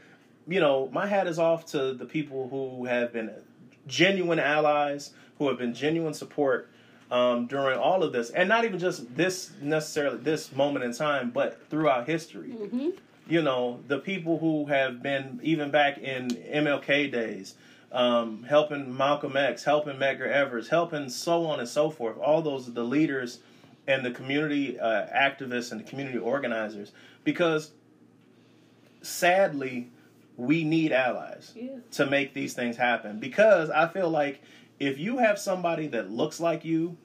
you 0.48 0.62
know, 0.62 0.90
my 0.94 1.06
hat 1.06 1.28
is 1.28 1.38
off 1.38 1.66
to 1.68 1.94
the 1.94 2.06
people 2.06 2.48
who 2.50 2.86
have 2.86 3.12
been 3.12 3.30
genuine 3.88 4.40
allies, 4.40 5.12
who 5.38 5.50
have 5.50 5.58
been 5.58 5.74
genuine 5.74 6.14
support 6.14 6.70
um, 7.12 7.48
during 7.48 7.78
all 7.78 8.04
of 8.04 8.14
this, 8.14 8.30
and 8.30 8.48
not 8.48 8.64
even 8.64 8.80
just 8.80 9.14
this 9.18 9.52
necessarily 9.62 10.18
this 10.18 10.54
moment 10.54 10.86
in 10.86 10.94
time, 10.94 11.30
but 11.32 11.70
throughout 11.70 12.08
history. 12.08 12.52
hmm 12.52 12.90
You 13.28 13.42
know, 13.42 13.80
the 13.88 14.00
people 14.00 14.40
who 14.40 14.66
have 14.66 15.02
been 15.02 15.40
even 15.44 15.72
back 15.72 15.98
in 16.00 16.30
MLK 16.30 17.12
days, 17.12 17.56
um, 17.92 18.44
helping 18.44 18.96
Malcolm 18.96 19.38
X, 19.38 19.64
helping 19.64 19.98
Medgar 19.98 20.28
Evers, 20.28 20.70
helping 20.70 21.10
so 21.10 21.46
on 21.46 21.60
and 21.60 21.68
so 21.68 21.90
forth. 21.90 22.18
All 22.18 22.42
those 22.42 22.74
the 22.74 22.84
leaders 22.84 23.40
and 23.88 24.06
the 24.06 24.12
community 24.12 24.80
uh, 24.80 25.08
activists 25.08 25.72
and 25.72 25.80
the 25.80 25.86
community 25.86 26.18
organizers, 26.18 26.92
because 27.24 27.72
sadly, 29.02 29.90
we 30.38 30.64
need 30.64 30.92
allies 30.92 31.52
Yeah. 31.56 31.78
to 31.92 32.06
make 32.06 32.34
these 32.34 32.54
things 32.54 32.78
happen. 32.78 33.20
Because 33.20 33.70
I 33.70 33.88
feel 33.88 34.10
like 34.10 34.42
if 34.80 34.98
you 34.98 35.18
have 35.20 35.38
somebody 35.40 35.88
that 35.88 36.12
looks 36.12 36.40
like 36.40 36.66
you 36.66 36.98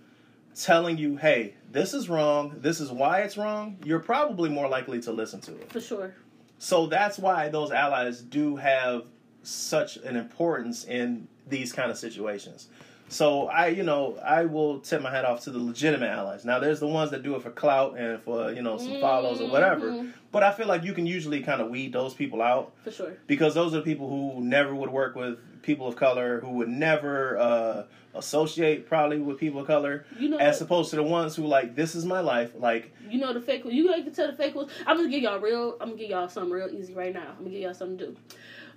telling 0.60 0.96
you, 0.98 1.16
hey, 1.16 1.54
this 1.70 1.92
is 1.94 2.08
wrong, 2.08 2.54
this 2.58 2.80
is 2.80 2.90
why 2.90 3.20
it's 3.20 3.36
wrong, 3.36 3.76
you're 3.84 4.00
probably 4.00 4.48
more 4.48 4.68
likely 4.68 5.00
to 5.02 5.12
listen 5.12 5.40
to 5.42 5.52
it. 5.54 5.70
For 5.70 5.80
sure. 5.80 6.14
So 6.58 6.86
that's 6.86 7.18
why 7.18 7.48
those 7.48 7.70
allies 7.70 8.22
do 8.22 8.56
have 8.56 9.04
such 9.42 9.96
an 9.98 10.16
importance 10.16 10.84
in 10.84 11.28
these 11.48 11.72
kind 11.72 11.90
of 11.90 11.98
situations. 11.98 12.68
So 13.08 13.46
I, 13.46 13.68
you 13.68 13.84
know, 13.84 14.18
I 14.24 14.46
will 14.46 14.80
tip 14.80 15.00
my 15.00 15.10
hat 15.12 15.24
off 15.24 15.44
to 15.44 15.50
the 15.52 15.60
legitimate 15.60 16.08
allies. 16.10 16.44
Now 16.44 16.58
there's 16.58 16.80
the 16.80 16.88
ones 16.88 17.12
that 17.12 17.22
do 17.22 17.36
it 17.36 17.42
for 17.42 17.50
clout 17.50 17.96
and 17.96 18.20
for, 18.20 18.50
you 18.50 18.62
know, 18.62 18.78
some 18.78 19.00
follows 19.00 19.40
or 19.40 19.48
whatever. 19.48 19.90
Mhm. 19.92 20.12
But 20.32 20.42
I 20.42 20.50
feel 20.52 20.66
like 20.66 20.82
you 20.82 20.92
can 20.92 21.06
usually 21.06 21.40
kind 21.40 21.60
of 21.60 21.68
weed 21.68 21.92
those 21.92 22.14
people 22.14 22.42
out 22.42 22.72
For 22.82 22.90
sure. 22.90 23.12
because 23.28 23.54
those 23.54 23.74
are 23.74 23.76
the 23.76 23.82
people 23.84 24.08
who 24.08 24.40
never 24.42 24.74
would 24.74 24.90
work 24.90 25.14
with 25.14 25.38
people 25.62 25.86
of 25.86 25.94
color, 25.94 26.40
who 26.40 26.50
would 26.52 26.68
never 26.68 27.38
uh, 27.38 27.82
associate 28.18 28.86
probably 28.86 29.18
with 29.18 29.38
people 29.38 29.60
of 29.60 29.66
color, 29.66 30.06
You 30.18 30.28
know. 30.30 30.38
as 30.38 30.60
opposed 30.60 30.90
to 30.90 30.96
the 30.96 31.02
ones 31.02 31.36
who 31.36 31.46
like 31.46 31.74
this 31.76 31.94
is 31.94 32.04
my 32.04 32.20
life. 32.20 32.52
Like 32.56 32.94
You 33.08 33.18
know 33.20 33.32
the 33.32 33.40
fake. 33.40 33.62
You 33.64 33.90
like 33.90 34.04
to 34.04 34.10
tell 34.10 34.26
the 34.28 34.36
fake 34.36 34.54
ones. 34.54 34.70
I'm 34.86 34.96
gonna 34.96 35.08
give 35.08 35.22
y'all 35.22 35.38
real. 35.40 35.72
I'm 35.80 35.88
gonna 35.90 35.96
give 36.00 36.10
y'all 36.10 36.28
something 36.28 36.52
real 36.52 36.68
easy 36.68 36.94
right 36.94 37.12
now. 37.14 37.28
I'm 37.30 37.38
gonna 37.44 37.50
give 37.50 37.60
y'all 37.60 37.74
something 37.74 37.98
to 37.98 38.06
do. 38.08 38.16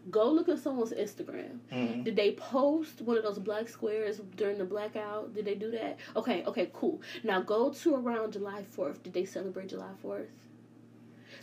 Go 0.09 0.31
look 0.31 0.47
at 0.49 0.59
someone's 0.59 0.91
Instagram. 0.93 1.59
mhm. 1.71 2.03
Did 2.05 2.15
they 2.15 2.31
post 2.31 3.01
one 3.01 3.17
of 3.17 3.23
those 3.23 3.37
black 3.37 3.67
squares 3.67 4.19
during 4.37 4.57
the 4.57 4.63
blackout? 4.65 5.33
Did 5.35 5.45
they 5.45 5.55
do 5.55 5.69
that? 5.71 5.97
Okay, 6.15 6.43
okay, 6.45 6.69
cool. 6.73 7.01
Now 7.23 7.41
go 7.41 7.69
to 7.71 7.95
around 7.95 8.33
July 8.33 8.63
4th. 8.75 9.03
Did 9.03 9.13
they 9.13 9.25
celebrate 9.25 9.67
July 9.69 9.91
4th? 10.03 10.27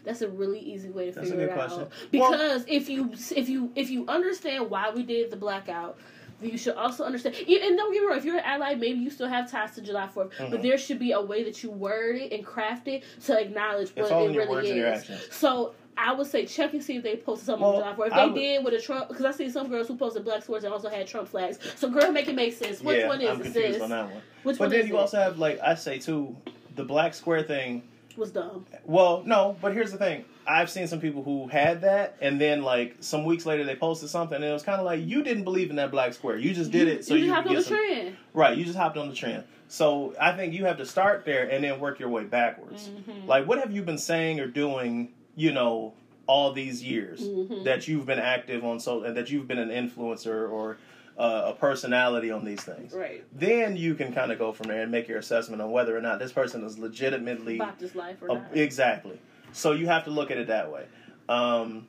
That's 0.04 0.22
a 0.22 0.28
really 0.28 0.60
easy 0.60 0.88
way 0.88 1.06
to 1.06 1.12
That's 1.12 1.28
a 1.28 1.30
figure 1.32 1.46
good 1.46 1.52
it 1.52 1.56
question. 1.56 1.80
out. 1.82 1.92
Well- 2.12 2.30
Because 2.32 2.64
if 2.68 2.88
you 2.88 3.12
if 3.34 3.48
you 3.48 3.72
if 3.76 3.90
you 3.90 4.04
understand 4.08 4.70
why 4.70 4.90
we 4.90 5.02
did 5.02 5.30
the 5.30 5.36
blackout, 5.36 5.98
you 6.42 6.58
should 6.58 6.74
also 6.76 7.04
understand. 7.04 7.34
And 7.36 7.76
don't 7.76 7.92
get 7.92 8.00
me 8.02 8.06
wrong, 8.08 8.18
if 8.18 8.24
you're 8.24 8.36
an 8.36 8.44
ally, 8.44 8.74
maybe 8.74 8.98
you 9.00 9.10
still 9.10 9.28
have 9.28 9.50
ties 9.50 9.74
to 9.76 9.80
July 9.80 10.06
4th, 10.08 10.30
Mhm. 10.38 10.50
but 10.50 10.62
there 10.62 10.76
should 10.78 10.98
be 10.98 11.12
a 11.12 11.20
way 11.20 11.42
that 11.44 11.62
you 11.62 11.70
word 11.70 12.16
it 12.16 12.32
and 12.32 12.44
craft 12.44 12.88
it 12.88 13.04
to 13.24 13.38
acknowledge 13.40 13.90
It's 13.96 14.10
what 14.10 14.22
it 14.30 14.36
really 14.36 14.64
is. 14.64 14.70
and 14.70 14.78
your 14.78 14.88
actions. 14.88 15.28
So 15.30 15.74
I 15.98 16.12
would 16.12 16.26
say 16.26 16.44
check 16.44 16.74
and 16.74 16.84
see 16.84 16.96
if 16.96 17.02
they 17.02 17.16
posted 17.16 17.46
something 17.46 17.62
Well, 17.62 17.76
on 17.76 17.94
July 17.94 17.94
4th. 17.94 18.06
If 18.08 18.12
I 18.12 18.20
they 18.26 18.26
would- 18.32 18.34
did 18.38 18.64
with 18.66 18.74
a 18.74 18.80
Trump, 18.80 19.08
because 19.08 19.24
I 19.24 19.30
see 19.30 19.48
some 19.48 19.68
girls 19.68 19.88
who 19.88 19.96
posted 19.96 20.24
black 20.24 20.42
swords 20.42 20.64
and 20.64 20.74
also 20.74 20.90
had 20.90 21.06
Trump 21.06 21.28
flags. 21.28 21.58
So 21.76 21.88
girl, 21.88 22.12
make 22.12 22.28
it 22.28 22.34
make 22.34 22.52
sense. 22.52 22.82
Which 22.82 22.98
yeah, 22.98 23.08
one 23.08 23.20
is 23.22 23.30
I'm 23.30 23.40
it, 23.40 23.44
confused 23.44 23.72
sis? 23.74 23.82
on 23.82 23.90
that 23.90 24.04
one. 24.04 24.22
Which 24.42 24.58
But 24.58 24.64
one 24.68 24.70
then 24.78 24.86
you 24.88 24.96
it? 24.96 25.00
also 25.00 25.16
have 25.16 25.38
like 25.38 25.58
I 25.62 25.74
say 25.74 25.98
too, 25.98 26.36
the 26.74 26.84
black 26.84 27.14
square 27.14 27.42
thing. 27.42 27.82
Was 28.16 28.30
dumb. 28.30 28.66
Well, 28.84 29.22
no, 29.26 29.56
but 29.60 29.72
here's 29.74 29.92
the 29.92 29.98
thing. 29.98 30.24
I've 30.46 30.70
seen 30.70 30.86
some 30.86 31.00
people 31.00 31.22
who 31.24 31.48
had 31.48 31.80
that, 31.82 32.16
and 32.20 32.40
then 32.40 32.62
like 32.62 32.96
some 33.00 33.24
weeks 33.24 33.44
later 33.46 33.64
they 33.64 33.74
posted 33.74 34.08
something, 34.08 34.36
and 34.36 34.44
it 34.44 34.52
was 34.52 34.62
kind 34.62 34.78
of 34.78 34.84
like 34.84 35.04
you 35.04 35.22
didn't 35.22 35.44
believe 35.44 35.70
in 35.70 35.76
that 35.76 35.90
black 35.90 36.12
square. 36.14 36.36
You 36.38 36.54
just 36.54 36.70
did 36.70 36.86
you, 36.88 36.94
it 36.94 37.04
so 37.04 37.14
you, 37.14 37.24
you, 37.24 37.26
just 37.26 37.34
hopped 37.34 37.48
on 37.48 37.54
the 37.56 37.62
some, 37.62 37.76
trend. 37.76 38.16
right. 38.32 38.56
You 38.56 38.64
just 38.64 38.76
hopped 38.76 38.96
on 38.96 39.08
the 39.08 39.14
trend. 39.14 39.44
So 39.68 40.14
I 40.20 40.32
think 40.36 40.54
you 40.54 40.64
have 40.66 40.76
to 40.78 40.86
start 40.86 41.24
there 41.24 41.48
and 41.50 41.64
then 41.64 41.80
work 41.80 41.98
your 41.98 42.08
way 42.08 42.22
backwards. 42.24 42.88
Mhm. 42.88 43.26
Like, 43.26 43.48
what 43.48 43.58
have 43.58 43.72
you 43.72 43.82
been 43.82 43.98
saying 43.98 44.38
or 44.40 44.46
doing? 44.46 45.12
You 45.34 45.52
know, 45.52 45.92
all 46.28 46.52
these 46.52 46.82
years 46.82 47.20
Mhm. 47.22 47.64
that 47.64 47.86
you've 47.86 48.06
been 48.06 48.18
active 48.18 48.64
on 48.64 48.80
so 48.80 49.02
and 49.02 49.16
that 49.16 49.30
you've 49.30 49.46
been 49.46 49.58
an 49.58 49.68
influencer 49.70 50.50
or 50.50 50.78
uh, 51.18 51.44
a 51.46 51.52
personality 51.54 52.30
on 52.30 52.44
these 52.44 52.60
things. 52.60 52.92
Right. 52.92 53.24
Then 53.32 53.76
you 53.76 53.94
can 53.94 54.12
kind 54.12 54.30
of 54.32 54.38
go 54.38 54.52
from 54.52 54.68
there 54.68 54.82
and 54.82 54.90
make 54.90 55.08
your 55.08 55.18
assessment 55.18 55.62
on 55.62 55.70
whether 55.70 55.96
or 55.96 56.00
not 56.00 56.18
this 56.18 56.32
person 56.32 56.62
is 56.64 56.78
legitimately 56.78 57.56
About 57.56 57.78
this 57.78 57.94
life 57.94 58.22
or 58.22 58.30
uh, 58.30 58.34
not. 58.34 58.56
exactly. 58.56 59.18
So 59.52 59.72
you 59.72 59.86
have 59.86 60.04
to 60.04 60.10
look 60.10 60.30
at 60.30 60.36
it 60.36 60.48
that 60.48 60.70
way. 60.70 60.84
Um, 61.28 61.88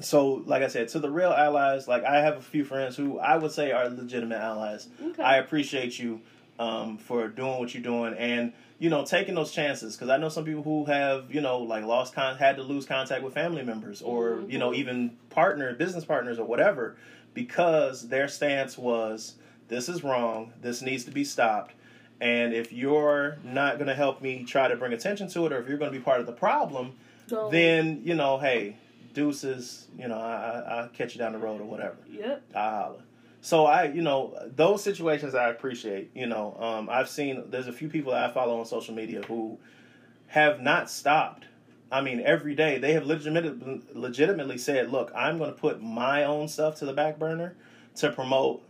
so, 0.00 0.42
like 0.46 0.62
I 0.62 0.68
said, 0.68 0.88
to 0.88 1.00
the 1.00 1.10
real 1.10 1.30
allies, 1.30 1.88
like 1.88 2.04
I 2.04 2.20
have 2.20 2.36
a 2.36 2.42
few 2.42 2.64
friends 2.64 2.96
who 2.96 3.18
I 3.18 3.36
would 3.36 3.50
say 3.50 3.72
are 3.72 3.88
legitimate 3.88 4.38
allies. 4.38 4.86
Okay. 5.02 5.22
I 5.22 5.38
appreciate 5.38 5.98
you 5.98 6.20
um, 6.58 6.96
for 6.96 7.26
doing 7.28 7.58
what 7.58 7.74
you're 7.74 7.82
doing 7.82 8.14
and 8.14 8.52
you 8.78 8.90
know 8.90 9.04
taking 9.04 9.34
those 9.34 9.50
chances 9.50 9.96
because 9.96 10.10
I 10.10 10.18
know 10.18 10.28
some 10.28 10.44
people 10.44 10.62
who 10.62 10.84
have 10.84 11.34
you 11.34 11.40
know 11.40 11.58
like 11.60 11.84
lost 11.84 12.14
con- 12.14 12.36
had 12.36 12.56
to 12.56 12.62
lose 12.62 12.84
contact 12.86 13.22
with 13.24 13.32
family 13.34 13.62
members 13.62 14.00
or 14.02 14.42
you 14.46 14.58
know 14.58 14.72
even 14.74 15.16
partner 15.30 15.74
business 15.74 16.04
partners 16.04 16.38
or 16.38 16.44
whatever 16.44 16.96
because 17.34 18.08
their 18.08 18.28
stance 18.28 18.76
was 18.78 19.34
this 19.68 19.88
is 19.88 20.02
wrong 20.04 20.52
this 20.60 20.82
needs 20.82 21.04
to 21.04 21.10
be 21.10 21.24
stopped 21.24 21.74
and 22.20 22.52
if 22.52 22.72
you're 22.72 23.38
not 23.44 23.76
going 23.76 23.86
to 23.88 23.94
help 23.94 24.20
me 24.20 24.44
try 24.44 24.68
to 24.68 24.76
bring 24.76 24.92
attention 24.92 25.28
to 25.28 25.46
it 25.46 25.52
or 25.52 25.60
if 25.60 25.68
you're 25.68 25.78
going 25.78 25.92
to 25.92 25.98
be 25.98 26.02
part 26.04 26.20
of 26.20 26.26
the 26.26 26.32
problem 26.32 26.92
then 27.50 28.00
you 28.04 28.14
know 28.14 28.38
hey 28.38 28.76
deuces 29.14 29.86
you 29.98 30.08
know 30.08 30.18
I, 30.18 30.32
I, 30.34 30.80
i'll 30.80 30.88
catch 30.88 31.14
you 31.14 31.18
down 31.18 31.32
the 31.32 31.38
road 31.38 31.60
or 31.60 31.64
whatever 31.64 31.96
Yep. 32.10 32.42
I 32.54 32.70
holla. 32.70 33.02
So 33.42 33.64
I, 33.64 33.84
you 33.84 34.02
know, 34.02 34.36
those 34.54 34.82
situations 34.84 35.34
I 35.34 35.48
appreciate. 35.48 36.10
You 36.14 36.26
know, 36.26 36.54
um, 36.60 36.90
I've 36.90 37.08
seen 37.08 37.44
there's 37.48 37.68
a 37.68 37.72
few 37.72 37.88
people 37.88 38.12
that 38.12 38.28
I 38.28 38.32
follow 38.34 38.58
on 38.60 38.66
social 38.66 38.94
media 38.94 39.22
who 39.22 39.58
have 40.26 40.60
not 40.60 40.90
stopped. 40.90 41.46
I 41.92 42.00
mean, 42.00 42.20
every 42.20 42.54
day 42.54 42.78
they 42.78 42.92
have 42.92 43.04
legitimately, 43.04 43.82
legitimately 43.92 44.58
said, 44.58 44.90
"Look, 44.90 45.12
I'm 45.14 45.38
going 45.38 45.52
to 45.52 45.58
put 45.58 45.82
my 45.82 46.24
own 46.24 46.48
stuff 46.48 46.76
to 46.76 46.86
the 46.86 46.92
back 46.92 47.18
burner 47.18 47.56
to 47.96 48.10
promote 48.12 48.62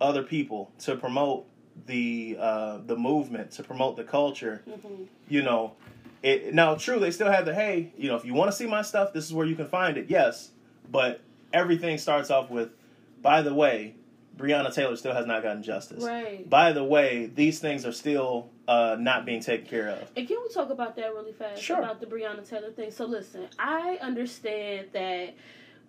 other 0.00 0.22
people, 0.22 0.72
to 0.80 0.96
promote 0.96 1.46
the 1.86 2.36
uh, 2.40 2.78
the 2.84 2.96
movement, 2.96 3.52
to 3.52 3.62
promote 3.62 3.96
the 3.96 4.04
culture." 4.04 4.62
hmm 4.66 5.04
you 5.30 5.42
know, 5.42 5.74
it 6.22 6.54
now 6.54 6.74
true 6.74 6.98
they 6.98 7.10
still 7.10 7.30
have 7.30 7.44
the 7.44 7.54
hey, 7.54 7.92
you 7.98 8.08
know, 8.08 8.16
if 8.16 8.24
you 8.24 8.32
want 8.34 8.50
to 8.50 8.56
see 8.56 8.66
my 8.66 8.82
stuff, 8.82 9.12
this 9.12 9.26
is 9.26 9.32
where 9.32 9.46
you 9.46 9.54
can 9.54 9.68
find 9.68 9.98
it. 9.98 10.06
Yes, 10.08 10.50
but 10.90 11.20
everything 11.52 11.98
starts 11.98 12.30
off 12.30 12.50
with, 12.50 12.70
by 13.20 13.42
the 13.42 13.52
way, 13.52 13.94
Breonna 14.36 14.72
Taylor 14.72 14.96
still 14.96 15.12
has 15.14 15.26
not 15.26 15.42
gotten 15.42 15.62
justice. 15.62 16.02
Right. 16.02 16.48
By 16.48 16.72
the 16.72 16.84
way, 16.84 17.26
these 17.26 17.58
things 17.58 17.84
are 17.84 17.92
still 17.92 18.48
uh, 18.68 18.96
not 19.00 19.24
being 19.24 19.40
taken 19.40 19.66
care 19.66 19.88
of. 19.88 20.12
And 20.14 20.28
can 20.28 20.36
we 20.46 20.52
talk 20.52 20.68
about 20.70 20.94
that 20.96 21.14
really 21.14 21.32
fast? 21.32 21.60
Sure. 21.60 21.78
About 21.78 22.00
the 22.00 22.06
Breonna 22.06 22.46
Taylor 22.46 22.70
thing. 22.70 22.90
So 22.90 23.06
listen, 23.06 23.48
I 23.58 23.98
understand 24.02 24.88
that 24.92 25.34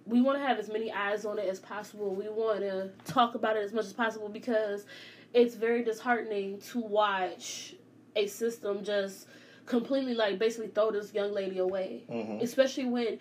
we 0.06 0.22
want 0.22 0.40
to 0.40 0.48
have 0.48 0.58
as 0.58 0.70
many 0.70 0.92
eyes 0.92 1.26
on 1.26 1.38
it 1.38 1.48
as 1.48 1.60
possible. 1.60 2.16
We 2.16 2.30
want 2.30 2.62
to 2.62 2.90
talk 3.06 3.36
about 3.36 3.58
it 3.58 3.64
as 3.64 3.74
much 3.74 3.86
as 3.86 3.94
possible 3.94 4.30
because 4.30 4.86
it's 5.34 5.56
very 5.56 5.84
disheartening 5.84 6.60
to 6.72 6.80
watch 6.80 7.76
a 8.16 8.26
system 8.28 8.84
just 8.84 9.28
completely 9.70 10.14
like 10.14 10.38
basically 10.40 10.68
throw 10.68 10.92
this 10.92 11.14
young 11.14 11.34
lady 11.34 11.60
away. 11.60 12.04
Hmm 12.10 12.40
especially 12.42 12.86
when 12.86 13.20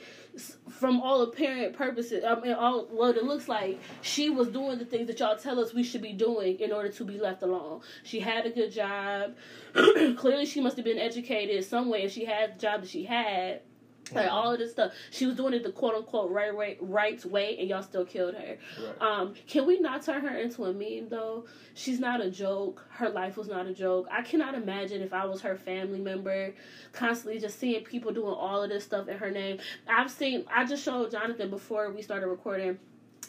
from 0.69 1.01
all 1.01 1.23
apparent 1.23 1.75
purposes 1.77 2.25
i 2.25 2.39
mean 2.41 2.53
all 2.53 2.87
what 2.87 3.17
it 3.17 3.25
looks 3.25 3.49
like 3.49 3.79
she 4.01 4.31
was 4.31 4.49
doing 4.49 4.79
the 4.79 4.85
things 4.85 5.07
that 5.07 5.19
y'all 5.19 5.37
tell 5.37 5.59
us 5.61 5.75
we 5.75 5.83
should 5.83 6.03
be 6.03 6.13
doing 6.13 6.59
in 6.61 6.73
order 6.73 6.89
to 6.89 7.05
be 7.05 7.19
left 7.19 7.43
alone. 7.43 7.81
She 8.03 8.21
had 8.21 8.47
a 8.47 8.51
good 8.51 8.73
job. 8.73 9.35
Clearly 9.75 10.47
she 10.47 10.61
must 10.61 10.77
have 10.77 10.85
been 10.85 10.99
educated 10.99 11.65
some 11.65 11.89
way 11.89 12.03
if 12.03 12.13
she 12.13 12.25
had 12.25 12.57
the 12.57 12.59
job 12.59 12.83
that 12.83 12.91
she 12.91 13.05
had 13.05 13.61
like 14.13 14.31
all 14.31 14.53
of 14.53 14.59
this 14.59 14.71
stuff 14.73 14.93
she 15.11 15.27
was 15.27 15.37
doing 15.37 15.55
it 15.55 15.63
the 15.63 15.73
quote 15.73 15.95
unquote 15.95 16.31
right 16.31 16.55
right 16.55 16.79
right 16.81 17.25
way 17.27 17.57
and 17.59 17.69
y'all 17.69 17.83
still 17.83 18.05
killed 18.05 18.35
her 18.35 18.57
Right. 18.79 19.03
um, 19.03 19.35
can 19.47 19.67
we 19.67 19.79
not 19.81 20.03
turn 20.03 20.23
her 20.23 20.37
into 20.39 20.65
a 20.65 20.73
meme 20.73 21.09
though? 21.09 21.47
She's 21.75 22.01
not 22.01 22.21
a 22.21 22.31
joke. 22.31 22.85
Her 22.91 23.09
life 23.09 23.37
was 23.37 23.49
not 23.49 23.67
a 23.67 23.73
joke. 23.75 24.07
I 24.11 24.23
cannot 24.23 24.55
imagine 24.55 25.01
if 25.03 25.13
I 25.13 25.25
was 25.27 25.41
her 25.43 25.57
family 25.57 25.99
member, 26.01 26.55
constantly 26.93 27.41
just 27.41 27.59
seeing 27.59 27.85
people 27.85 28.13
doing 28.13 28.35
all 28.35 28.63
of 28.63 28.71
this 28.71 28.85
stuff 28.85 29.09
in 29.09 29.17
her 29.19 29.31
name. 29.31 29.59
I've 29.89 30.11
seen. 30.11 30.45
I 30.53 30.65
just 30.65 30.83
showed 30.85 31.11
Jonathan 31.11 31.51
before 31.51 31.91
we 31.93 32.03
started 32.03 32.27
recording. 32.29 32.79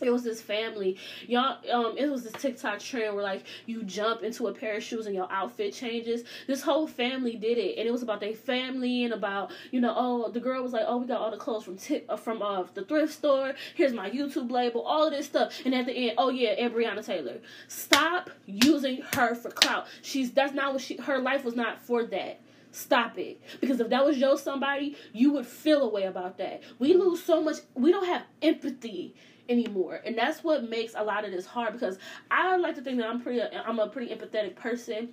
It 0.02 0.12
was 0.12 0.24
this 0.24 0.42
family, 0.42 0.98
y'all. 1.28 1.58
Um, 1.72 1.98
it 1.98 2.10
was 2.10 2.24
this 2.24 2.34
TikTok 2.34 2.80
trend 2.80 3.16
where 3.16 3.24
like 3.24 3.44
you 3.66 3.84
jump 3.84 4.24
into 4.24 4.48
a 4.48 4.54
pair 4.54 4.78
of 4.78 4.84
shoes 4.84 5.06
and 5.06 5.16
your 5.16 5.30
outfit 5.32 5.74
changes. 5.74 6.24
This 6.48 6.62
whole 6.62 6.88
family 6.88 7.36
did 7.36 7.58
it, 7.58 7.78
and 7.78 7.88
it 7.88 7.92
was 7.92 8.02
about 8.02 8.22
their 8.22 8.34
family 8.34 9.04
and 9.04 9.14
about 9.14 9.52
you 9.72 9.82
know. 9.82 9.94
Oh, 9.96 10.32
the 10.32 10.40
girl 10.40 10.64
was 10.64 10.72
like, 10.72 10.86
"Oh, 10.88 10.98
we 10.98 11.08
got 11.08 11.20
all 11.20 11.32
the 11.32 11.38
clothes 11.38 11.66
from 11.66 11.78
tip 11.78 12.06
uh, 12.08 12.16
from 12.16 12.42
uh 12.42 12.64
the 12.74 12.84
thrift 12.84 13.14
store. 13.14 13.54
Here's 13.76 13.94
my 13.94 14.10
YouTube 14.10 14.52
label, 14.52 14.82
all 14.82 15.08
of 15.08 15.12
this 15.12 15.26
stuff." 15.26 15.54
And 15.66 15.76
at 15.76 15.86
the 15.86 15.94
end, 15.94 16.14
oh 16.18 16.30
yeah, 16.30 16.52
and 16.52 16.74
Breonna 16.74 17.06
Taylor. 17.06 17.40
Stop 17.68 18.30
using 18.46 19.02
her 19.14 19.36
for 19.36 19.50
clout. 19.50 19.88
She's 20.02 20.32
that's 20.32 20.54
not 20.54 20.74
what 20.74 20.82
she. 20.82 20.96
Her 20.98 21.20
life 21.20 21.44
was 21.44 21.56
not 21.56 21.82
for 21.82 22.06
that. 22.06 22.40
Stop 22.72 23.18
it. 23.18 23.42
Because 23.60 23.80
if 23.80 23.90
that 23.90 24.06
was 24.06 24.18
your 24.18 24.38
somebody, 24.38 24.96
you 25.12 25.34
would 25.34 25.48
feel 25.48 25.82
a 25.82 25.90
way 25.90 26.04
about 26.04 26.38
that. 26.38 26.62
We 26.78 26.94
lose 26.94 27.24
so 27.24 27.42
much. 27.42 27.58
We 27.74 27.92
don't 27.92 28.06
have 28.06 28.24
empathy 28.42 29.16
anymore, 29.50 30.00
and 30.06 30.18
that's 30.18 30.44
what 30.44 30.70
makes 30.70 30.94
a 30.96 31.04
lot 31.04 31.26
of 31.26 31.32
this 31.32 31.46
hard. 31.46 31.74
Because 31.74 31.98
I 32.32 32.56
like 32.58 32.76
to 32.76 32.82
think 32.82 32.98
that 33.00 33.08
I'm 33.08 33.20
pretty. 33.22 33.42
I'm 33.42 33.80
a 33.80 33.88
pretty 33.88 34.14
empathetic 34.14 34.56
person. 34.56 35.10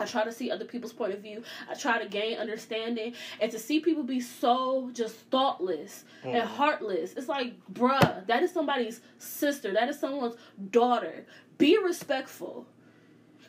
I 0.00 0.04
try 0.04 0.22
to 0.22 0.30
see 0.30 0.48
other 0.50 0.64
people's 0.64 0.92
point 0.92 1.12
of 1.12 1.20
view. 1.20 1.42
I 1.68 1.74
try 1.74 2.00
to 2.00 2.08
gain 2.08 2.38
understanding, 2.38 3.14
and 3.40 3.50
to 3.50 3.58
see 3.58 3.80
people 3.80 4.04
be 4.04 4.20
so 4.20 4.90
just 4.92 5.16
thoughtless 5.30 6.04
and 6.22 6.34
Mhm. 6.34 6.46
heartless. 6.46 7.14
It's 7.14 7.28
like, 7.28 7.54
bruh, 7.72 8.24
that 8.26 8.42
is 8.44 8.52
somebody's 8.52 9.00
sister. 9.18 9.72
That 9.72 9.88
is 9.88 9.98
someone's 9.98 10.36
daughter. 10.70 11.24
Be 11.56 11.78
respectful. 11.78 12.66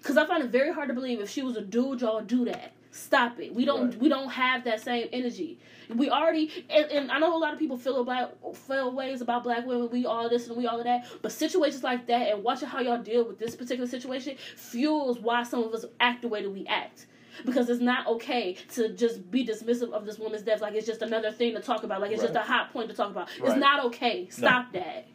Cause 0.02 0.16
I 0.18 0.26
find 0.26 0.42
it 0.44 0.50
very 0.50 0.74
hard 0.74 0.88
to 0.88 0.94
believe 0.94 1.20
if 1.20 1.30
she 1.30 1.44
was 1.44 1.58
a 1.58 1.62
dude, 1.62 2.02
y'all 2.02 2.22
do 2.22 2.46
that. 2.46 2.72
Stop 2.92 3.40
it. 3.40 3.54
We 3.54 3.66
don't. 3.66 3.92
Right. 3.92 4.00
We 4.00 4.10
don't 4.10 4.30
have 4.30 4.64
that 4.64 4.82
same 4.82 5.08
energy. 5.12 5.60
We 5.96 6.10
already. 6.10 6.66
And, 6.70 6.86
and 6.92 7.12
I 7.12 7.20
know 7.20 7.36
a 7.36 7.38
lot 7.38 7.54
of 7.54 7.60
people 7.60 7.78
feel 7.78 8.02
about 8.02 8.36
feel 8.56 8.92
ways 8.92 9.22
about 9.22 9.44
black 9.44 9.66
women. 9.66 9.90
We 9.92 10.06
all 10.06 10.28
this 10.28 10.48
and 10.48 10.58
we 10.58 10.66
all 10.66 10.80
of 10.80 10.86
that. 10.86 11.06
But 11.22 11.32
situations 11.32 11.84
like 11.84 12.08
that 12.08 12.32
and 12.32 12.44
watching 12.44 12.68
how 12.68 12.80
y'all 12.80 13.02
deal 13.02 13.26
with 13.26 13.38
this 13.38 13.56
particular 13.56 13.88
situation 13.88 14.38
fuels 14.56 15.20
why 15.20 15.44
some 15.44 15.64
of 15.64 15.74
us 15.74 15.86
act 16.00 16.24
the 16.24 16.28
way 16.28 16.42
that 16.42 16.50
we 16.50 16.66
act. 16.66 17.06
Because 17.46 17.70
it's 17.70 17.82
not 17.82 18.06
okay 18.08 18.58
to 18.74 18.90
just 18.90 19.30
be 19.32 19.46
dismissive 19.46 19.92
of 19.92 20.06
this 20.06 20.18
woman's 20.20 20.42
death 20.42 20.62
like 20.62 20.74
it's 20.74 20.86
just 20.86 21.02
another 21.02 21.32
thing 21.32 21.54
to 21.54 21.62
talk 21.62 21.84
about, 21.84 22.02
like 22.02 22.12
it's 22.12 22.22
just 22.22 22.36
a 22.36 22.42
hot 22.42 22.74
point 22.74 22.90
to 22.90 22.96
talk 22.96 23.12
about. 23.12 23.30
It's 23.42 23.56
not 23.56 23.86
okay. 23.86 24.28
Stop 24.30 24.74
that. 24.74 25.08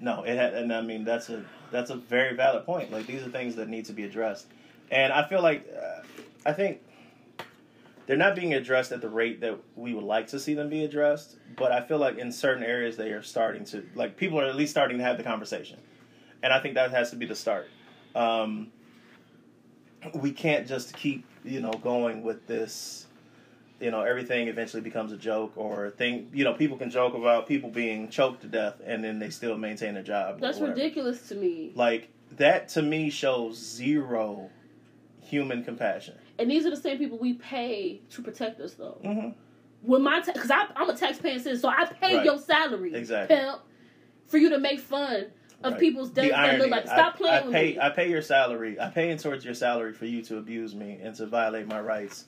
No, 0.00 0.22
it 0.22 0.36
had, 0.36 0.54
and 0.54 0.72
I 0.72 0.80
mean 0.82 1.04
that's 1.04 1.30
a 1.30 1.44
that's 1.70 1.90
a 1.90 1.96
very 1.96 2.36
valid 2.36 2.66
point. 2.66 2.92
Like 2.92 3.06
these 3.06 3.22
are 3.22 3.30
things 3.30 3.56
that 3.56 3.68
need 3.68 3.86
to 3.86 3.92
be 3.92 4.04
addressed, 4.04 4.46
and 4.90 5.12
I 5.12 5.26
feel 5.26 5.42
like 5.42 5.66
uh, 5.74 6.02
I 6.46 6.52
think 6.52 6.80
they're 8.06 8.16
not 8.16 8.36
being 8.36 8.52
addressed 8.54 8.92
at 8.92 9.00
the 9.00 9.08
rate 9.08 9.40
that 9.40 9.58
we 9.76 9.94
would 9.94 10.04
like 10.04 10.26
to 10.28 10.38
see 10.40 10.54
them 10.54 10.68
be 10.68 10.84
addressed. 10.84 11.36
But 11.56 11.72
I 11.72 11.80
feel 11.80 11.98
like 11.98 12.18
in 12.18 12.30
certain 12.32 12.62
areas 12.62 12.96
they 12.96 13.10
are 13.12 13.22
starting 13.22 13.64
to 13.66 13.86
like 13.94 14.16
people 14.16 14.40
are 14.40 14.44
at 14.46 14.56
least 14.56 14.70
starting 14.72 14.98
to 14.98 15.04
have 15.04 15.16
the 15.16 15.22
conversation, 15.24 15.78
and 16.42 16.52
I 16.52 16.60
think 16.60 16.74
that 16.74 16.90
has 16.90 17.10
to 17.10 17.16
be 17.16 17.26
the 17.26 17.36
start. 17.36 17.68
Um, 18.14 18.70
we 20.14 20.32
can't 20.32 20.66
just 20.66 20.96
keep 20.96 21.24
you 21.44 21.60
know 21.60 21.72
going 21.72 22.22
with 22.22 22.46
this 22.46 23.06
you 23.80 23.90
know 23.90 24.02
everything 24.02 24.48
eventually 24.48 24.82
becomes 24.82 25.12
a 25.12 25.16
joke 25.16 25.52
or 25.56 25.90
thing 25.90 26.30
you 26.32 26.44
know 26.44 26.54
people 26.54 26.76
can 26.76 26.90
joke 26.90 27.14
about 27.14 27.46
people 27.48 27.70
being 27.70 28.08
choked 28.08 28.42
to 28.42 28.46
death 28.46 28.74
and 28.84 29.02
then 29.02 29.18
they 29.18 29.30
still 29.30 29.56
maintain 29.56 29.96
a 29.96 30.02
job 30.02 30.40
That's 30.40 30.60
ridiculous 30.60 31.28
to 31.28 31.34
me. 31.34 31.72
like 31.74 32.08
that 32.32 32.68
to 32.70 32.82
me 32.82 33.10
shows 33.10 33.56
zero 33.58 34.50
human 35.22 35.64
compassion 35.64 36.14
And 36.38 36.50
these 36.50 36.66
are 36.66 36.70
the 36.70 36.76
same 36.76 36.98
people 36.98 37.18
we 37.18 37.34
pay 37.34 38.00
to 38.10 38.22
protect 38.22 38.60
us, 38.60 38.74
though. 38.74 38.98
mm-hmm. 39.04 39.28
When 39.82 40.02
my 40.02 40.20
because 40.20 40.50
I'm 40.50 40.88
a 40.90 40.94
taxpaying 40.94 41.40
citizen, 41.40 41.58
so 41.58 41.68
I 41.68 41.84
pay 41.84 42.16
Right. 42.16 42.24
your 42.24 42.38
salary, 42.38 42.94
Exactly. 42.94 43.36
pimp, 43.36 43.60
for 44.26 44.38
you 44.38 44.48
to 44.50 44.58
make 44.58 44.80
fun 44.80 45.26
of 45.62 45.72
Right. 45.72 45.80
people's 45.80 46.10
deaths 46.10 46.28
the 46.28 46.34
that 46.34 46.58
look 46.58 46.70
like. 46.70 46.86
Stop 46.86 47.14
I, 47.14 47.16
playing 47.18 47.34
I 47.42 47.46
with 47.46 47.52
pay 47.52 47.72
me. 47.72 47.78
I 47.80 47.88
pay 47.90 48.10
your 48.10 48.22
salary 48.22 48.80
I 48.80 48.88
pay 48.88 49.10
in 49.10 49.18
towards 49.18 49.44
your 49.44 49.54
salary 49.54 49.92
for 49.92 50.06
you 50.06 50.22
to 50.22 50.38
abuse 50.38 50.74
me 50.74 50.98
and 51.02 51.14
to 51.16 51.26
violate 51.26 51.66
my 51.66 51.80
rights 51.80 52.24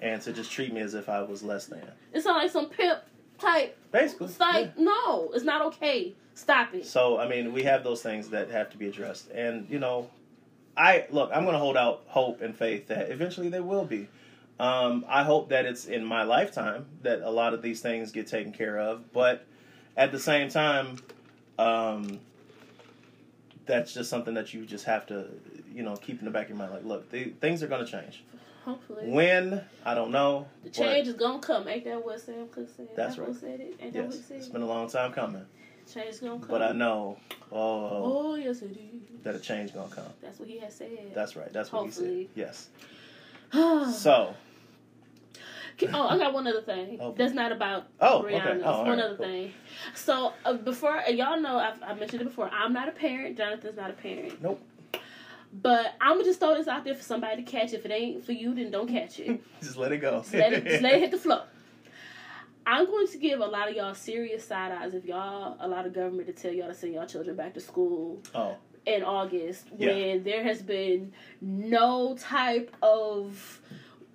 and 0.00 0.20
to 0.22 0.32
just 0.32 0.50
treat 0.50 0.72
me 0.72 0.80
as 0.80 0.94
if 0.94 1.08
I 1.08 1.22
was 1.22 1.42
less 1.42 1.66
than 1.66 1.82
It's 2.12 2.24
not 2.24 2.36
like 2.36 2.50
some 2.50 2.68
pimp 2.68 3.00
type. 3.38 3.76
basically 3.90 4.26
It's 4.28 4.40
like 4.40 4.78
no, 4.78 5.30
it's 5.34 5.44
not 5.44 5.62
okay. 5.66 6.14
Stop 6.34 6.74
it. 6.74 6.86
So 6.86 7.18
I 7.18 7.28
mean, 7.28 7.52
we 7.52 7.62
have 7.64 7.84
those 7.84 8.02
things 8.02 8.30
that 8.30 8.48
have 8.50 8.70
to 8.70 8.76
be 8.76 8.88
addressed, 8.88 9.30
and 9.30 9.68
you 9.68 9.78
know, 9.78 10.08
I 10.76 11.06
look. 11.10 11.30
I'm 11.34 11.44
going 11.44 11.54
to 11.54 11.58
hold 11.58 11.76
out 11.76 12.02
hope 12.06 12.40
and 12.40 12.56
faith 12.56 12.88
that 12.88 13.10
eventually 13.10 13.48
there 13.48 13.62
will 13.62 13.84
be. 13.84 14.08
Um, 14.58 15.04
I 15.08 15.24
hope 15.24 15.48
that 15.48 15.66
it's 15.66 15.86
in 15.86 16.04
my 16.04 16.22
lifetime 16.22 16.86
that 17.02 17.20
a 17.20 17.30
lot 17.30 17.52
of 17.54 17.62
these 17.62 17.80
things 17.80 18.12
get 18.12 18.26
taken 18.26 18.52
care 18.52 18.78
of. 18.78 19.12
But 19.12 19.44
at 19.96 20.12
the 20.12 20.20
same 20.20 20.48
time, 20.48 20.98
um, 21.58 22.20
that's 23.66 23.92
just 23.92 24.08
something 24.10 24.34
that 24.34 24.54
you 24.54 24.64
just 24.64 24.84
have 24.84 25.06
to, 25.06 25.26
you 25.72 25.82
know, 25.82 25.96
keep 25.96 26.18
in 26.20 26.24
the 26.24 26.30
back 26.30 26.44
of 26.44 26.50
your 26.50 26.58
mind. 26.58 26.72
Like, 26.72 26.84
look, 26.84 27.10
the, 27.10 27.24
things 27.40 27.62
are 27.62 27.66
going 27.66 27.84
to 27.84 27.90
change. 27.90 28.24
Hopefully. 28.64 29.10
When 29.10 29.60
I 29.84 29.94
don't 29.94 30.12
know. 30.12 30.46
the 30.62 30.70
change 30.70 31.08
is 31.08 31.14
gonna 31.14 31.40
come. 31.40 31.66
Ain't 31.66 31.84
that 31.84 32.04
what 32.04 32.20
Sam 32.20 32.46
Cooke 32.48 32.68
said? 32.76 32.88
That's 32.94 33.18
right. 33.18 33.34
Said 33.34 33.58
it. 33.60 33.76
Ain't 33.80 33.92
that 33.92 34.04
what 34.04 34.14
Yes, 34.14 34.24
said? 34.24 34.36
it's 34.36 34.48
been 34.48 34.62
a 34.62 34.66
long 34.66 34.88
time 34.88 35.12
coming, 35.12 35.44
change 35.92 36.08
is 36.14 36.20
gonna 36.20 36.38
come. 36.38 36.48
but 36.48 36.62
I 36.62 36.72
know 36.72 37.16
oh, 37.50 38.30
Oh 38.32 38.34
yes, 38.36 38.62
it 38.62 38.72
is. 38.72 39.22
that 39.24 39.34
a 39.34 39.38
change 39.40 39.74
gonna 39.74 39.94
come. 39.94 40.04
That's 40.22 40.38
what 40.38 40.48
he 40.48 40.58
has 40.58 40.74
said. 40.74 41.12
That's 41.14 41.36
right. 41.36 41.52
That's 41.52 41.70
what 41.72 41.84
he 41.86 41.90
said. 41.90 42.26
Yes. 42.34 42.68
So. 43.52 44.34
Oh, 45.92 46.06
I 46.08 46.16
got 46.18 46.32
one 46.32 46.46
other 46.46 46.60
thing. 46.62 46.98
Oh. 47.00 47.12
That's 47.16 47.32
not 47.34 47.50
about 47.50 47.88
Oh. 48.00 48.22
Rihanna. 48.26 48.60
Oh, 48.62 48.66
all 48.70 48.82
one 48.84 48.90
right, 48.98 49.04
other 49.04 49.16
cool. 49.16 49.26
thing. 49.26 49.52
So 49.94 50.32
uh, 50.44 50.52
before 50.54 50.96
uh, 50.98 51.08
y'all 51.08 51.40
know, 51.40 51.58
I've, 51.58 51.82
I 51.82 51.94
mentioned 51.94 52.22
it 52.22 52.26
before. 52.26 52.48
I'm 52.50 52.72
not 52.72 52.88
a 52.88 52.92
parent. 52.92 53.36
Jonathan's 53.36 53.76
not 53.76 53.90
a 53.90 53.94
parent. 53.94 54.40
Nope. 54.40 54.60
But 55.54 55.94
I'm 56.00 56.12
gonna 56.14 56.24
just 56.24 56.40
throw 56.40 56.54
this 56.54 56.68
out 56.68 56.84
there 56.84 56.94
for 56.94 57.02
somebody 57.02 57.42
to 57.42 57.50
catch. 57.50 57.72
If 57.72 57.84
it 57.84 57.90
ain't 57.90 58.24
for 58.24 58.32
you, 58.32 58.54
then 58.54 58.70
don't 58.70 58.88
catch 58.88 59.18
it. 59.18 59.42
just 59.62 59.76
let 59.76 59.92
it 59.92 59.98
go. 59.98 60.20
Just 60.20 60.34
let 60.34 60.52
it, 60.52 60.64
just 60.64 60.82
let 60.82 60.94
it 60.94 61.00
hit 61.00 61.10
the 61.10 61.18
floor. 61.18 61.42
I'm 62.66 62.86
going 62.86 63.06
to 63.08 63.18
give 63.18 63.40
a 63.40 63.46
lot 63.46 63.68
of 63.68 63.76
y'all 63.76 63.94
serious 63.94 64.46
side 64.46 64.72
eyes 64.72 64.94
if 64.94 65.04
y'all 65.04 65.56
allow 65.60 65.82
the 65.82 65.90
government 65.90 66.26
to 66.28 66.32
tell 66.32 66.52
y'all 66.52 66.68
to 66.68 66.74
send 66.74 66.94
y'all 66.94 67.06
children 67.06 67.36
back 67.36 67.54
to 67.54 67.60
school 67.60 68.22
oh, 68.34 68.56
in 68.86 69.02
August 69.02 69.66
Yeah. 69.76 69.88
when 69.92 70.22
there 70.24 70.42
has 70.44 70.62
been 70.62 71.12
no 71.40 72.16
type 72.16 72.74
of 72.82 73.60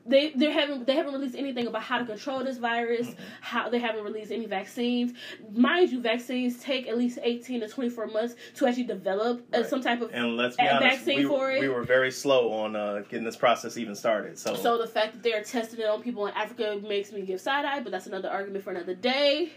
they 0.08 0.30
they 0.32 0.52
haven't 0.52 0.88
they 0.88 0.96
haven't 0.96 1.14
released 1.14 1.36
anything 1.36 1.68
about 1.68 1.82
how 1.82 1.98
to 1.98 2.06
control 2.06 2.44
this 2.44 2.58
virus. 2.58 3.10
How 3.42 3.70
they 3.70 3.80
haven't 3.80 4.04
released 4.04 4.32
any 4.32 4.46
vaccines. 4.46 5.14
Mind 5.52 5.92
you, 5.92 6.02
vaccines 6.02 6.60
take 6.60 6.88
at 6.88 6.98
least 6.98 7.20
eighteen 7.24 7.60
to 7.60 7.68
twenty 7.68 7.90
four 7.90 8.08
months 8.08 8.36
to 8.56 8.68
actually 8.68 8.84
develop 8.86 9.42
uh, 9.54 9.60
Right. 9.60 9.68
some 9.70 9.82
type 9.82 10.02
of. 10.02 10.12
and 10.14 10.38
let's 10.38 10.56
be 10.56 10.68
honest, 10.68 10.98
vaccine 10.98 11.18
we, 11.20 11.26
for 11.26 11.52
it? 11.52 11.60
we 11.60 11.68
were 11.70 11.84
very 11.84 12.12
slow 12.12 12.52
on 12.54 12.76
uh, 12.76 13.04
getting 13.10 13.26
this 13.26 13.36
process 13.36 13.78
even 13.78 13.96
started. 13.96 14.38
So, 14.40 14.56
So 14.56 14.78
the 14.78 14.88
fact 14.88 15.14
that 15.14 15.24
they're 15.24 15.44
testing 15.44 15.80
it 15.82 15.88
on 15.88 16.02
people 16.02 16.26
in 16.28 16.34
Africa 16.34 16.80
makes 16.88 17.12
me 17.12 17.22
give 17.22 17.42
side 17.42 17.66
eye, 17.66 17.82
but 17.82 17.92
that's 17.92 18.08
another 18.08 18.30
argument 18.30 18.64
for 18.64 18.72
another 18.72 18.96
day. 18.96 19.52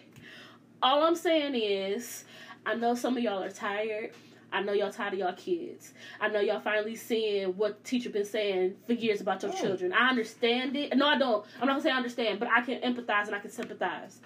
All 0.83 1.05
I'm 1.05 1.17
saying 1.17 1.55
is, 1.55 2.25
I 2.67 2.75
know 2.75 2.95
some 2.95 3.17
of 3.17 3.23
y'all 3.23 3.43
are 3.43 3.51
tired. 3.51 4.13
I 4.53 4.63
know 4.63 4.73
y'all 4.73 4.93
tired 4.93 5.13
of 5.15 5.19
y'all 5.19 5.33
kids. 5.33 5.95
I 6.21 6.29
know 6.29 6.41
y'all 6.41 6.61
finally 6.61 6.97
seeing 6.97 7.57
what 7.57 7.83
teacher 7.85 8.11
been 8.11 8.25
saying 8.25 8.75
for 8.87 8.93
years 8.95 9.21
about 9.21 9.43
your 9.43 9.53
Oh. 9.53 9.61
children. 9.61 9.93
I 9.93 10.09
understand 10.09 10.77
it. 10.77 10.97
No, 10.97 11.07
I 11.07 11.19
don't. 11.19 11.45
I'm 11.61 11.67
not 11.67 11.75
gonna 11.75 11.83
say 11.83 11.91
I 11.91 11.97
understand, 11.97 12.41
but 12.41 12.49
I 12.49 12.61
can 12.63 12.81
empathize 12.81 13.27
and 13.27 13.35
I 13.35 13.39
can 13.39 13.51
sympathize. 13.51 14.21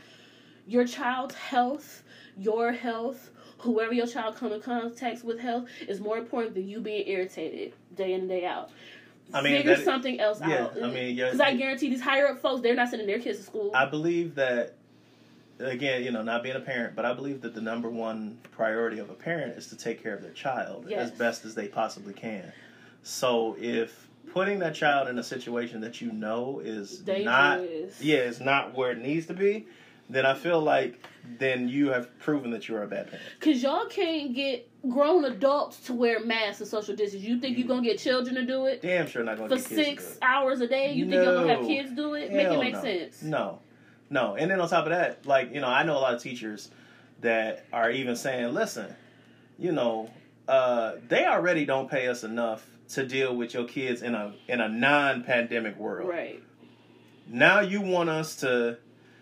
Your 0.66 0.86
child's 0.86 1.34
health, 1.34 2.02
your 2.38 2.72
health, 2.72 3.30
whoever 3.58 3.92
your 3.92 4.06
child 4.06 4.36
come 4.36 4.52
in 4.52 4.60
contact 4.60 5.24
with 5.24 5.38
health 5.40 5.68
is 5.88 6.00
more 6.00 6.16
important 6.18 6.54
than 6.54 6.68
you 6.68 6.80
being 6.80 7.06
irritated 7.06 7.74
day 7.94 8.14
in 8.14 8.20
and 8.20 8.28
day 8.28 8.46
out. 8.46 8.70
I 9.32 9.40
mean, 9.40 9.56
figure 9.56 9.76
something 9.76 10.20
else 10.20 10.40
yeah, 10.40 10.64
out. 10.64 10.82
I 10.82 10.90
mean, 10.90 11.16
yeah, 11.16 11.26
because 11.26 11.40
I 11.40 11.54
guarantee 11.54 11.88
these 11.88 12.02
higher 12.02 12.28
up 12.28 12.40
folks, 12.40 12.60
they're 12.60 12.74
not 12.74 12.90
sending 12.90 13.06
their 13.06 13.18
kids 13.18 13.38
to 13.38 13.44
school. 13.44 13.72
I 13.74 13.86
believe 13.86 14.34
that 14.34 14.76
again, 15.58 16.02
you 16.02 16.10
know, 16.10 16.22
not 16.22 16.42
being 16.42 16.56
a 16.56 16.60
parent, 16.60 16.96
but 16.96 17.04
I 17.04 17.12
believe 17.12 17.40
that 17.42 17.54
the 17.54 17.60
number 17.60 17.88
one 17.88 18.38
priority 18.52 18.98
of 18.98 19.10
a 19.10 19.14
parent 19.14 19.56
is 19.56 19.68
to 19.68 19.76
take 19.76 20.02
care 20.02 20.14
of 20.14 20.22
their 20.22 20.32
child 20.32 20.86
Yes. 20.88 21.10
as 21.10 21.18
best 21.18 21.44
as 21.44 21.54
they 21.54 21.68
possibly 21.68 22.12
can. 22.12 22.52
So 23.02 23.56
if 23.60 24.08
putting 24.32 24.58
that 24.60 24.74
child 24.74 25.08
in 25.08 25.18
a 25.18 25.22
situation 25.22 25.80
that 25.82 26.00
you 26.00 26.10
know 26.12 26.60
is 26.64 27.06
not 27.06 27.60
yeah, 28.00 28.18
is 28.18 28.40
not 28.40 28.74
where 28.74 28.90
it 28.90 28.98
needs 28.98 29.26
to 29.26 29.34
be, 29.34 29.66
then 30.08 30.26
I 30.26 30.34
feel 30.34 30.60
like 30.60 31.00
then 31.38 31.68
you 31.68 31.88
have 31.88 32.18
proven 32.18 32.50
that 32.50 32.68
you 32.68 32.76
are 32.76 32.82
a 32.82 32.88
bad 32.88 33.06
parent. 33.06 33.22
Cause 33.40 33.62
y'all 33.62 33.86
can't 33.86 34.34
get 34.34 34.68
grown 34.88 35.24
adults 35.24 35.80
to 35.86 35.94
wear 35.94 36.24
masks 36.24 36.60
and 36.60 36.68
social 36.68 36.94
distance. 36.94 37.22
You 37.22 37.38
think 37.38 37.56
you're 37.56 37.68
gonna 37.68 37.82
get 37.82 37.98
children 37.98 38.34
to 38.34 38.44
do 38.44 38.66
it 38.66 38.82
Damn 38.82 39.06
sure 39.06 39.24
not 39.24 39.38
going 39.38 39.48
for 39.48 39.56
to 39.56 39.62
get 39.62 39.68
kids 39.68 39.86
to 39.86 39.90
do 39.90 40.00
six 40.00 40.18
hours 40.20 40.60
a 40.60 40.66
day? 40.66 40.92
You 40.92 41.04
think 41.04 41.22
you're 41.22 41.34
gonna 41.34 41.54
have 41.54 41.66
kids 41.66 41.92
do 41.92 42.14
it? 42.14 42.32
Make 42.32 42.48
it 42.48 42.58
make 42.58 42.74
no. 42.74 42.82
sense. 42.82 43.22
No, 43.22 43.58
no. 44.10 44.34
And 44.36 44.50
then 44.50 44.60
on 44.60 44.68
top 44.68 44.84
of 44.84 44.90
that, 44.90 45.26
like 45.26 45.52
you 45.54 45.60
know, 45.60 45.68
I 45.68 45.82
know 45.82 45.96
a 45.96 46.00
lot 46.00 46.14
of 46.14 46.22
teachers 46.22 46.70
that 47.20 47.64
are 47.72 47.90
even 47.90 48.16
saying, 48.16 48.52
"Listen, 48.52 48.94
you 49.58 49.72
know, 49.72 50.10
uh, 50.48 50.94
they 51.08 51.24
already 51.24 51.64
don't 51.64 51.90
pay 51.90 52.08
us 52.08 52.24
enough 52.24 52.66
to 52.88 53.06
deal 53.06 53.34
with 53.34 53.54
your 53.54 53.64
kids 53.64 54.02
in 54.02 54.14
a 54.14 54.34
in 54.48 54.60
a 54.60 54.68
non-pandemic 54.68 55.78
world. 55.78 56.08
Right. 56.08 56.42
Now 57.26 57.60
you 57.60 57.80
want 57.80 58.10
us 58.10 58.36
to, 58.36 58.76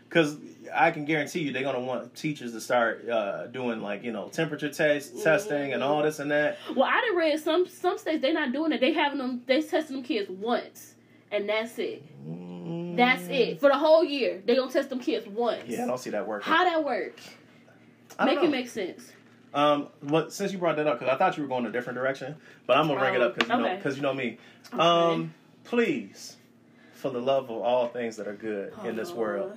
because 0.09 0.37
I 0.75 0.91
can 0.91 1.05
guarantee 1.05 1.41
you 1.41 1.53
they're 1.53 1.63
gonna 1.63 1.81
want 1.81 2.15
teachers 2.17 2.53
to 2.53 2.61
start 2.61 3.09
uh, 3.09 3.47
doing 3.47 3.81
like 3.81 4.03
you 4.03 4.13
know 4.13 4.29
temperature 4.29 4.71
test 4.71 5.23
testing 5.23 5.73
and 5.73 5.83
all 5.83 6.03
this 6.03 6.19
and 6.19 6.31
that. 6.31 6.59
Well, 6.75 6.89
I 6.89 7.01
done 7.01 7.17
read 7.17 7.41
some 7.41 7.69
some 7.69 7.99
states 7.99 8.21
they're 8.21 8.33
not 8.33 8.53
doing 8.53 8.73
it. 8.73 8.81
They 8.81 8.93
having 8.93 9.19
them 9.19 9.43
they 9.47 9.63
testing 9.63 9.97
them 9.97 10.05
kids 10.05 10.29
once, 10.31 10.95
and 11.31 11.49
that's 11.49 11.79
it. 11.79 12.03
That's 12.97 13.27
it 13.29 13.61
for 13.61 13.69
the 13.69 13.79
whole 13.79 14.05
year. 14.05 14.43
They 14.45 14.57
gonna 14.57 14.71
test 14.71 14.91
them 14.91 15.01
kids 15.01 15.27
once. 15.27 15.65
Yeah, 15.67 15.85
I 15.85 15.87
don't 15.87 15.99
see 15.99 16.11
that 16.11 16.27
working. 16.27 16.53
How 16.53 16.65
that 16.65 16.85
work? 16.85 17.19
Make 18.25 18.37
know. 18.37 18.45
it 18.45 18.51
make 18.51 18.69
sense. 18.69 19.13
Um, 19.55 19.89
but 20.03 20.33
since 20.33 20.53
you 20.53 20.59
brought 20.59 20.77
that 20.77 20.87
up, 20.87 20.99
because 20.99 21.13
I 21.13 21.19
thought 21.19 21.37
you 21.37 21.43
were 21.43 21.49
going 21.49 21.67
a 21.67 21.73
different 21.73 21.99
direction, 21.99 22.37
but 22.67 22.77
I'm 22.77 22.89
gonna 22.89 23.01
bring 23.01 23.15
it 23.15 23.21
up 23.21 23.35
because 23.35 23.51
you 23.51 23.63
know 23.63 23.77
because 23.77 23.97
you 23.97 24.03
know 24.03 24.15
me. 24.15 24.39
Okay. 24.73 24.83
Um, 24.83 25.35
please, 25.65 26.37
for 26.93 27.11
the 27.11 27.21
love 27.21 27.51
of 27.51 27.63
all 27.63 27.89
things 27.89 28.17
that 28.17 28.27
are 28.27 28.35
good 28.35 28.73
in 28.85 28.97
this 28.97 29.11
Oh, 29.11 29.17
world, 29.17 29.57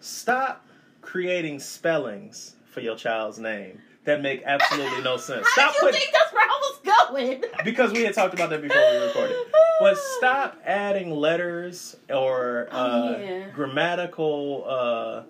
stop 0.00 0.64
creating 1.00 1.58
spellings 1.58 2.56
for 2.66 2.80
your 2.80 2.96
child's 2.96 3.38
name 3.38 3.80
that 4.06 4.22
make 4.22 4.42
absolutely 4.44 5.02
no 5.02 5.16
sense. 5.16 5.46
How 5.56 5.70
Stop 5.70 5.72
did 5.72 5.74
you 5.74 5.86
putting 5.86 6.00
think 6.00 6.12
that's 6.12 6.32
where 6.32 6.42
I 6.44 6.60
was 6.62 7.08
going? 7.10 7.44
because 7.64 7.92
we 7.92 8.02
had 8.04 8.14
talked 8.14 8.34
about 8.34 8.50
that 8.50 8.62
before 8.62 8.80
we 8.92 9.06
recorded. 9.06 9.36
But 9.80 9.98
stop 9.98 10.58
adding 10.64 11.10
letters 11.10 11.96
or 12.08 12.68
Oh, 12.72 12.76
uh, 12.76 13.18
yeah. 13.20 13.50
grammatical 13.50 14.64
uh, 14.66 15.22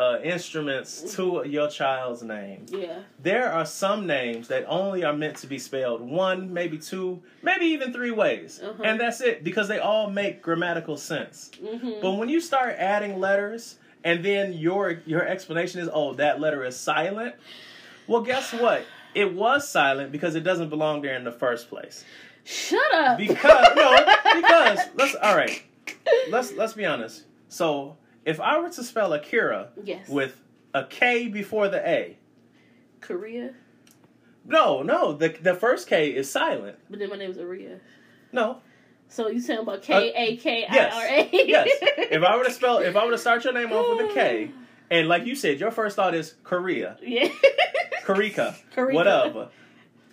uh, 0.00 0.18
instruments 0.22 1.14
to 1.16 1.42
your 1.46 1.68
child's 1.68 2.22
name 2.22 2.64
Yeah. 2.68 3.00
there 3.20 3.52
are 3.52 3.66
some 3.66 4.06
names 4.06 4.46
that 4.48 4.64
only 4.68 5.02
are 5.04 5.12
meant 5.12 5.36
to 5.38 5.46
be 5.48 5.58
spelled 5.58 6.00
one, 6.00 6.52
maybe 6.52 6.78
two, 6.78 7.20
maybe 7.42 7.66
even 7.66 7.92
three 7.92 8.12
ways. 8.12 8.60
Uh-huh. 8.62 8.80
And 8.84 9.00
that's 9.00 9.20
it 9.20 9.42
because 9.42 9.66
they 9.68 9.80
all 9.80 10.08
make 10.10 10.40
grammatical 10.40 10.96
sense. 10.96 11.50
Mm-hmm. 11.60 12.00
But 12.00 12.12
when 12.12 12.28
you 12.28 12.40
start 12.40 12.76
adding 12.78 13.18
letters 13.18 13.76
and 14.04 14.24
then 14.24 14.52
your 14.52 15.00
your 15.06 15.26
explanation 15.26 15.80
is, 15.80 15.88
"Oh, 15.92 16.14
that 16.14 16.40
letter 16.40 16.64
is 16.64 16.76
silent." 16.76 17.34
Well, 18.08 18.22
guess 18.22 18.52
what? 18.52 18.84
It 19.14 19.34
was 19.34 19.68
silent 19.68 20.12
because 20.12 20.34
it 20.34 20.40
doesn't 20.40 20.68
belong 20.70 21.02
there 21.02 21.14
in 21.16 21.24
the 21.24 21.32
first 21.32 21.68
place. 21.68 22.04
Shut 22.44 22.80
up. 22.94 23.18
Because 23.18 23.68
no, 23.76 23.96
because 24.40 24.78
let's 24.96 25.14
all 25.16 25.36
right. 25.36 25.62
Let's 26.30 26.52
let's 26.54 26.72
be 26.72 26.86
honest. 26.86 27.24
So, 27.48 27.96
if 28.24 28.40
I 28.40 28.58
were 28.58 28.70
to 28.70 28.82
spell 28.84 29.12
Akira 29.12 29.68
yes. 29.84 30.08
with 30.08 30.40
a 30.74 30.84
K 30.84 31.28
before 31.28 31.68
the 31.68 31.86
A, 31.86 32.16
Korea, 33.00 33.52
No, 34.46 34.82
no. 34.82 35.12
The 35.12 35.28
the 35.28 35.54
first 35.54 35.88
K 35.88 36.10
is 36.10 36.30
silent. 36.30 36.78
but 36.90 36.98
then 36.98 37.10
my 37.10 37.16
name 37.16 37.30
is 37.30 37.38
Aria. 37.38 37.80
No. 38.32 38.58
So 39.08 39.28
you 39.28 39.40
saying 39.40 39.60
about 39.60 39.82
K 39.82 40.12
A 40.14 40.36
K 40.36 40.66
I 40.68 40.78
R 40.88 41.06
A? 41.06 41.20
Uh, 41.22 41.28
Yes. 41.32 41.68
If 42.10 42.22
I 42.22 42.36
were 42.36 42.44
to 42.44 42.50
spell, 42.50 42.78
if 42.78 42.94
I 42.96 43.04
were 43.04 43.12
to 43.12 43.18
start 43.18 43.44
your 43.44 43.52
name 43.54 43.72
off 43.72 43.98
with 43.98 44.10
a 44.10 44.14
K, 44.14 44.50
and 44.90 45.08
like 45.08 45.24
you 45.26 45.34
said, 45.34 45.60
your 45.60 45.70
first 45.70 45.96
thought 45.96 46.14
is 46.14 46.34
Korea, 46.44 46.96
yeah. 47.02 47.28
Karika, 48.14 48.54
Karika. 48.74 48.94
whatever. 48.94 49.48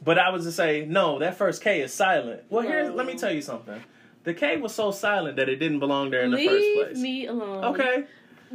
But 0.03 0.19
I 0.19 0.29
was 0.29 0.43
to 0.45 0.51
say, 0.51 0.85
no, 0.85 1.19
that 1.19 1.37
first 1.37 1.61
K 1.63 1.81
is 1.81 1.93
silent. 1.93 2.43
Well, 2.49 2.61
here's 2.63 2.89
No. 2.89 2.95
let 2.95 3.05
me 3.07 3.15
tell 3.17 3.31
you 3.31 3.41
something. 3.41 3.81
The 4.23 4.33
K 4.33 4.57
was 4.57 4.73
so 4.73 4.91
silent 4.91 5.37
that 5.37 5.49
it 5.49 5.55
didn't 5.57 5.79
belong 5.79 6.11
there 6.11 6.21
in 6.23 6.31
the 6.31 6.37
Leave 6.37 6.49
first 6.49 6.89
place. 6.93 6.97
me 7.01 7.27
alone. 7.27 7.63
Okay. 7.65 8.05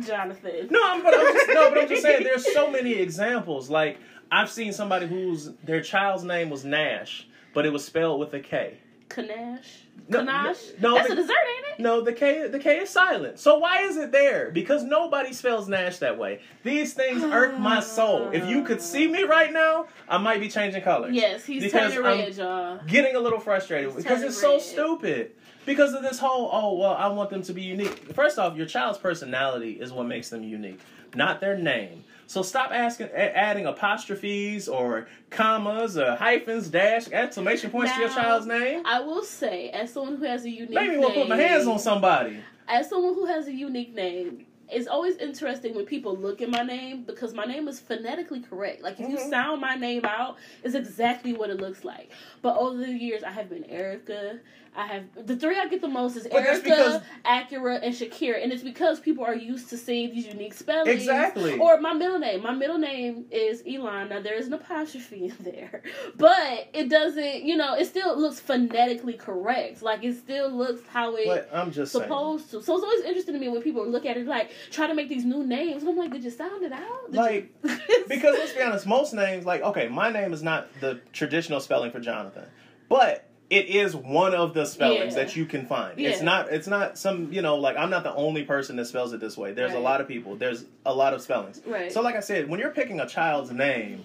Jonathan. 0.00 0.68
No, 0.70 0.80
I'm, 0.82 1.02
but 1.02 1.14
I'm 1.14 1.32
just, 1.34 1.48
no, 1.48 1.70
but 1.70 1.78
I'm 1.80 1.88
just 1.88 2.02
saying. 2.02 2.22
There's 2.24 2.52
so 2.52 2.70
many 2.70 2.92
examples. 2.94 3.68
Like 3.70 3.98
I've 4.30 4.50
seen 4.50 4.72
somebody 4.72 5.06
whose 5.06 5.50
their 5.64 5.80
child's 5.82 6.22
name 6.24 6.48
was 6.50 6.64
Nash, 6.64 7.26
but 7.54 7.66
it 7.66 7.72
was 7.72 7.84
spelled 7.84 8.20
with 8.20 8.32
a 8.34 8.40
K. 8.40 8.78
Kanash. 9.10 9.66
No, 10.08 10.20
Kanash. 10.24 10.80
no, 10.80 10.94
That's 10.94 11.08
the- 11.08 11.12
a 11.12 11.16
dessert, 11.16 11.32
ain't 11.32 11.78
it? 11.78 11.82
No, 11.82 12.00
the 12.00 12.12
K 12.12 12.48
the 12.48 12.58
K 12.58 12.78
is 12.78 12.90
silent. 12.90 13.38
So 13.38 13.58
why 13.58 13.82
is 13.82 13.96
it 13.96 14.12
there? 14.12 14.50
Because 14.50 14.82
nobody 14.82 15.32
spells 15.32 15.68
Nash 15.68 15.98
that 15.98 16.18
way. 16.18 16.40
These 16.64 16.94
things 16.94 17.22
irk 17.22 17.58
my 17.58 17.80
soul. 17.80 18.30
If 18.30 18.46
you 18.46 18.62
could 18.64 18.80
see 18.80 19.06
me 19.08 19.22
right 19.24 19.52
now, 19.52 19.86
I 20.08 20.18
might 20.18 20.40
be 20.40 20.48
changing 20.48 20.82
colors. 20.82 21.14
Yes, 21.14 21.44
he's 21.44 21.62
Because 21.62 21.92
turning 21.94 22.04
red, 22.04 22.34
y'all. 22.36 22.80
Getting 22.86 23.16
a 23.16 23.20
little 23.20 23.40
frustrated 23.40 23.92
He's 23.92 24.02
because 24.02 24.22
it's 24.22 24.40
so 24.40 24.58
stupid. 24.58 25.32
Because 25.66 25.92
of 25.92 26.02
this 26.02 26.18
whole 26.18 26.48
oh 26.52 26.74
well, 26.74 26.94
I 26.94 27.08
want 27.08 27.30
them 27.30 27.42
to 27.42 27.52
be 27.52 27.62
unique. 27.62 28.12
First 28.14 28.38
off, 28.38 28.56
your 28.56 28.66
child's 28.66 28.98
personality 28.98 29.72
is 29.72 29.92
what 29.92 30.06
makes 30.06 30.30
them 30.30 30.42
unique, 30.42 30.80
not 31.14 31.40
their 31.40 31.56
name. 31.56 32.04
So 32.30 32.42
stop 32.42 32.70
asking, 32.70 33.08
adding 33.08 33.66
apostrophes 33.66 34.68
or 34.68 35.08
commas 35.30 35.98
or 35.98 36.14
hyphens, 36.14 36.68
dash, 36.68 37.08
exclamation 37.08 37.72
points 37.72 37.92
to 37.94 38.00
your 38.02 38.08
child's 38.08 38.46
name. 38.46 38.86
I 38.86 39.00
will 39.00 39.24
say, 39.24 39.70
as 39.70 39.92
someone 39.92 40.14
who 40.14 40.26
has 40.26 40.44
a 40.44 40.48
unique 40.48 40.70
Maybe 40.70 40.90
name, 40.90 41.00
we'll 41.00 41.10
put 41.10 41.28
my 41.28 41.34
hands 41.36 41.66
on 41.66 41.80
somebody. 41.80 42.36
as 42.68 42.88
someone 42.88 43.14
who 43.14 43.26
has 43.26 43.48
a 43.48 43.52
unique 43.52 43.96
name, 43.96 44.46
it's 44.68 44.86
always 44.86 45.16
interesting 45.16 45.74
when 45.74 45.86
people 45.86 46.16
look 46.16 46.40
at 46.40 46.48
my 46.48 46.62
name 46.62 47.02
because 47.02 47.34
my 47.34 47.44
name 47.46 47.66
is 47.66 47.80
phonetically 47.80 48.38
correct. 48.38 48.80
Like 48.80 49.00
if 49.00 49.08
you 49.08 49.16
Mhm. 49.16 49.28
sound 49.28 49.60
my 49.60 49.74
name 49.74 50.04
out, 50.04 50.36
it's 50.62 50.76
exactly 50.76 51.32
what 51.32 51.50
it 51.50 51.56
looks 51.60 51.82
like. 51.82 52.12
But 52.42 52.56
over 52.56 52.76
the 52.76 52.92
years, 52.92 53.24
I 53.24 53.32
have 53.32 53.48
been 53.50 53.64
Erica. 53.64 54.38
I 54.76 54.86
have 54.86 55.26
the 55.26 55.34
three 55.36 55.58
I 55.58 55.66
get 55.66 55.80
the 55.80 55.88
most 55.88 56.14
is 56.16 56.28
But 56.30 56.44
Erica, 56.44 56.62
because- 56.62 57.02
Acura, 57.24 57.80
and 57.82 57.92
Shakira, 57.92 58.42
and 58.42 58.52
it's 58.52 58.62
because 58.62 59.00
people 59.00 59.24
are 59.24 59.34
used 59.34 59.68
to 59.70 59.76
seeing 59.76 60.10
these 60.14 60.26
unique 60.26 60.54
spellings. 60.54 60.88
Exactly. 60.88 61.58
Or 61.58 61.80
my 61.80 61.92
middle 61.92 62.20
name. 62.20 62.42
My 62.42 62.52
middle 62.54 62.78
name 62.78 63.24
is 63.32 63.64
Elon. 63.66 64.10
Now 64.10 64.20
there 64.20 64.34
is 64.34 64.46
an 64.46 64.52
apostrophe 64.54 65.24
in 65.26 65.34
there, 65.40 65.82
but 66.16 66.68
it 66.72 66.88
doesn't. 66.88 67.42
You 67.42 67.56
know, 67.56 67.74
it 67.74 67.86
still 67.86 68.16
looks 68.18 68.38
phonetically 68.38 69.14
correct. 69.14 69.82
Like 69.82 70.04
it 70.04 70.14
still 70.16 70.50
looks 70.50 70.82
how 70.88 71.16
it 71.16 71.26
But 71.26 71.50
I'm 71.52 71.72
just 71.72 71.92
saying. 71.92 72.04
supposed 72.04 72.50
to. 72.52 72.62
So 72.62 72.74
it's 72.76 72.84
always 72.84 73.00
interesting 73.02 73.34
to 73.34 73.40
me 73.40 73.48
when 73.48 73.62
people 73.62 73.86
look 73.86 74.06
at 74.06 74.16
it 74.16 74.26
like 74.26 74.50
try 74.70 74.86
to 74.86 74.94
make 74.94 75.08
these 75.08 75.24
new 75.24 75.44
names. 75.44 75.82
I'm 75.82 75.96
like, 75.96 76.12
did 76.12 76.22
you 76.22 76.30
sound 76.30 76.62
it 76.62 76.72
out? 76.72 77.06
Did 77.10 77.16
Like, 77.16 77.52
you... 77.64 77.76
because 78.08 78.36
let's 78.38 78.52
be 78.52 78.62
honest, 78.62 78.86
most 78.86 79.14
names, 79.14 79.44
like, 79.44 79.62
okay, 79.62 79.88
my 79.88 80.10
name 80.10 80.32
is 80.32 80.42
not 80.44 80.68
the 80.80 81.00
traditional 81.12 81.58
spelling 81.60 81.90
for 81.90 81.98
Jonathan, 82.00 82.44
but 82.88 83.26
it 83.50 83.66
is 83.66 83.94
one 83.96 84.34
of 84.34 84.54
the 84.54 84.64
spellings 84.64 85.14
Yeah. 85.16 85.24
that 85.24 85.36
you 85.36 85.44
can 85.44 85.66
find. 85.66 85.98
It's 85.98 86.22
not. 86.22 86.52
It's 86.52 86.68
not 86.68 86.96
some. 86.96 87.32
You 87.32 87.42
know, 87.42 87.56
like 87.56 87.76
I'm 87.76 87.90
not 87.90 88.04
the 88.04 88.14
only 88.14 88.44
person 88.44 88.76
that 88.76 88.86
spells 88.86 89.12
it 89.12 89.20
this 89.20 89.36
way. 89.36 89.52
There's 89.52 89.74
a 89.74 89.78
lot 89.80 90.00
of 90.00 90.06
people. 90.08 90.36
There's 90.36 90.64
a 90.86 90.94
lot 90.94 91.14
of 91.14 91.20
spellings. 91.20 91.60
right. 91.66 91.92
So, 91.92 92.00
like 92.00 92.14
I 92.16 92.20
said, 92.20 92.48
when 92.48 92.60
you're 92.60 92.70
picking 92.70 93.00
a 93.00 93.06
child's 93.06 93.50
name, 93.50 94.04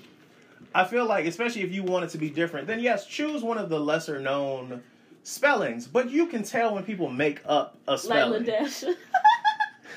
I 0.73 0.83
feel 0.85 1.05
like, 1.05 1.25
especially 1.25 1.61
if 1.61 1.71
you 1.71 1.83
want 1.83 2.05
it 2.05 2.09
to 2.09 2.17
be 2.17 2.29
different, 2.29 2.67
then 2.67 2.79
yes, 2.79 3.05
choose 3.07 3.43
one 3.43 3.57
of 3.57 3.69
the 3.69 3.79
lesser 3.79 4.19
known 4.19 4.81
spellings. 5.23 5.87
But 5.87 6.09
you 6.09 6.25
can 6.27 6.43
tell 6.43 6.73
when 6.73 6.83
people 6.83 7.09
make 7.09 7.41
up 7.45 7.77
a 7.87 7.97
spelling. 7.97 8.45
like. 8.45 8.73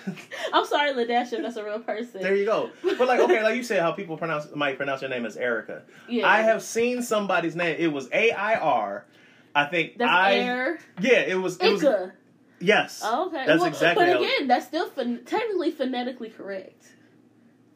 I'm 0.55 0.65
sorry, 0.65 0.93
Ladasha. 0.93 1.43
That's 1.43 1.57
a 1.57 1.65
real 1.65 1.81
person. 1.81 2.23
there 2.23 2.35
you 2.37 2.45
go. 2.47 2.71
But 2.83 3.09
like, 3.09 3.21
okay, 3.21 3.43
like 3.43 3.57
you 3.57 3.63
said, 3.63 3.81
how 3.81 3.93
people 3.93 4.17
pronounce 4.17 4.47
might 4.55 4.77
pronounce 4.77 5.03
your 5.03 5.11
name 5.11 5.27
as 5.27 5.37
Erica. 5.37 5.83
yeah. 6.09 6.27
I 6.27 6.43
have 6.43 6.63
seen 6.63 7.03
somebody's 7.03 7.57
name. 7.57 7.77
It 7.79 7.93
was 7.93 8.09
A 8.13 8.31
I 8.33 8.55
R. 8.59 9.05
I 9.55 9.65
think 9.67 9.99
That's 9.99 10.11
I. 10.11 10.35
air. 10.35 10.79
Yeah, 11.01 11.21
it 11.21 11.37
was. 11.37 11.57
It 11.59 11.73
was. 11.73 12.11
Yes. 12.61 13.03
Oh, 13.05 13.27
okay. 13.29 13.47
That's 13.47 13.61
well, 13.61 13.69
exactly 13.69 14.07
But 14.07 14.17
again, 14.17 14.49
that's 14.49 14.67
still 14.67 14.89
pho- 14.91 15.19
technically 15.19 15.71
phonetically 15.71 16.31
correct. 16.31 16.87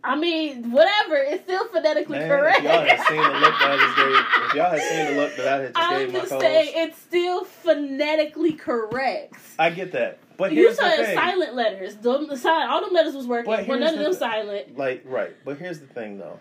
I 0.04 0.16
mean, 0.16 0.72
whatever. 0.72 1.14
It's 1.14 1.44
still 1.44 1.68
phonetically 1.68 2.18
Man, 2.18 2.28
correct. 2.28 2.58
if 2.58 2.64
y'all 2.64 2.84
had 2.84 3.06
seen 3.06 3.22
the 3.22 3.38
look 3.38 3.58
that 3.58 3.70
I 3.70 3.76
just 3.76 3.96
gave, 3.96 4.16
if 4.46 4.54
y'all 4.54 4.70
had 4.70 4.82
seen 4.82 5.14
the 5.14 5.22
look 5.22 5.36
that 5.36 5.46
I 5.46 5.62
had 5.62 5.74
just 5.74 5.78
I'm 5.78 5.98
gave 6.00 6.12
my 6.12 6.18
just 6.18 6.40
saying 6.40 6.72
it's 6.74 6.98
still 6.98 7.44
phonetically 7.44 8.52
correct. 8.54 9.34
I 9.58 9.70
get 9.70 9.92
that. 9.92 10.18
But 10.36 10.52
you 10.52 10.64
here's 10.64 10.76
the 10.76 10.90
thing. 10.90 11.16
silent 11.16 11.54
letters. 11.54 11.94
Them, 11.96 12.26
the 12.26 12.36
silent, 12.36 12.70
all 12.70 12.80
them 12.80 12.92
letters 12.92 13.14
was 13.14 13.28
working, 13.28 13.52
But 13.52 13.68
but, 13.68 13.78
none 13.78 13.94
of 13.94 14.00
them 14.00 14.12
silent. 14.12 14.76
Like, 14.76 15.04
right. 15.06 15.36
But 15.44 15.58
here's 15.58 15.78
the 15.78 15.86
thing, 15.86 16.18
though. 16.18 16.40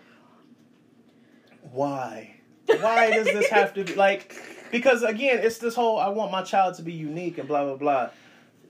Why? 1.70 2.34
Why 2.66 3.10
does 3.10 3.26
this 3.26 3.48
have 3.48 3.74
to 3.74 3.84
be 3.84 3.94
like? 3.94 4.34
Because 4.72 5.02
again, 5.02 5.40
it's 5.42 5.58
this 5.58 5.74
whole 5.74 5.98
I 5.98 6.08
want 6.08 6.32
my 6.32 6.42
child 6.42 6.76
to 6.76 6.82
be 6.82 6.94
unique 6.94 7.36
and 7.36 7.46
blah 7.46 7.62
blah 7.64 7.76
blah. 7.76 8.08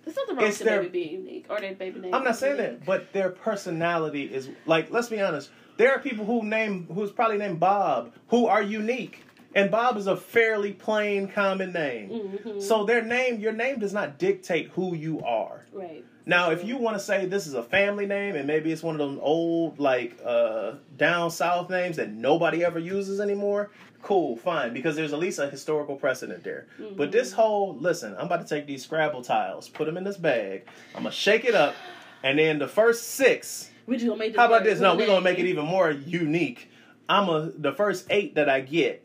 There's 0.04 0.16
nothing 0.16 0.34
wrong 0.36 0.46
It's 0.48 0.58
with 0.58 0.64
the 0.66 0.70
their- 0.74 0.82
baby 0.82 0.90
being 1.04 1.12
unique 1.26 1.46
or 1.48 1.60
their 1.60 1.74
baby 1.76 2.00
name. 2.00 2.12
I'm 2.12 2.24
not 2.24 2.34
saying 2.34 2.56
unique. 2.56 2.78
that, 2.80 2.84
but 2.86 3.12
their 3.12 3.30
personality 3.30 4.24
is 4.24 4.50
like. 4.66 4.90
Let's 4.90 5.08
be 5.08 5.20
honest. 5.20 5.50
There 5.76 5.92
are 5.92 6.00
people 6.00 6.24
who 6.24 6.42
name 6.44 6.88
who's 6.92 7.12
probably 7.12 7.38
named 7.38 7.60
Bob 7.60 8.12
who 8.30 8.46
are 8.46 8.60
unique, 8.62 9.24
and 9.54 9.70
Bob 9.70 9.96
is 9.96 10.08
a 10.08 10.16
fairly 10.16 10.72
plain, 10.72 11.28
common 11.28 11.72
name. 11.72 12.10
Mhm. 12.44 12.60
So 12.60 12.84
their 12.84 13.02
name, 13.02 13.38
your 13.38 13.52
name 13.52 13.78
does 13.78 13.92
not 13.92 14.18
dictate 14.18 14.70
who 14.70 14.96
you 14.96 15.20
are. 15.24 15.66
right. 15.72 16.04
Now, 16.24 16.50
if 16.50 16.64
you 16.64 16.76
want 16.76 16.96
to 16.96 17.02
say 17.02 17.26
this 17.26 17.46
is 17.46 17.54
a 17.54 17.62
family 17.62 18.06
name 18.06 18.36
and 18.36 18.46
maybe 18.46 18.70
it's 18.70 18.82
one 18.82 18.94
of 18.94 18.98
those 18.98 19.18
old 19.20 19.78
like 19.80 20.18
uh, 20.24 20.74
down 20.96 21.30
south 21.30 21.68
names 21.68 21.96
that 21.96 22.10
nobody 22.12 22.64
ever 22.64 22.78
uses 22.78 23.18
anymore, 23.18 23.70
cool, 24.02 24.36
fine, 24.36 24.72
because 24.72 24.94
there's 24.94 25.12
at 25.12 25.18
least 25.18 25.38
a 25.40 25.50
historical 25.50 25.96
precedent 25.96 26.44
there. 26.44 26.66
But 26.96 27.10
this 27.10 27.32
whole 27.32 27.76
listen, 27.76 28.14
I'm 28.16 28.26
about 28.26 28.46
to 28.46 28.48
take 28.48 28.66
these 28.66 28.84
Scrabble 28.84 29.22
tiles, 29.22 29.68
put 29.68 29.86
them 29.86 29.96
in 29.96 30.04
this 30.04 30.16
bag, 30.16 30.64
I'm 30.94 31.02
gonna 31.02 31.12
shake 31.14 31.44
it 31.44 31.54
up, 31.56 31.74
and 32.22 32.38
then 32.38 32.58
the 32.60 32.68
first 32.68 33.08
six. 33.10 33.70
we 33.86 33.96
just 33.96 34.06
gonna 34.06 34.18
make 34.18 34.36
How 34.36 34.46
about 34.46 34.62
this? 34.64 34.78
No, 34.78 34.94
we're 34.94 35.06
gonna 35.06 35.20
make 35.22 35.38
it 35.40 35.46
even 35.46 35.64
more 35.64 35.90
unique. 35.90 36.68
I'm 37.08 37.28
a 37.28 37.50
the 37.56 37.72
first 37.72 38.06
eight 38.10 38.36
that 38.36 38.48
I 38.48 38.60
get. 38.60 39.04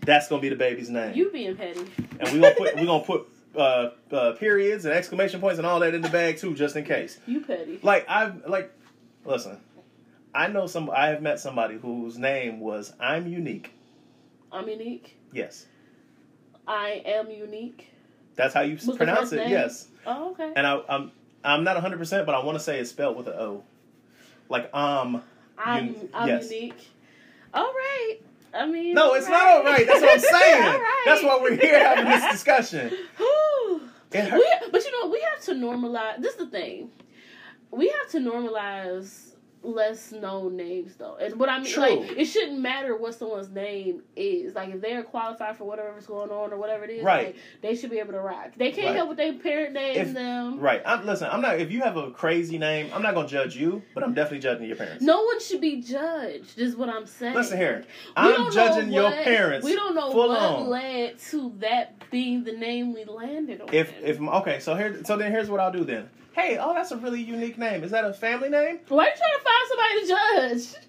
That's 0.00 0.28
gonna 0.28 0.42
be 0.42 0.48
the 0.48 0.56
baby's 0.56 0.90
name 0.90 1.14
You 1.14 1.30
being 1.30 1.56
petty. 1.56 1.80
and 2.20 2.32
we 2.32 2.40
gonna 2.40 2.54
put 2.54 2.76
we 2.76 2.84
gonna 2.86 3.04
put 3.04 3.26
uh, 3.58 3.90
uh, 4.12 4.32
periods 4.32 4.84
and 4.84 4.94
exclamation 4.94 5.40
points 5.40 5.58
and 5.58 5.66
all 5.66 5.80
that 5.80 5.94
in 5.94 6.00
the 6.02 6.08
bag 6.08 6.38
too, 6.38 6.54
just 6.54 6.76
in 6.76 6.84
case. 6.84 7.18
You 7.26 7.40
petty. 7.40 7.80
Like 7.82 8.06
I've 8.08 8.46
like, 8.46 8.72
listen, 9.24 9.58
I 10.34 10.46
know 10.48 10.66
some. 10.66 10.90
I 10.90 11.08
have 11.08 11.22
met 11.22 11.40
somebody 11.40 11.76
whose 11.76 12.18
name 12.18 12.60
was 12.60 12.92
I'm 13.00 13.26
unique. 13.26 13.72
I'm 14.52 14.68
unique. 14.68 15.16
Yes, 15.32 15.66
I 16.66 17.02
am 17.04 17.30
unique. 17.30 17.90
that's 18.36 18.54
how 18.54 18.60
you 18.62 18.76
Was 18.86 18.96
pronounce 18.96 19.32
it. 19.32 19.36
name? 19.38 19.50
Yes, 19.50 19.88
Oh, 20.06 20.30
okay. 20.30 20.52
and 20.56 20.66
I, 20.66 20.80
I'm 20.88 21.10
I'm 21.44 21.64
not 21.64 21.74
100, 21.76 21.98
percent 21.98 22.24
but 22.26 22.34
I 22.34 22.42
want 22.44 22.56
to 22.56 22.64
say 22.64 22.78
it's 22.78 22.90
spelled 22.90 23.16
with 23.16 23.26
an 23.26 23.34
O, 23.34 23.64
like 24.48 24.72
um. 24.74 25.22
I'm 25.60 25.86
uni- 25.86 26.08
I'm 26.14 26.28
yes. 26.28 26.50
unique. 26.52 26.88
All 27.52 27.64
right. 27.64 28.18
I 28.54 28.66
mean, 28.66 28.94
No, 28.94 29.14
it's 29.14 29.28
not 29.28 29.44
all 29.48 29.64
right. 29.64 29.84
That's 29.84 30.00
what 30.00 30.14
I'm 30.14 30.20
saying. 30.40 30.62
All 30.62 30.78
right. 30.78 31.02
That's 31.04 31.22
why 31.24 31.38
we're 31.42 31.56
here 31.56 31.78
having 31.84 32.04
this 32.04 32.30
discussion. 32.30 32.90
Whew. 33.16 33.37
We, 34.12 34.20
but 34.72 34.84
you 34.84 34.92
know, 34.92 35.10
we 35.10 35.20
have 35.32 35.44
to 35.44 35.52
normalize. 35.52 36.20
This 36.20 36.34
is 36.34 36.38
the 36.38 36.46
thing. 36.46 36.90
We 37.70 37.88
have 37.88 38.10
to 38.12 38.18
normalize 38.18 39.27
less 39.62 40.12
known 40.12 40.56
names, 40.56 40.96
though. 40.96 41.16
And 41.20 41.38
what 41.38 41.48
I 41.48 41.58
mean, 41.60 41.72
True. 41.72 41.82
like, 41.82 42.12
it 42.16 42.24
shouldn't 42.26 42.58
matter 42.60 42.96
what 42.96 43.14
someone's 43.14 43.48
name 43.50 44.02
is. 44.16 44.54
Like, 44.54 44.70
if 44.70 44.80
they're 44.80 45.02
qualified 45.02 45.56
for 45.56 45.64
whatever's 45.64 46.06
going 46.06 46.30
on 46.30 46.52
or 46.52 46.56
whatever 46.56 46.84
it 46.84 46.90
is, 46.90 47.02
Right. 47.04 47.26
like, 47.28 47.36
they 47.60 47.74
should 47.74 47.90
be 47.90 47.98
able 47.98 48.12
to 48.12 48.20
rock. 48.20 48.52
They 48.56 48.70
can't 48.70 48.86
Right. 48.88 48.96
help 48.96 49.08
what 49.08 49.16
their 49.16 49.32
parent 49.34 49.72
names 49.72 50.08
If- 50.08 50.14
them. 50.14 50.60
Right. 50.60 50.80
I'm, 50.86 51.04
listen, 51.06 51.28
I'm 51.30 51.40
not. 51.40 51.58
If 51.58 51.70
you 51.72 51.80
have 51.80 51.96
a 51.96 52.10
crazy 52.10 52.58
name, 52.58 52.90
I'm 52.94 53.02
not 53.02 53.14
gonna 53.14 53.28
judge 53.28 53.56
you, 53.56 53.82
but 53.94 54.02
I'm 54.04 54.14
definitely 54.14 54.40
judging 54.40 54.66
your 54.66 54.76
parents. 54.76 55.02
No 55.02 55.22
one 55.24 55.40
should 55.40 55.60
be 55.60 55.80
judged. 55.82 56.58
Is 56.58 56.76
what 56.76 56.88
I'm 56.88 57.06
saying. 57.06 57.34
Listen 57.34 57.58
here. 57.58 57.84
We 58.16 58.22
I'm 58.22 58.52
judging 58.52 58.92
your 58.92 59.10
parents. 59.10 59.64
We 59.64 59.74
don't 59.74 59.94
know 59.94 60.10
what 60.10 60.30
on. 60.38 60.68
led 60.68 61.18
to 61.30 61.52
that 61.58 61.94
being 62.10 62.44
the 62.44 62.52
name 62.52 62.94
we 62.94 63.04
landed 63.04 63.60
on. 63.60 63.68
If 63.72 63.92
if 64.02 64.20
okay, 64.20 64.60
so 64.60 64.74
here 64.74 65.02
so 65.04 65.16
then 65.16 65.30
here's 65.32 65.50
what 65.50 65.60
I'll 65.60 65.72
do 65.72 65.84
then. 65.84 66.08
Hey, 66.32 66.56
oh, 66.60 66.72
that's 66.74 66.92
a 66.92 66.96
really 66.96 67.20
unique 67.22 67.58
name. 67.58 67.82
Is 67.82 67.90
that 67.90 68.04
a 68.04 68.12
family 68.12 68.48
name? 68.48 68.78
why 68.88 69.06
are 69.06 69.08
you 69.08 69.14
trying 69.16 69.38
to 69.38 69.44
find 69.44 69.68
somebody 69.68 70.00
to 70.00 70.08
judge? 70.74 70.82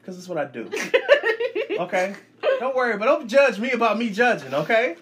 Because 0.00 0.16
that's 0.16 0.28
what 0.28 0.38
I 0.38 0.44
do. 0.46 0.70
Okay. 1.80 2.14
Don't 2.58 2.76
worry, 2.76 2.98
but 2.98 3.06
don't 3.06 3.26
judge 3.26 3.58
me 3.58 3.70
about 3.70 3.96
me 3.96 4.10
judging. 4.10 4.52
Okay. 4.52 4.96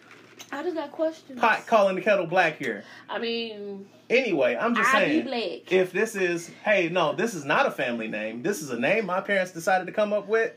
I 0.53 0.63
just 0.63 0.77
got 0.77 0.93
questions. 0.93 1.41
Pot 1.41 1.67
calling 1.67 1.97
the 1.97 2.01
kettle 2.01 2.27
black 2.27 2.57
here. 2.57 2.85
I 3.09 3.19
mean, 3.19 3.89
Anyway, 4.09 4.57
I'm 4.57 4.75
just 4.77 4.95
I 4.95 5.05
be 5.07 5.11
saying. 5.11 5.25
black. 5.25 5.73
If 5.73 5.93
this 5.93 6.15
is 6.15 6.49
hey, 6.65 6.89
no, 6.89 7.15
this 7.15 7.35
is 7.35 7.45
not 7.45 7.67
a 7.67 7.71
family 7.73 8.07
name. 8.07 8.43
This 8.43 8.63
is 8.63 8.71
a 8.71 8.79
name 8.79 9.07
my 9.07 9.21
parents 9.21 9.51
decided 9.51 9.87
to 9.87 9.93
come 9.93 10.13
up 10.13 10.29
with. 10.29 10.53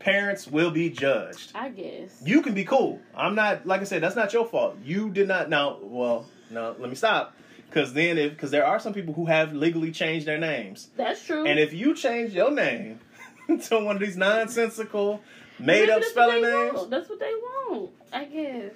Parents 0.00 0.46
will 0.48 0.70
be 0.72 0.90
judged. 0.90 1.52
I 1.54 1.68
guess. 1.70 2.20
You 2.24 2.42
can 2.42 2.52
be 2.52 2.64
cool. 2.64 3.00
I'm 3.16 3.34
not 3.34 3.64
like 3.66 3.80
I 3.80 3.84
said. 3.84 4.02
That's 4.02 4.16
not 4.16 4.32
your 4.32 4.46
fault. 4.46 4.76
You 4.84 5.08
did 5.10 5.28
not. 5.28 5.48
Now, 5.48 5.78
well, 5.80 6.26
no. 6.50 6.74
Let 6.78 6.90
me 6.90 6.96
stop. 6.96 7.34
Because 7.74 7.92
then, 7.92 8.18
if 8.18 8.30
because 8.30 8.52
there 8.52 8.64
are 8.64 8.78
some 8.78 8.92
people 8.92 9.14
who 9.14 9.26
have 9.26 9.52
legally 9.52 9.90
changed 9.90 10.26
their 10.26 10.38
names, 10.38 10.90
That's 10.96 11.24
true. 11.24 11.44
and 11.44 11.58
if 11.58 11.72
you 11.72 11.92
change 11.96 12.32
your 12.32 12.52
name 12.52 13.00
to 13.64 13.80
one 13.80 13.96
of 13.96 14.00
these 14.00 14.16
nonsensical, 14.16 15.20
Maybe 15.58 15.86
made 15.86 15.90
up 15.90 16.04
spelling 16.04 16.42
names, 16.42 16.74
Want. 16.74 16.90
That's 16.90 17.08
what 17.08 17.18
they 17.18 17.32
want. 17.34 17.90
I 18.12 18.24
guess. 18.26 18.74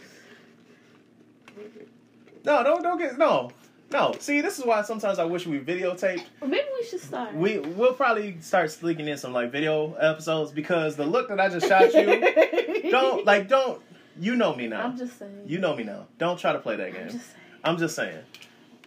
no, 2.44 2.64
don't 2.64 2.82
don't 2.82 2.98
get 2.98 3.16
no, 3.18 3.52
no. 3.92 4.16
See, 4.18 4.40
this 4.40 4.58
is 4.58 4.64
why 4.64 4.82
sometimes 4.82 5.20
I 5.20 5.24
wish 5.26 5.46
we 5.46 5.60
videotaped. 5.60 6.24
Maybe 6.44 6.66
we 6.76 6.84
should 6.84 7.00
start. 7.00 7.36
We 7.36 7.60
we'll 7.60 7.94
probably 7.94 8.40
start 8.40 8.68
sneaking 8.72 9.06
in 9.06 9.16
some 9.16 9.32
like 9.32 9.52
video 9.52 9.94
episodes 9.94 10.50
because 10.50 10.96
the 10.96 11.06
look 11.06 11.28
that 11.28 11.38
I 11.38 11.48
just 11.50 11.68
shot 11.68 11.94
you, 11.94 12.90
don't 12.90 13.24
like 13.24 13.46
don't. 13.46 13.80
You 14.18 14.34
know 14.34 14.56
me 14.56 14.66
now. 14.66 14.82
I'm 14.82 14.98
just 14.98 15.20
saying. 15.20 15.44
You 15.46 15.58
know 15.58 15.76
me 15.76 15.84
now. 15.84 16.08
Don't 16.18 16.36
try 16.36 16.52
to 16.52 16.58
play 16.58 16.74
that 16.74 16.88
I'm 16.88 16.92
game. 16.94 17.08
just 17.10 17.26
saying. 17.26 17.36
I'm 17.62 17.78
just 17.78 17.94
saying. 17.94 18.18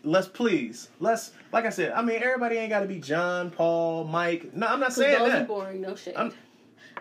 Let's 0.04 0.28
please. 0.28 0.90
Let's 1.00 1.32
like 1.52 1.66
I 1.66 1.70
said. 1.70 1.92
I 1.92 2.02
mean, 2.02 2.22
everybody 2.24 2.56
ain't 2.58 2.70
got 2.70 2.80
to 2.82 2.88
be 2.88 3.00
John, 3.00 3.52
Paul, 3.52 4.06
Mike. 4.06 4.54
No, 4.56 4.68
I'm 4.68 4.80
not 4.80 4.94
saying 4.94 5.20
those 5.20 5.30
are 5.30 5.32
that. 5.40 5.48
boring. 5.48 5.82
No 5.82 5.96
shit. 5.96 6.18
I'm- 6.18 6.34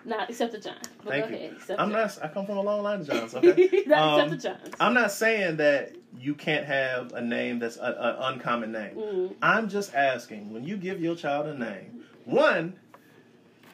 Not 0.04 0.30
except 0.30 0.52
the 0.52 0.58
John. 0.58 0.74
But 1.04 1.10
Thank 1.10 1.24
go 1.24 1.30
you. 1.30 1.36
ahead. 1.36 1.56
I'm 1.78 1.90
John. 1.90 1.92
not. 1.92 2.18
I 2.22 2.28
come 2.28 2.46
from 2.46 2.56
a 2.58 2.62
long 2.62 2.82
line 2.82 3.00
of 3.00 3.06
Johns. 3.06 3.34
Okay. 3.36 3.84
not 3.86 4.20
Um, 4.20 4.20
except 4.32 4.42
the 4.42 4.48
Johns. 4.48 4.74
I'm 4.80 4.94
not 4.94 5.12
saying 5.12 5.56
that 5.58 5.92
you 6.18 6.34
can't 6.34 6.64
have 6.66 7.12
a 7.12 7.20
name 7.22 7.58
that's 7.58 7.76
an 7.76 7.94
uncommon 7.96 8.72
name. 8.72 8.94
Mm. 8.96 9.34
I'm 9.42 9.68
just 9.68 9.94
asking 9.94 10.52
when 10.52 10.64
you 10.64 10.76
give 10.76 11.00
your 11.00 11.14
child 11.16 11.46
a 11.46 11.54
name, 11.56 12.04
one, 12.24 12.74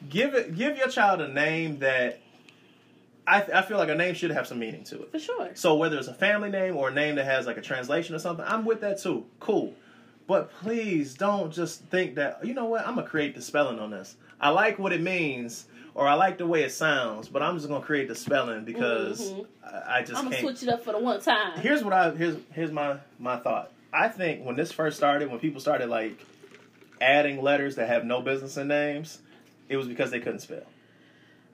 give 0.09 0.33
it 0.35 0.55
give 0.55 0.77
your 0.77 0.87
child 0.89 1.21
a 1.21 1.27
name 1.27 1.79
that 1.79 2.19
I, 3.27 3.41
I 3.53 3.61
feel 3.61 3.77
like 3.77 3.89
a 3.89 3.95
name 3.95 4.13
should 4.15 4.31
have 4.31 4.47
some 4.47 4.57
meaning 4.59 4.85
to 4.85 5.01
it. 5.01 5.11
For 5.11 5.19
sure. 5.19 5.49
So 5.53 5.75
whether 5.75 5.97
it's 5.97 6.07
a 6.07 6.13
family 6.13 6.49
name 6.49 6.77
or 6.77 6.87
a 6.89 6.93
name 6.93 7.15
that 7.15 7.25
has 7.25 7.45
like 7.45 7.57
a 7.57 7.61
translation 7.61 8.15
or 8.15 8.19
something, 8.19 8.45
I'm 8.47 8.63
with 8.63 8.79
that 8.81 8.99
too. 9.01 9.25
Cool. 9.41 9.73
But 10.27 10.51
please 10.61 11.13
don't 11.13 11.51
just 11.53 11.81
think 11.85 12.15
that 12.15 12.45
you 12.45 12.53
know 12.53 12.65
what 12.65 12.87
I'm 12.87 12.95
gonna 12.95 13.07
create 13.07 13.35
the 13.35 13.41
spelling 13.41 13.79
on 13.79 13.91
this. 13.91 14.15
I 14.39 14.49
like 14.49 14.79
what 14.79 14.93
it 14.93 15.01
means 15.01 15.65
or 15.93 16.07
I 16.07 16.13
like 16.13 16.37
the 16.37 16.45
way 16.45 16.63
it 16.63 16.71
sounds, 16.71 17.27
but 17.27 17.41
I'm 17.41 17.57
just 17.57 17.67
gonna 17.67 17.83
create 17.83 18.07
the 18.07 18.15
spelling 18.15 18.63
because 18.63 19.31
Mhm. 19.31 19.45
I, 19.63 19.97
I 19.97 20.01
just 20.01 20.13
I'm 20.15 20.25
gonna 20.25 20.35
can't. 20.37 20.47
switch 20.47 20.63
it 20.63 20.69
up 20.69 20.83
for 20.83 20.93
the 20.93 20.99
one 20.99 21.19
time. 21.21 21.59
Here's 21.59 21.83
what 21.83 21.93
I 21.93 22.11
here's 22.11 22.37
here's 22.53 22.71
my 22.71 22.97
my 23.19 23.37
thought. 23.37 23.71
I 23.91 24.07
think 24.09 24.45
when 24.45 24.55
this 24.55 24.71
first 24.71 24.95
started, 24.97 25.29
when 25.31 25.39
people 25.39 25.59
started 25.59 25.89
like 25.89 26.25
adding 27.01 27.41
letters 27.41 27.75
that 27.75 27.87
have 27.87 28.05
no 28.05 28.21
business 28.21 28.57
in 28.57 28.67
names, 28.67 29.19
it 29.69 29.77
was 29.77 29.87
because 29.87 30.11
they 30.11 30.19
couldn't 30.19 30.39
spell. 30.39 30.63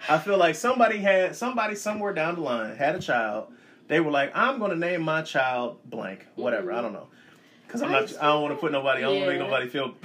I 0.10 0.18
feel 0.18 0.38
like 0.38 0.56
somebody 0.56 0.98
had 0.98 1.36
somebody 1.36 1.76
somewhere 1.76 2.14
down 2.14 2.36
the 2.36 2.42
line 2.42 2.76
had 2.76 2.96
a 2.96 3.00
child. 3.00 3.48
They 3.88 4.00
were 4.00 4.12
like, 4.12 4.32
"I'm 4.36 4.60
going 4.60 4.72
to 4.72 4.78
name 4.78 5.02
my 5.02 5.22
child 5.22 5.78
blank, 5.90 6.26
whatever." 6.36 6.72
Mhm. 6.72 6.78
I 6.78 6.82
don't 6.82 6.94
know, 6.94 7.08
because 7.68 7.82
I'm 7.82 7.92
not. 7.92 8.14
I 8.22 8.28
don't 8.28 8.42
want 8.42 8.54
to 8.54 8.60
put 8.60 8.72
nobody. 8.72 9.00
I 9.00 9.08
don't 9.08 9.16
want 9.18 9.26
to 9.26 9.32
make 9.32 9.40
nobody 9.40 9.68
feel 9.70 9.96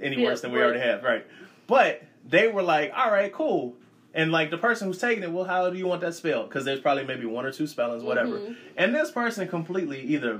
any 0.00 0.16
Feel- 0.16 0.24
worse 0.26 0.40
than 0.40 0.52
we 0.52 0.58
right. 0.58 0.64
already 0.66 0.80
have, 0.80 1.02
right? 1.02 1.26
But 1.66 2.02
they 2.28 2.48
were 2.48 2.62
like, 2.62 2.92
"All 2.96 3.10
right, 3.10 3.32
cool." 3.32 3.74
And 4.14 4.30
like 4.30 4.50
the 4.50 4.58
person 4.58 4.88
who's 4.88 4.98
taking 4.98 5.22
it, 5.24 5.30
well, 5.32 5.44
how 5.44 5.70
do 5.70 5.78
you 5.78 5.86
want 5.86 6.02
that 6.02 6.14
spelled? 6.14 6.48
Because 6.50 6.66
there's 6.66 6.80
probably 6.80 7.04
maybe 7.04 7.24
one 7.24 7.46
or 7.46 7.52
two 7.52 7.66
spellings, 7.66 8.02
whatever. 8.02 8.38
Mhm. 8.38 8.56
And 8.76 8.94
this 8.94 9.10
person 9.10 9.48
completely 9.48 10.00
either 10.02 10.38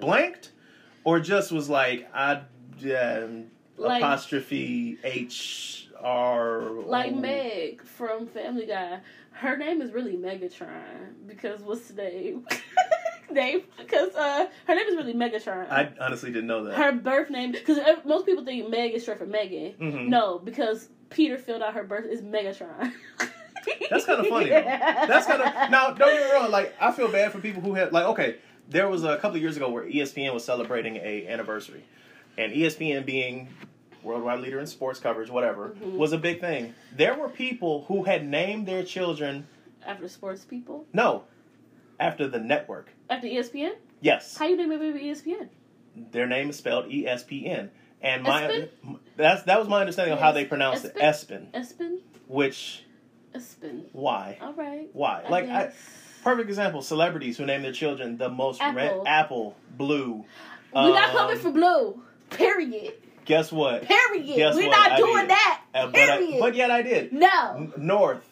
blanked 0.00 0.52
or 1.02 1.18
just 1.18 1.50
was 1.50 1.68
like 1.68 2.08
I 2.14 2.42
um, 2.94 3.46
Like- 3.76 4.00
apostrophe 4.02 4.98
H 5.02 5.79
R 6.02 6.62
Like 6.86 7.14
Meg 7.14 7.82
from 7.82 8.26
Family 8.26 8.66
Guy. 8.66 9.00
Her 9.32 9.56
name 9.56 9.80
is 9.82 9.92
really 9.92 10.16
Megatron 10.16 11.14
because 11.26 11.62
what's 11.62 11.88
the 11.88 11.94
name? 12.02 12.46
name 13.30 13.62
because 13.78 14.14
uh 14.16 14.46
her 14.66 14.74
name 14.74 14.86
is 14.88 14.96
really 14.96 15.14
Megatron. 15.14 15.70
I 15.70 15.92
honestly 16.00 16.30
didn't 16.32 16.48
know 16.48 16.64
that. 16.64 16.74
her 16.76 16.92
birth 16.92 17.30
name 17.30 17.52
because 17.52 17.78
most 18.04 18.26
people 18.26 18.44
think 18.44 18.68
Meg 18.68 18.92
is 18.92 19.04
short 19.04 19.18
for 19.18 19.26
Megan. 19.26 19.74
Mhm. 19.80 20.08
No, 20.08 20.38
because 20.40 20.88
Peter 21.10 21.38
filled 21.38 21.62
out 21.62 21.74
her 21.74 21.84
birth 21.84 22.06
is 22.06 22.22
Megatron. 22.22 22.92
That's 23.90 24.04
kind 24.06 24.20
of 24.20 24.26
funny. 24.26 24.48
though. 24.48 24.60
That's 24.62 25.26
kind 25.26 25.42
of 25.42 25.70
now. 25.70 25.90
Don't 25.92 25.98
get 25.98 26.26
me 26.26 26.32
wrong. 26.32 26.50
Like 26.50 26.74
I 26.80 26.92
feel 26.92 27.10
bad 27.10 27.30
for 27.32 27.38
people 27.40 27.62
who 27.62 27.74
had 27.74 27.92
like 27.92 28.06
okay. 28.06 28.36
There 28.68 28.88
was 28.88 29.02
a 29.04 29.16
couple 29.16 29.34
of 29.36 29.42
years 29.42 29.56
ago 29.56 29.68
where 29.68 29.84
ESPN 29.84 30.32
was 30.32 30.44
celebrating 30.44 30.96
a 30.96 31.26
anniversary, 31.26 31.84
and 32.38 32.52
ESPN 32.52 33.04
being 33.04 33.48
worldwide 34.02 34.40
leader 34.40 34.58
in 34.60 34.66
sports 34.66 34.98
coverage, 35.00 35.30
whatever, 35.30 35.70
Mhm. 35.80 35.96
was 35.96 36.12
a 36.12 36.18
big 36.18 36.40
thing. 36.40 36.74
There 36.96 37.14
were 37.14 37.28
people 37.28 37.84
who 37.88 38.04
had 38.04 38.26
named 38.26 38.66
their 38.66 38.82
children 38.82 39.46
after 39.86 40.08
sports 40.08 40.44
people 40.44 40.86
no 40.92 41.24
after 41.98 42.26
the 42.28 42.38
network. 42.38 42.90
after 43.08 43.26
ESPN. 43.26 43.72
Yes. 44.00 44.36
How 44.36 44.46
you 44.46 44.56
name 44.56 44.72
it 44.72 44.78
baby 44.80 45.00
ESPN? 45.10 45.48
Their 46.12 46.26
name 46.26 46.50
is 46.50 46.56
spelled 46.56 46.90
E 46.90 47.06
S 47.06 47.22
P 47.24 47.46
N, 47.46 47.70
and 48.00 48.22
my 48.22 48.42
Espen? 48.42 48.98
that's 49.16 49.42
that 49.44 49.58
was 49.58 49.68
my 49.68 49.80
understanding 49.80 50.12
of 50.14 50.20
how 50.20 50.32
they 50.32 50.44
pronounced 50.44 50.84
it, 50.84 50.94
Espen? 50.96 51.50
Espen. 51.52 51.74
Espen. 51.76 51.98
Which 52.28 52.84
Espen. 53.34 53.84
why? 53.92 54.38
All 54.40 54.52
right. 54.54 54.88
Why? 54.92 55.22
I 55.26 55.28
Like 55.28 55.48
I, 55.48 55.72
perfect 56.22 56.48
example: 56.48 56.80
celebrities 56.82 57.36
who 57.36 57.44
name 57.46 57.62
their 57.62 57.72
children 57.72 58.16
the 58.18 58.28
most 58.28 58.60
Apple. 58.62 58.76
red 58.76 59.00
apple, 59.06 59.56
blue. 59.76 60.24
We're 60.74 60.90
not 60.94 61.10
Um, 61.10 61.16
coming 61.16 61.36
for 61.38 61.50
blue. 61.50 62.02
Period. 62.30 62.94
Guess 63.24 63.52
what? 63.52 63.82
Period. 63.82 64.36
Guess 64.36 64.54
We're 64.56 64.68
what? 64.68 64.76
not 64.76 64.92
I 64.92 64.96
doing 64.96 65.16
did. 65.18 65.30
that. 65.30 65.62
Uh, 65.74 65.86
but, 65.86 65.96
I, 66.00 66.16
Period. 66.18 66.40
but 66.40 66.54
yet 66.54 66.70
I 66.70 66.82
did. 66.82 67.12
no. 67.12 67.54
N- 67.56 67.72
North. 67.76 68.24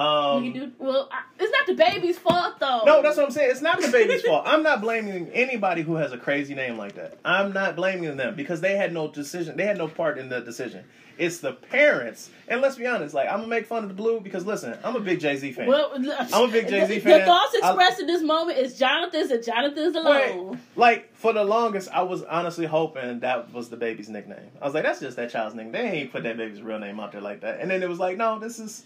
Um, 0.00 0.42
can 0.44 0.52
do 0.52 0.72
well. 0.78 1.08
I, 1.12 1.22
it's 1.38 1.52
not 1.52 1.66
the 1.66 1.74
baby's 1.74 2.18
fault 2.18 2.58
though. 2.58 2.82
No, 2.84 3.02
that's 3.02 3.16
what 3.16 3.26
I'm 3.26 3.32
saying. 3.32 3.50
It's 3.50 3.60
not 3.60 3.80
the 3.80 3.88
baby's 3.88 4.22
fault. 4.22 4.44
I'm 4.46 4.62
not 4.62 4.80
blaming 4.80 5.28
anybody 5.30 5.82
who 5.82 5.96
has 5.96 6.12
a 6.12 6.18
crazy 6.18 6.54
name 6.54 6.78
like 6.78 6.94
that. 6.94 7.18
I'm 7.24 7.52
not 7.52 7.76
blaming 7.76 8.16
them 8.16 8.34
because 8.34 8.60
they 8.60 8.76
had 8.76 8.92
no 8.92 9.08
decision. 9.08 9.56
They 9.56 9.66
had 9.66 9.78
no 9.78 9.88
part 9.88 10.18
in 10.18 10.28
the 10.28 10.40
decision. 10.40 10.84
It's 11.18 11.40
the 11.40 11.52
parents. 11.52 12.30
And 12.48 12.62
let's 12.62 12.76
be 12.76 12.86
honest, 12.86 13.12
like 13.12 13.28
I'm 13.28 13.40
gonna 13.40 13.48
make 13.48 13.66
fun 13.66 13.82
of 13.82 13.88
the 13.88 13.94
blue 13.94 14.20
because 14.20 14.46
listen, 14.46 14.78
I'm 14.82 14.96
a 14.96 15.00
big 15.00 15.20
Jay 15.20 15.36
Z 15.36 15.52
fan. 15.52 15.66
Well, 15.66 15.92
I'm 15.94 16.48
a 16.48 16.52
big 16.52 16.66
Jay-Z 16.66 16.94
the, 16.94 17.00
fan. 17.00 17.20
The 17.20 17.26
thoughts 17.26 17.54
I- 17.62 17.68
expressed 17.68 18.00
in 18.00 18.06
this 18.06 18.22
moment 18.22 18.58
is 18.58 18.78
Jonathan's 18.78 19.30
and 19.30 19.44
Jonathan's 19.44 19.96
alone. 19.96 20.50
Wait, 20.52 20.58
like 20.76 21.14
for 21.14 21.34
the 21.34 21.44
longest, 21.44 21.90
I 21.92 22.02
was 22.02 22.22
honestly 22.22 22.64
hoping 22.64 23.20
that 23.20 23.52
was 23.52 23.68
the 23.68 23.76
baby's 23.76 24.08
nickname. 24.08 24.50
I 24.62 24.64
was 24.64 24.72
like, 24.72 24.84
that's 24.84 25.00
just 25.00 25.16
that 25.18 25.30
child's 25.30 25.54
name. 25.54 25.72
They 25.72 25.80
ain't 25.80 26.10
put 26.10 26.22
that 26.22 26.38
baby's 26.38 26.62
real 26.62 26.78
name 26.78 26.98
out 26.98 27.12
there 27.12 27.20
like 27.20 27.42
that. 27.42 27.60
And 27.60 27.70
then 27.70 27.82
it 27.82 27.88
was 27.88 27.98
like, 27.98 28.16
no, 28.16 28.38
this 28.38 28.58
is. 28.58 28.84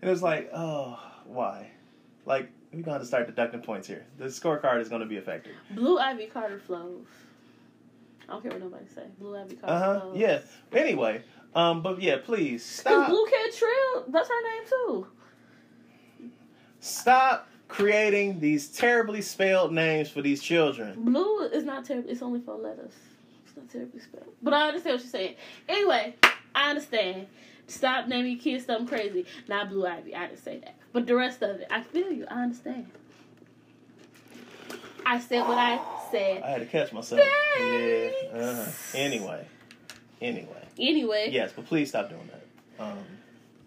And 0.00 0.08
it 0.08 0.12
was 0.12 0.22
like, 0.22 0.50
oh, 0.54 0.98
why? 1.26 1.70
Like 2.26 2.50
we're 2.72 2.82
gonna 2.82 3.04
start 3.04 3.26
deducting 3.26 3.60
points 3.60 3.88
here. 3.88 4.04
The 4.18 4.26
scorecard 4.26 4.80
is 4.80 4.88
gonna 4.88 5.06
be 5.06 5.16
affected. 5.18 5.54
Blue 5.70 5.98
Ivy 5.98 6.26
Carter 6.26 6.58
flows. 6.58 7.06
I 8.28 8.32
don't 8.32 8.42
care 8.42 8.50
what 8.52 8.60
nobody 8.60 8.84
say. 8.94 9.04
Blue 9.18 9.36
Ivy 9.36 9.56
Carter 9.56 9.74
Uh 9.74 9.78
huh. 9.78 10.00
flows. 10.00 10.16
Yeah. 10.18 10.40
Anyway, 10.72 11.22
um, 11.54 11.82
but 11.82 12.00
yeah, 12.02 12.16
please 12.22 12.64
stop. 12.64 13.08
Blue 13.08 13.26
Cat 13.26 13.54
Trill, 13.56 14.04
that's 14.08 14.28
her 14.28 14.42
name 14.42 14.68
too. 14.68 15.06
Stop 16.80 17.48
creating 17.68 18.40
these 18.40 18.68
terribly 18.68 19.20
spelled 19.22 19.72
names 19.72 20.08
for 20.08 20.22
these 20.22 20.42
children. 20.42 20.94
Blue 21.04 21.40
is 21.48 21.64
not 21.64 21.84
terrible. 21.84 22.08
It's 22.10 22.22
only 22.22 22.40
four 22.40 22.56
letters. 22.56 22.92
It's 23.46 23.56
not 23.56 23.68
terribly 23.68 24.00
spelled. 24.00 24.32
But 24.42 24.54
I 24.54 24.68
understand 24.68 24.94
what 24.96 25.02
you're 25.02 25.10
saying. 25.10 25.34
Anyway, 25.68 26.14
I 26.54 26.70
understand. 26.70 27.26
Stop 27.68 28.08
naming 28.08 28.32
your 28.32 28.40
kids 28.40 28.66
something 28.66 28.86
crazy. 28.88 29.26
Not 29.46 29.68
Blue 29.68 29.86
Ivy. 29.86 30.14
I 30.14 30.26
didn't 30.26 30.42
say 30.42 30.58
that. 30.58 30.74
But 30.92 31.06
the 31.06 31.14
rest 31.14 31.42
of 31.42 31.60
it, 31.60 31.68
I 31.70 31.82
feel 31.82 32.10
you. 32.10 32.26
I 32.30 32.42
understand. 32.42 32.90
I 35.04 35.20
said 35.20 35.42
what 35.46 35.58
I 35.58 35.80
said. 36.10 36.42
I 36.42 36.50
had 36.50 36.60
to 36.60 36.66
catch 36.66 36.92
myself. 36.92 37.20
Yeah. 37.20 38.10
Uh-huh. 38.32 38.70
Anyway. 38.94 39.46
Anyway. 40.20 40.68
Anyway. 40.78 41.28
Yes, 41.30 41.52
but 41.54 41.66
please 41.66 41.90
stop 41.90 42.08
doing 42.08 42.28
that. 42.32 42.82
Um, 42.82 42.98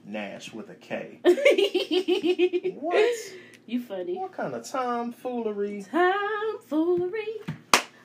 Nash 0.06 0.52
with 0.54 0.70
a 0.70 0.76
K. 0.76 1.20
What? 2.80 3.16
You 3.68 3.82
funny. 3.82 4.18
What 4.18 4.34
kind 4.34 4.54
of 4.56 4.66
tomfoolery? 4.68 5.86
Tomfoolery. 5.90 7.42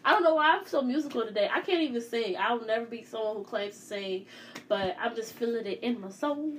I 0.07 0.13
don't 0.13 0.23
know 0.23 0.37
why 0.37 0.57
I'm 0.57 0.65
so 0.67 0.83
musical 0.83 1.27
today. 1.27 1.51
I 1.53 1.61
can't 1.61 1.83
even 1.83 2.01
sing. 2.01 2.37
I'll 2.39 2.65
never 2.65 2.87
be 2.87 3.03
someone 3.03 3.39
who 3.39 3.43
claims 3.43 3.75
to 3.75 3.83
sing, 3.83 4.27
but 4.69 4.97
I'm 5.01 5.17
just 5.17 5.33
feeling 5.33 5.67
it 5.67 5.81
in 5.83 6.01
my 6.01 6.11
soul. 6.11 6.53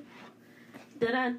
Da. 1.00 1.32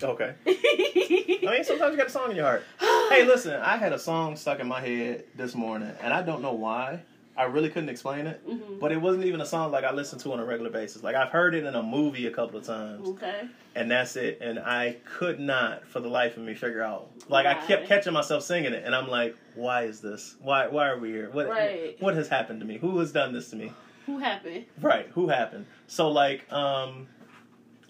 Okay. 0.00 0.34
I 0.46 1.50
mean, 1.50 1.64
sometimes 1.64 1.92
you 1.92 1.96
got 1.96 2.06
a 2.06 2.10
song 2.10 2.30
in 2.30 2.36
your 2.36 2.44
heart. 2.44 2.62
Hey, 3.10 3.24
listen, 3.24 3.60
I 3.60 3.76
had 3.78 3.92
a 3.92 3.98
song 3.98 4.36
stuck 4.36 4.60
in 4.60 4.68
my 4.68 4.80
head 4.80 5.24
this 5.34 5.56
morning, 5.56 5.90
and 6.00 6.14
I 6.14 6.22
don't 6.22 6.40
know 6.40 6.52
why. 6.52 7.02
I 7.36 7.44
really 7.44 7.68
couldn't 7.68 7.88
explain 7.88 8.26
it, 8.28 8.46
Mhm. 8.48 8.78
but 8.78 8.92
it 8.92 9.00
wasn't 9.00 9.24
even 9.24 9.40
a 9.40 9.46
song 9.46 9.72
like 9.72 9.82
I 9.84 9.92
listen 9.92 10.18
to 10.20 10.32
on 10.32 10.38
a 10.40 10.44
regular 10.44 10.70
basis. 10.70 11.02
Like 11.02 11.16
I've 11.16 11.30
heard 11.30 11.54
it 11.56 11.64
in 11.64 11.74
a 11.74 11.82
movie 11.82 12.26
a 12.26 12.30
couple 12.30 12.58
of 12.58 12.64
times, 12.64 13.08
Okay. 13.08 13.48
and 13.74 13.90
that's 13.90 14.14
it. 14.14 14.38
And 14.40 14.58
I 14.60 14.96
could 15.04 15.40
not, 15.40 15.84
for 15.88 15.98
the 15.98 16.08
life 16.08 16.36
of 16.36 16.44
me, 16.44 16.54
figure 16.54 16.82
out. 16.82 17.10
Like 17.28 17.44
I 17.46 17.54
kept 17.54 17.86
catching 17.88 18.12
myself 18.12 18.44
singing 18.44 18.72
it, 18.72 18.84
and 18.84 18.94
I'm 18.94 19.08
like, 19.08 19.34
"Why 19.56 19.82
is 19.82 20.00
this? 20.00 20.36
Why? 20.40 20.68
Why 20.68 20.88
are 20.88 20.98
we 20.98 21.10
here? 21.10 21.28
What? 21.30 21.48
Right. 21.48 21.96
What 22.00 22.14
has 22.14 22.28
happened 22.28 22.60
to 22.60 22.66
me? 22.66 22.78
Who 22.78 22.98
has 23.00 23.10
done 23.10 23.32
this 23.32 23.50
to 23.50 23.56
me? 23.56 23.72
Who 24.06 24.18
happened? 24.18 24.66
Right? 24.80 25.08
Who 25.14 25.28
happened? 25.28 25.66
So 25.88 26.10
like, 26.10 26.50
um, 26.52 27.08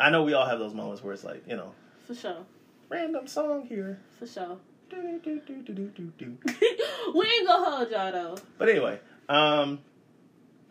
I 0.01 0.09
know 0.11 0.23
we 0.23 0.33
all 0.33 0.47
have 0.47 0.59
those 0.59 0.73
moments 0.75 1.03
where 1.05 1.13
it's 1.13 1.25
like, 1.25 1.43
you 1.47 1.57
know, 1.57 1.73
For 2.07 2.15
sure. 2.15 2.47
random 2.89 3.27
song 3.27 3.67
here. 3.67 3.99
For 4.19 4.27
sure. 4.27 4.57
We 7.15 7.27
ain't 7.27 7.47
gonna 7.49 7.71
hold 7.71 7.91
y'all 7.91 8.13
though. 8.13 8.37
But 8.59 8.69
anyway, 8.69 8.99
um, 9.29 9.81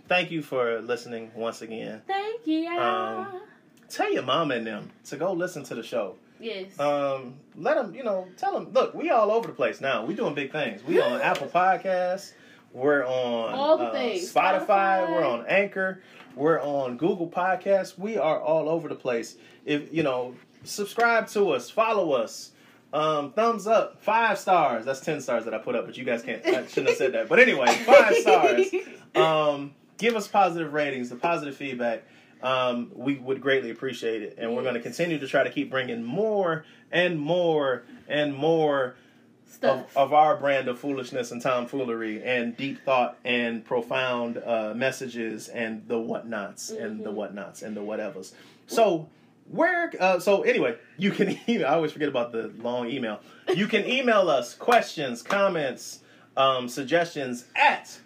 thank 0.07 0.31
you 0.31 0.41
for 0.41 0.81
listening 0.81 1.31
once 1.35 1.61
again. 1.61 2.01
Thank 2.07 2.45
you. 2.47 2.67
Um, 2.69 3.41
Tell 3.89 4.11
your 4.11 4.23
mom 4.23 4.51
and 4.51 4.65
them 4.65 4.89
to 5.05 5.17
go 5.17 5.33
listen 5.33 5.63
to 5.65 5.75
the 5.75 5.83
show. 5.83 6.15
yes. 6.39 6.79
Um, 6.79 7.35
let 7.55 7.75
them, 7.75 7.93
you 7.93 8.03
know, 8.03 8.27
tell 8.37 8.53
them. 8.53 8.71
Look, 8.73 8.95
we 8.95 9.11
all 9.11 9.29
over 9.31 9.47
the 9.47 9.53
place 9.53 9.81
now. 9.81 10.03
We 10.05 10.15
doing 10.15 10.33
big 10.33 10.51
things. 10.51 10.83
We 10.83 10.99
on 10.99 11.21
Apple 11.21 11.47
Podcasts. 11.47 12.33
We're 12.71 13.05
on 13.05 13.53
All 13.53 13.77
the 13.77 13.85
uh, 13.85 13.91
things. 13.91 14.33
Spotify. 14.33 14.65
Spotify. 14.67 15.09
We're 15.11 15.25
on 15.27 15.45
Anchor. 15.47 16.01
We're 16.35 16.59
on 16.59 16.97
Google 16.97 17.27
Podcasts. 17.27 17.99
We 17.99 18.17
are 18.17 18.39
all 18.41 18.67
over 18.67 18.89
the 18.89 18.95
place. 18.95 19.35
If 19.63 19.93
you 19.93 20.01
know, 20.01 20.33
subscribe 20.63 21.27
to 21.29 21.51
us, 21.51 21.69
follow 21.69 22.13
us. 22.13 22.49
Um, 22.93 23.31
thumbs 23.33 23.65
up, 23.65 24.01
five 24.03 24.37
stars. 24.37 24.85
That's 24.85 24.99
ten 25.01 25.19
stars 25.19 25.45
that 25.45 25.53
I 25.53 25.57
put 25.57 25.75
up, 25.75 25.85
but 25.87 25.97
you 25.97 26.03
guys 26.03 26.21
can't. 26.21 26.45
I 26.45 26.65
shouldn't 26.67 26.89
have 26.89 26.97
said 26.97 27.13
that. 27.13 27.27
But 27.27 27.39
anyway, 27.39 27.67
five 27.67 28.15
stars. 28.15 28.67
Um, 29.15 29.75
give 29.99 30.15
us 30.15 30.27
positive 30.27 30.73
ratings, 30.73 31.11
the 31.11 31.15
positive 31.15 31.55
feedback. 31.55 32.01
Um, 32.41 32.89
we 32.95 33.13
would 33.15 33.41
greatly 33.41 33.69
appreciate 33.69 34.23
it, 34.23 34.35
and 34.39 34.55
we're 34.55 34.63
going 34.63 34.73
to 34.73 34.79
continue 34.79 35.19
to 35.19 35.27
try 35.27 35.43
to 35.43 35.51
keep 35.51 35.69
bringing 35.69 36.03
more 36.03 36.65
and 36.91 37.19
more 37.19 37.83
and 38.07 38.33
more 38.35 38.95
stuff. 39.47 39.95
of 39.95 40.11
our 40.11 40.35
brand 40.37 40.67
of 40.67 40.79
foolishness 40.79 41.31
and 41.31 41.43
tomfoolery 41.43 42.23
and 42.23 42.57
deep 42.57 42.83
thought 42.83 43.19
and 43.23 43.63
profound 43.63 44.39
uh, 44.39 44.73
messages 44.75 45.47
and 45.47 45.87
the 45.87 45.99
whatnots 45.99 46.71
and 46.71 47.03
the 47.03 47.11
Mhm. 47.11 47.13
whatnots 47.13 47.61
and 47.61 47.77
the 47.77 47.81
whatevers. 47.81 48.33
So 48.65 49.07
where? 49.49 49.91
Uh, 49.99 50.19
so 50.19 50.41
anyway, 50.41 50.75
you 50.97 51.11
can. 51.11 51.37
Email, 51.47 51.67
I 51.67 51.75
always 51.75 51.91
forget 51.91 52.09
about 52.09 52.31
the 52.31 52.53
long 52.59 52.89
email. 52.89 53.19
You 53.53 53.67
can 53.67 53.85
email 53.87 54.29
us 54.29 54.53
questions, 54.53 55.21
comments, 55.21 55.99
um, 56.37 56.67
suggestions 56.67 57.45
at 57.55 57.99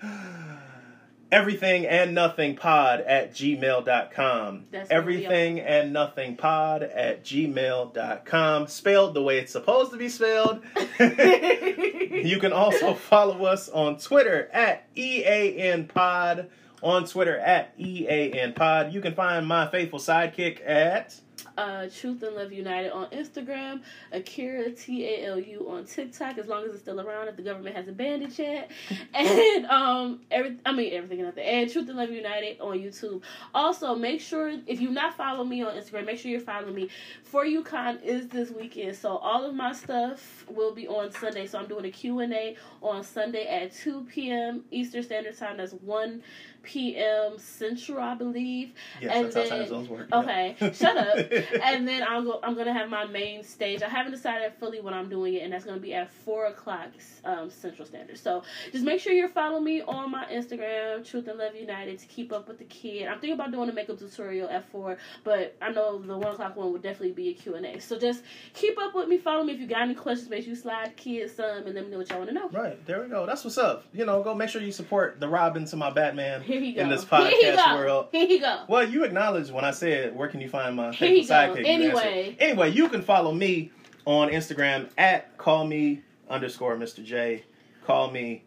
everything 1.32 1.86
and 1.86 2.14
nothing 2.16 2.56
pod 2.56 3.02
at 3.02 3.34
gmail.com 3.34 4.66
That's 4.72 4.90
everything 4.90 5.60
and 5.60 5.92
nothing 5.92 6.38
pod 6.38 6.84
at 6.84 7.24
gmail.com 7.26 8.68
spelled 8.68 9.14
the 9.14 9.22
way 9.22 9.40
it's 9.40 9.52
supposed 9.52 9.92
to 9.92 9.98
be 9.98 10.08
spelled 10.08 10.62
you 11.00 12.40
can 12.40 12.54
also 12.54 12.94
follow 12.94 13.44
us 13.46 13.68
on 13.68 13.98
twitter 13.98 14.50
at 14.54 14.88
ean 14.96 15.88
pod 15.88 16.50
on 16.82 17.06
twitter 17.06 17.38
at 17.38 17.74
ean 17.78 18.54
pod 18.54 18.94
you 18.94 19.02
can 19.02 19.14
find 19.14 19.46
my 19.46 19.68
faithful 19.70 20.00
sidekick 20.00 20.62
at 20.66 21.20
uh, 21.58 21.88
Truth 21.90 22.24
and 22.24 22.36
Love 22.36 22.52
United 22.52 22.92
on 22.92 23.08
Instagram, 23.10 23.82
Akira 24.12 24.72
T 24.72 25.06
A 25.06 25.26
L 25.26 25.40
U 25.40 25.70
on 25.70 25.86
TikTok, 25.86 26.38
as 26.38 26.48
long 26.48 26.64
as 26.66 26.72
it's 26.72 26.82
still 26.82 27.02
around 27.02 27.28
if 27.28 27.36
the 27.36 27.42
government 27.42 27.76
hasn't 27.76 27.98
banned 27.98 28.24
it 28.24 28.38
yet. 28.38 28.72
And 29.14 29.66
um, 29.66 30.22
every 30.30 30.58
I 30.66 30.72
mean 30.72 30.94
everything 30.94 31.20
and 31.20 31.28
nothing. 31.28 31.44
And 31.44 31.72
Truth 31.72 31.90
and 31.90 31.98
Love 31.98 32.12
United 32.12 32.60
on 32.62 32.78
YouTube. 32.78 33.22
Also, 33.54 33.96
make 33.96 34.22
sure 34.22 34.54
if 34.68 34.80
you're 34.80 34.92
not 34.92 35.18
follow 35.18 35.44
me 35.44 35.64
on 35.64 35.74
Instagram, 35.74 36.06
make 36.06 36.20
sure 36.20 36.30
you're 36.32 36.40
following 36.40 36.76
me. 36.76 36.90
For 37.24 37.46
UConn 37.46 38.04
is 38.04 38.28
this 38.28 38.52
weekend, 38.52 38.96
so 38.96 39.18
all 39.18 39.46
of 39.46 39.56
my 39.56 39.74
stuff 39.74 40.46
will 40.50 40.74
be 40.74 40.88
on 40.88 41.12
Sunday. 41.12 41.48
So 41.48 41.60
I'm 41.60 41.68
doing 41.68 41.86
a 41.86 41.92
Q 41.92 42.20
and 42.20 42.34
A 42.34 42.56
on 42.82 43.04
Sunday 43.04 43.48
at 43.48 43.74
2 43.74 44.06
p.m. 44.12 44.64
Eastern 44.72 45.04
Standard 45.04 45.38
Time. 45.38 45.58
That's 45.58 45.74
1 45.74 46.22
p.m. 46.68 47.40
Central, 47.40 48.00
I 48.00 48.14
believe. 48.14 48.74
yes 49.02 49.12
And 49.16 49.26
that's 49.26 49.36
how 49.36 49.42
then- 49.44 49.60
time 49.62 49.68
zones 49.70 49.90
work 49.90 50.08
okay, 50.12 50.56
shut 50.74 50.98
up. 50.98 51.18
and 51.64 51.88
then 51.88 52.04
I'll 52.04 52.24
go. 52.24 52.40
I'm 52.44 52.56
gonna 52.56 52.74
have 52.74 52.90
my 52.90 53.06
main 53.06 53.44
stage. 53.44 53.82
I 53.82 53.88
haven't 53.90 54.12
decided 54.12 54.52
fully 54.60 54.82
when 54.82 54.94
I'm 54.94 55.10
doing 55.10 55.36
it, 55.36 55.44
and 55.44 55.54
that's 55.54 55.64
gonna 55.66 55.80
be 55.80 55.94
at 55.94 56.12
four 56.12 56.48
o'clock 56.48 56.90
um, 57.24 57.50
Central 57.50 57.88
Standard. 57.88 58.18
So 58.18 58.44
just 58.72 58.84
make 58.84 59.00
sure 59.00 59.14
you're 59.14 59.30
following 59.30 59.64
me 59.64 59.82
on 59.82 60.12
my 60.12 60.26
Instagram, 60.26 61.10
Truth 61.10 61.28
and 61.30 61.40
Love 61.40 61.56
United, 61.56 62.00
to 62.00 62.06
keep 62.08 62.32
up 62.34 62.48
with 62.48 62.58
the 62.58 62.66
kid. 62.66 63.08
I'm 63.08 63.20
thinking 63.20 63.34
about 63.34 63.52
doing 63.52 63.70
a 63.70 63.74
makeup 63.74 63.98
tutorial 64.00 64.50
at 64.50 64.70
four, 64.70 64.98
but 65.24 65.56
I 65.62 65.72
know 65.72 66.00
the 66.02 66.18
one 66.18 66.34
o'clock 66.34 66.58
one 66.58 66.74
would 66.74 66.84
definitely 66.84 67.14
be 67.14 67.30
a 67.30 67.34
Q 67.34 67.56
and 67.56 67.66
A. 67.66 67.80
So 67.80 67.98
just 67.98 68.24
keep 68.54 68.78
up 68.78 68.94
with 68.94 69.08
me. 69.08 69.18
Follow 69.18 69.44
me 69.44 69.54
if 69.54 69.60
you 69.62 69.68
got 69.68 69.82
any 69.84 69.96
questions. 69.96 70.30
Make 70.30 70.44
sure 70.44 70.50
you 70.50 70.56
slide 70.56 70.96
kids 70.98 71.34
some, 71.36 71.66
and 71.66 71.74
let 71.74 71.86
me 71.86 71.92
know 71.92 72.00
what 72.00 72.10
y'all 72.10 72.18
want 72.20 72.30
to 72.30 72.34
know. 72.36 72.50
Right, 72.50 72.86
there 72.86 73.02
we 73.02 73.08
go. 73.08 73.26
That's 73.26 73.44
what's 73.46 73.58
up. 73.58 73.86
You 73.94 74.06
know, 74.06 74.22
go 74.24 74.36
make 74.36 74.50
sure 74.50 74.62
you 74.62 74.72
support 74.72 75.20
the 75.20 75.28
Robin 75.30 75.66
to 75.66 75.76
my 75.78 75.90
Batman 75.92 76.42
Here 76.42 76.57
he 76.62 76.74
go. 76.74 76.82
in 76.82 76.90
this 76.90 77.04
Here 77.04 77.20
he 77.30 77.44
podcast 77.46 77.66
go. 77.66 77.76
world. 77.76 78.08
Here 78.12 78.28
he 78.28 78.40
go. 78.40 78.64
Well, 78.68 78.88
you 78.88 79.04
acknowledged 79.04 79.52
when 79.52 79.66
I 79.66 79.72
said, 79.72 80.16
"Where 80.16 80.28
can 80.28 80.42
you 80.42 80.50
find 80.50 80.76
my 80.76 80.92
Here 80.94 81.10
you 81.12 81.24
sidekick?" 81.24 81.60
You 81.60 81.66
Anyway. 81.66 82.26
answered. 82.30 82.36
anyway, 82.40 82.72
you 82.72 82.90
can 82.90 83.02
follow 83.02 83.32
me 83.34 83.72
on 84.06 84.30
Instagram 84.30 84.90
at 84.98 85.38
call 85.38 85.66
me 85.68 86.02
underscore 86.30 86.76
Mr. 86.78 87.04
J. 87.04 87.44
Call 87.86 88.12
me 88.12 88.44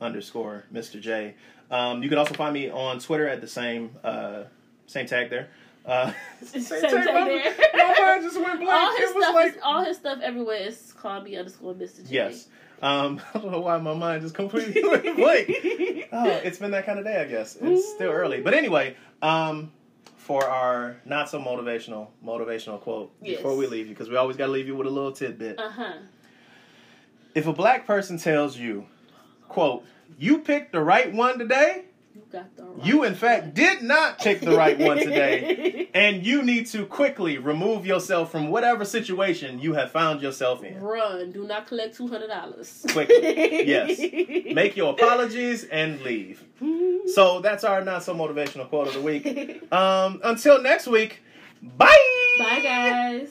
underscore 0.00 0.64
Mr. 0.72 1.00
J. 1.00 1.34
Um, 1.70 2.02
you 2.02 2.08
can 2.08 2.18
also 2.18 2.34
find 2.34 2.52
me 2.52 2.68
on 2.70 2.98
Twitter 2.98 3.26
at 3.28 3.40
the 3.40 3.46
same 3.46 3.90
uh, 4.04 4.44
same 4.86 5.06
tag 5.06 5.30
there. 5.30 5.48
Uh, 5.84 6.12
Same 6.42 6.62
tag, 6.62 6.80
tag 6.90 6.92
there. 6.92 7.54
my 7.74 7.94
mind 7.98 8.22
just 8.22 8.40
went 8.40 8.60
blank. 8.60 8.70
all 8.70 8.90
his 8.96 9.10
it 9.10 9.14
was 9.16 9.24
stuff 9.24 9.34
like 9.34 9.52
is, 9.56 9.58
all 9.64 9.84
his 9.84 9.96
stuff 9.96 10.18
everywhere 10.22 10.56
is 10.58 10.92
call 10.96 11.20
me 11.22 11.36
underscore 11.36 11.74
Mr. 11.74 12.06
J. 12.08 12.14
yes. 12.14 12.46
Um, 12.82 13.20
I 13.34 13.38
don't 13.38 13.52
know 13.52 13.60
why 13.60 13.78
my 13.78 13.94
mind 13.94 14.22
just 14.22 14.34
completely 14.34 14.82
went 14.88 15.16
blank. 15.16 16.08
Oh, 16.12 16.26
it's 16.44 16.58
been 16.58 16.72
that 16.72 16.84
kind 16.84 16.98
of 16.98 17.04
day, 17.04 17.20
I 17.20 17.24
guess. 17.24 17.56
It's 17.60 17.88
still 17.94 18.10
early. 18.10 18.40
But 18.40 18.54
anyway, 18.54 18.96
um, 19.22 19.72
for 20.16 20.44
our 20.44 20.96
not 21.04 21.28
so 21.30 21.40
motivational 21.40 22.08
motivational 22.24 22.80
quote 22.80 23.12
Yes. 23.22 23.36
before 23.38 23.56
we 23.56 23.66
leave 23.66 23.86
you, 23.86 23.92
because 23.94 24.08
we 24.08 24.16
always 24.16 24.36
got 24.36 24.46
to 24.46 24.52
leave 24.52 24.66
you 24.66 24.76
with 24.76 24.86
a 24.86 24.90
little 24.90 25.12
tidbit. 25.12 25.58
Uh 25.58 25.70
huh. 25.70 25.92
If 27.34 27.46
a 27.46 27.52
black 27.52 27.86
person 27.86 28.18
tells 28.18 28.58
you, 28.58 28.86
quote, 29.48 29.84
you 30.18 30.38
picked 30.40 30.72
the 30.72 30.80
right 30.80 31.12
one 31.12 31.38
today, 31.38 31.86
You 32.14 32.22
got 32.30 32.54
the 32.56 32.64
right 32.64 32.84
you 32.86 33.04
in 33.04 33.14
fact 33.14 33.44
one. 33.44 33.54
did 33.54 33.82
not 33.82 34.18
pick 34.18 34.40
the 34.40 34.54
right 34.56 34.78
one 34.78 34.98
today, 34.98 35.88
and 35.94 36.24
you 36.26 36.42
need 36.42 36.66
to 36.68 36.84
quickly 36.86 37.38
remove 37.38 37.86
yourself 37.86 38.30
from 38.30 38.48
whatever 38.48 38.84
situation 38.84 39.58
you 39.58 39.72
have 39.74 39.90
found 39.92 40.20
yourself 40.20 40.62
in. 40.62 40.78
Run. 40.80 41.32
Do 41.32 41.46
not 41.46 41.66
collect 41.66 41.96
two 41.96 42.08
hundred 42.08 42.28
dollars. 42.28 42.84
Quickly. 42.90 43.66
Yes. 43.72 43.98
Make 44.54 44.76
your 44.76 44.92
apologies 44.92 45.64
and 45.64 46.00
leave. 46.02 46.44
So 47.14 47.40
that's 47.40 47.64
our 47.64 47.82
not 47.84 48.02
so 48.02 48.14
motivational 48.14 48.68
quote 48.68 48.88
of 48.88 48.94
the 48.94 49.00
week. 49.02 49.62
Um, 49.72 50.20
until 50.22 50.60
next 50.62 50.86
week, 50.86 51.20
bye. 51.62 51.96
Bye, 52.38 52.60
guys. 52.62 53.28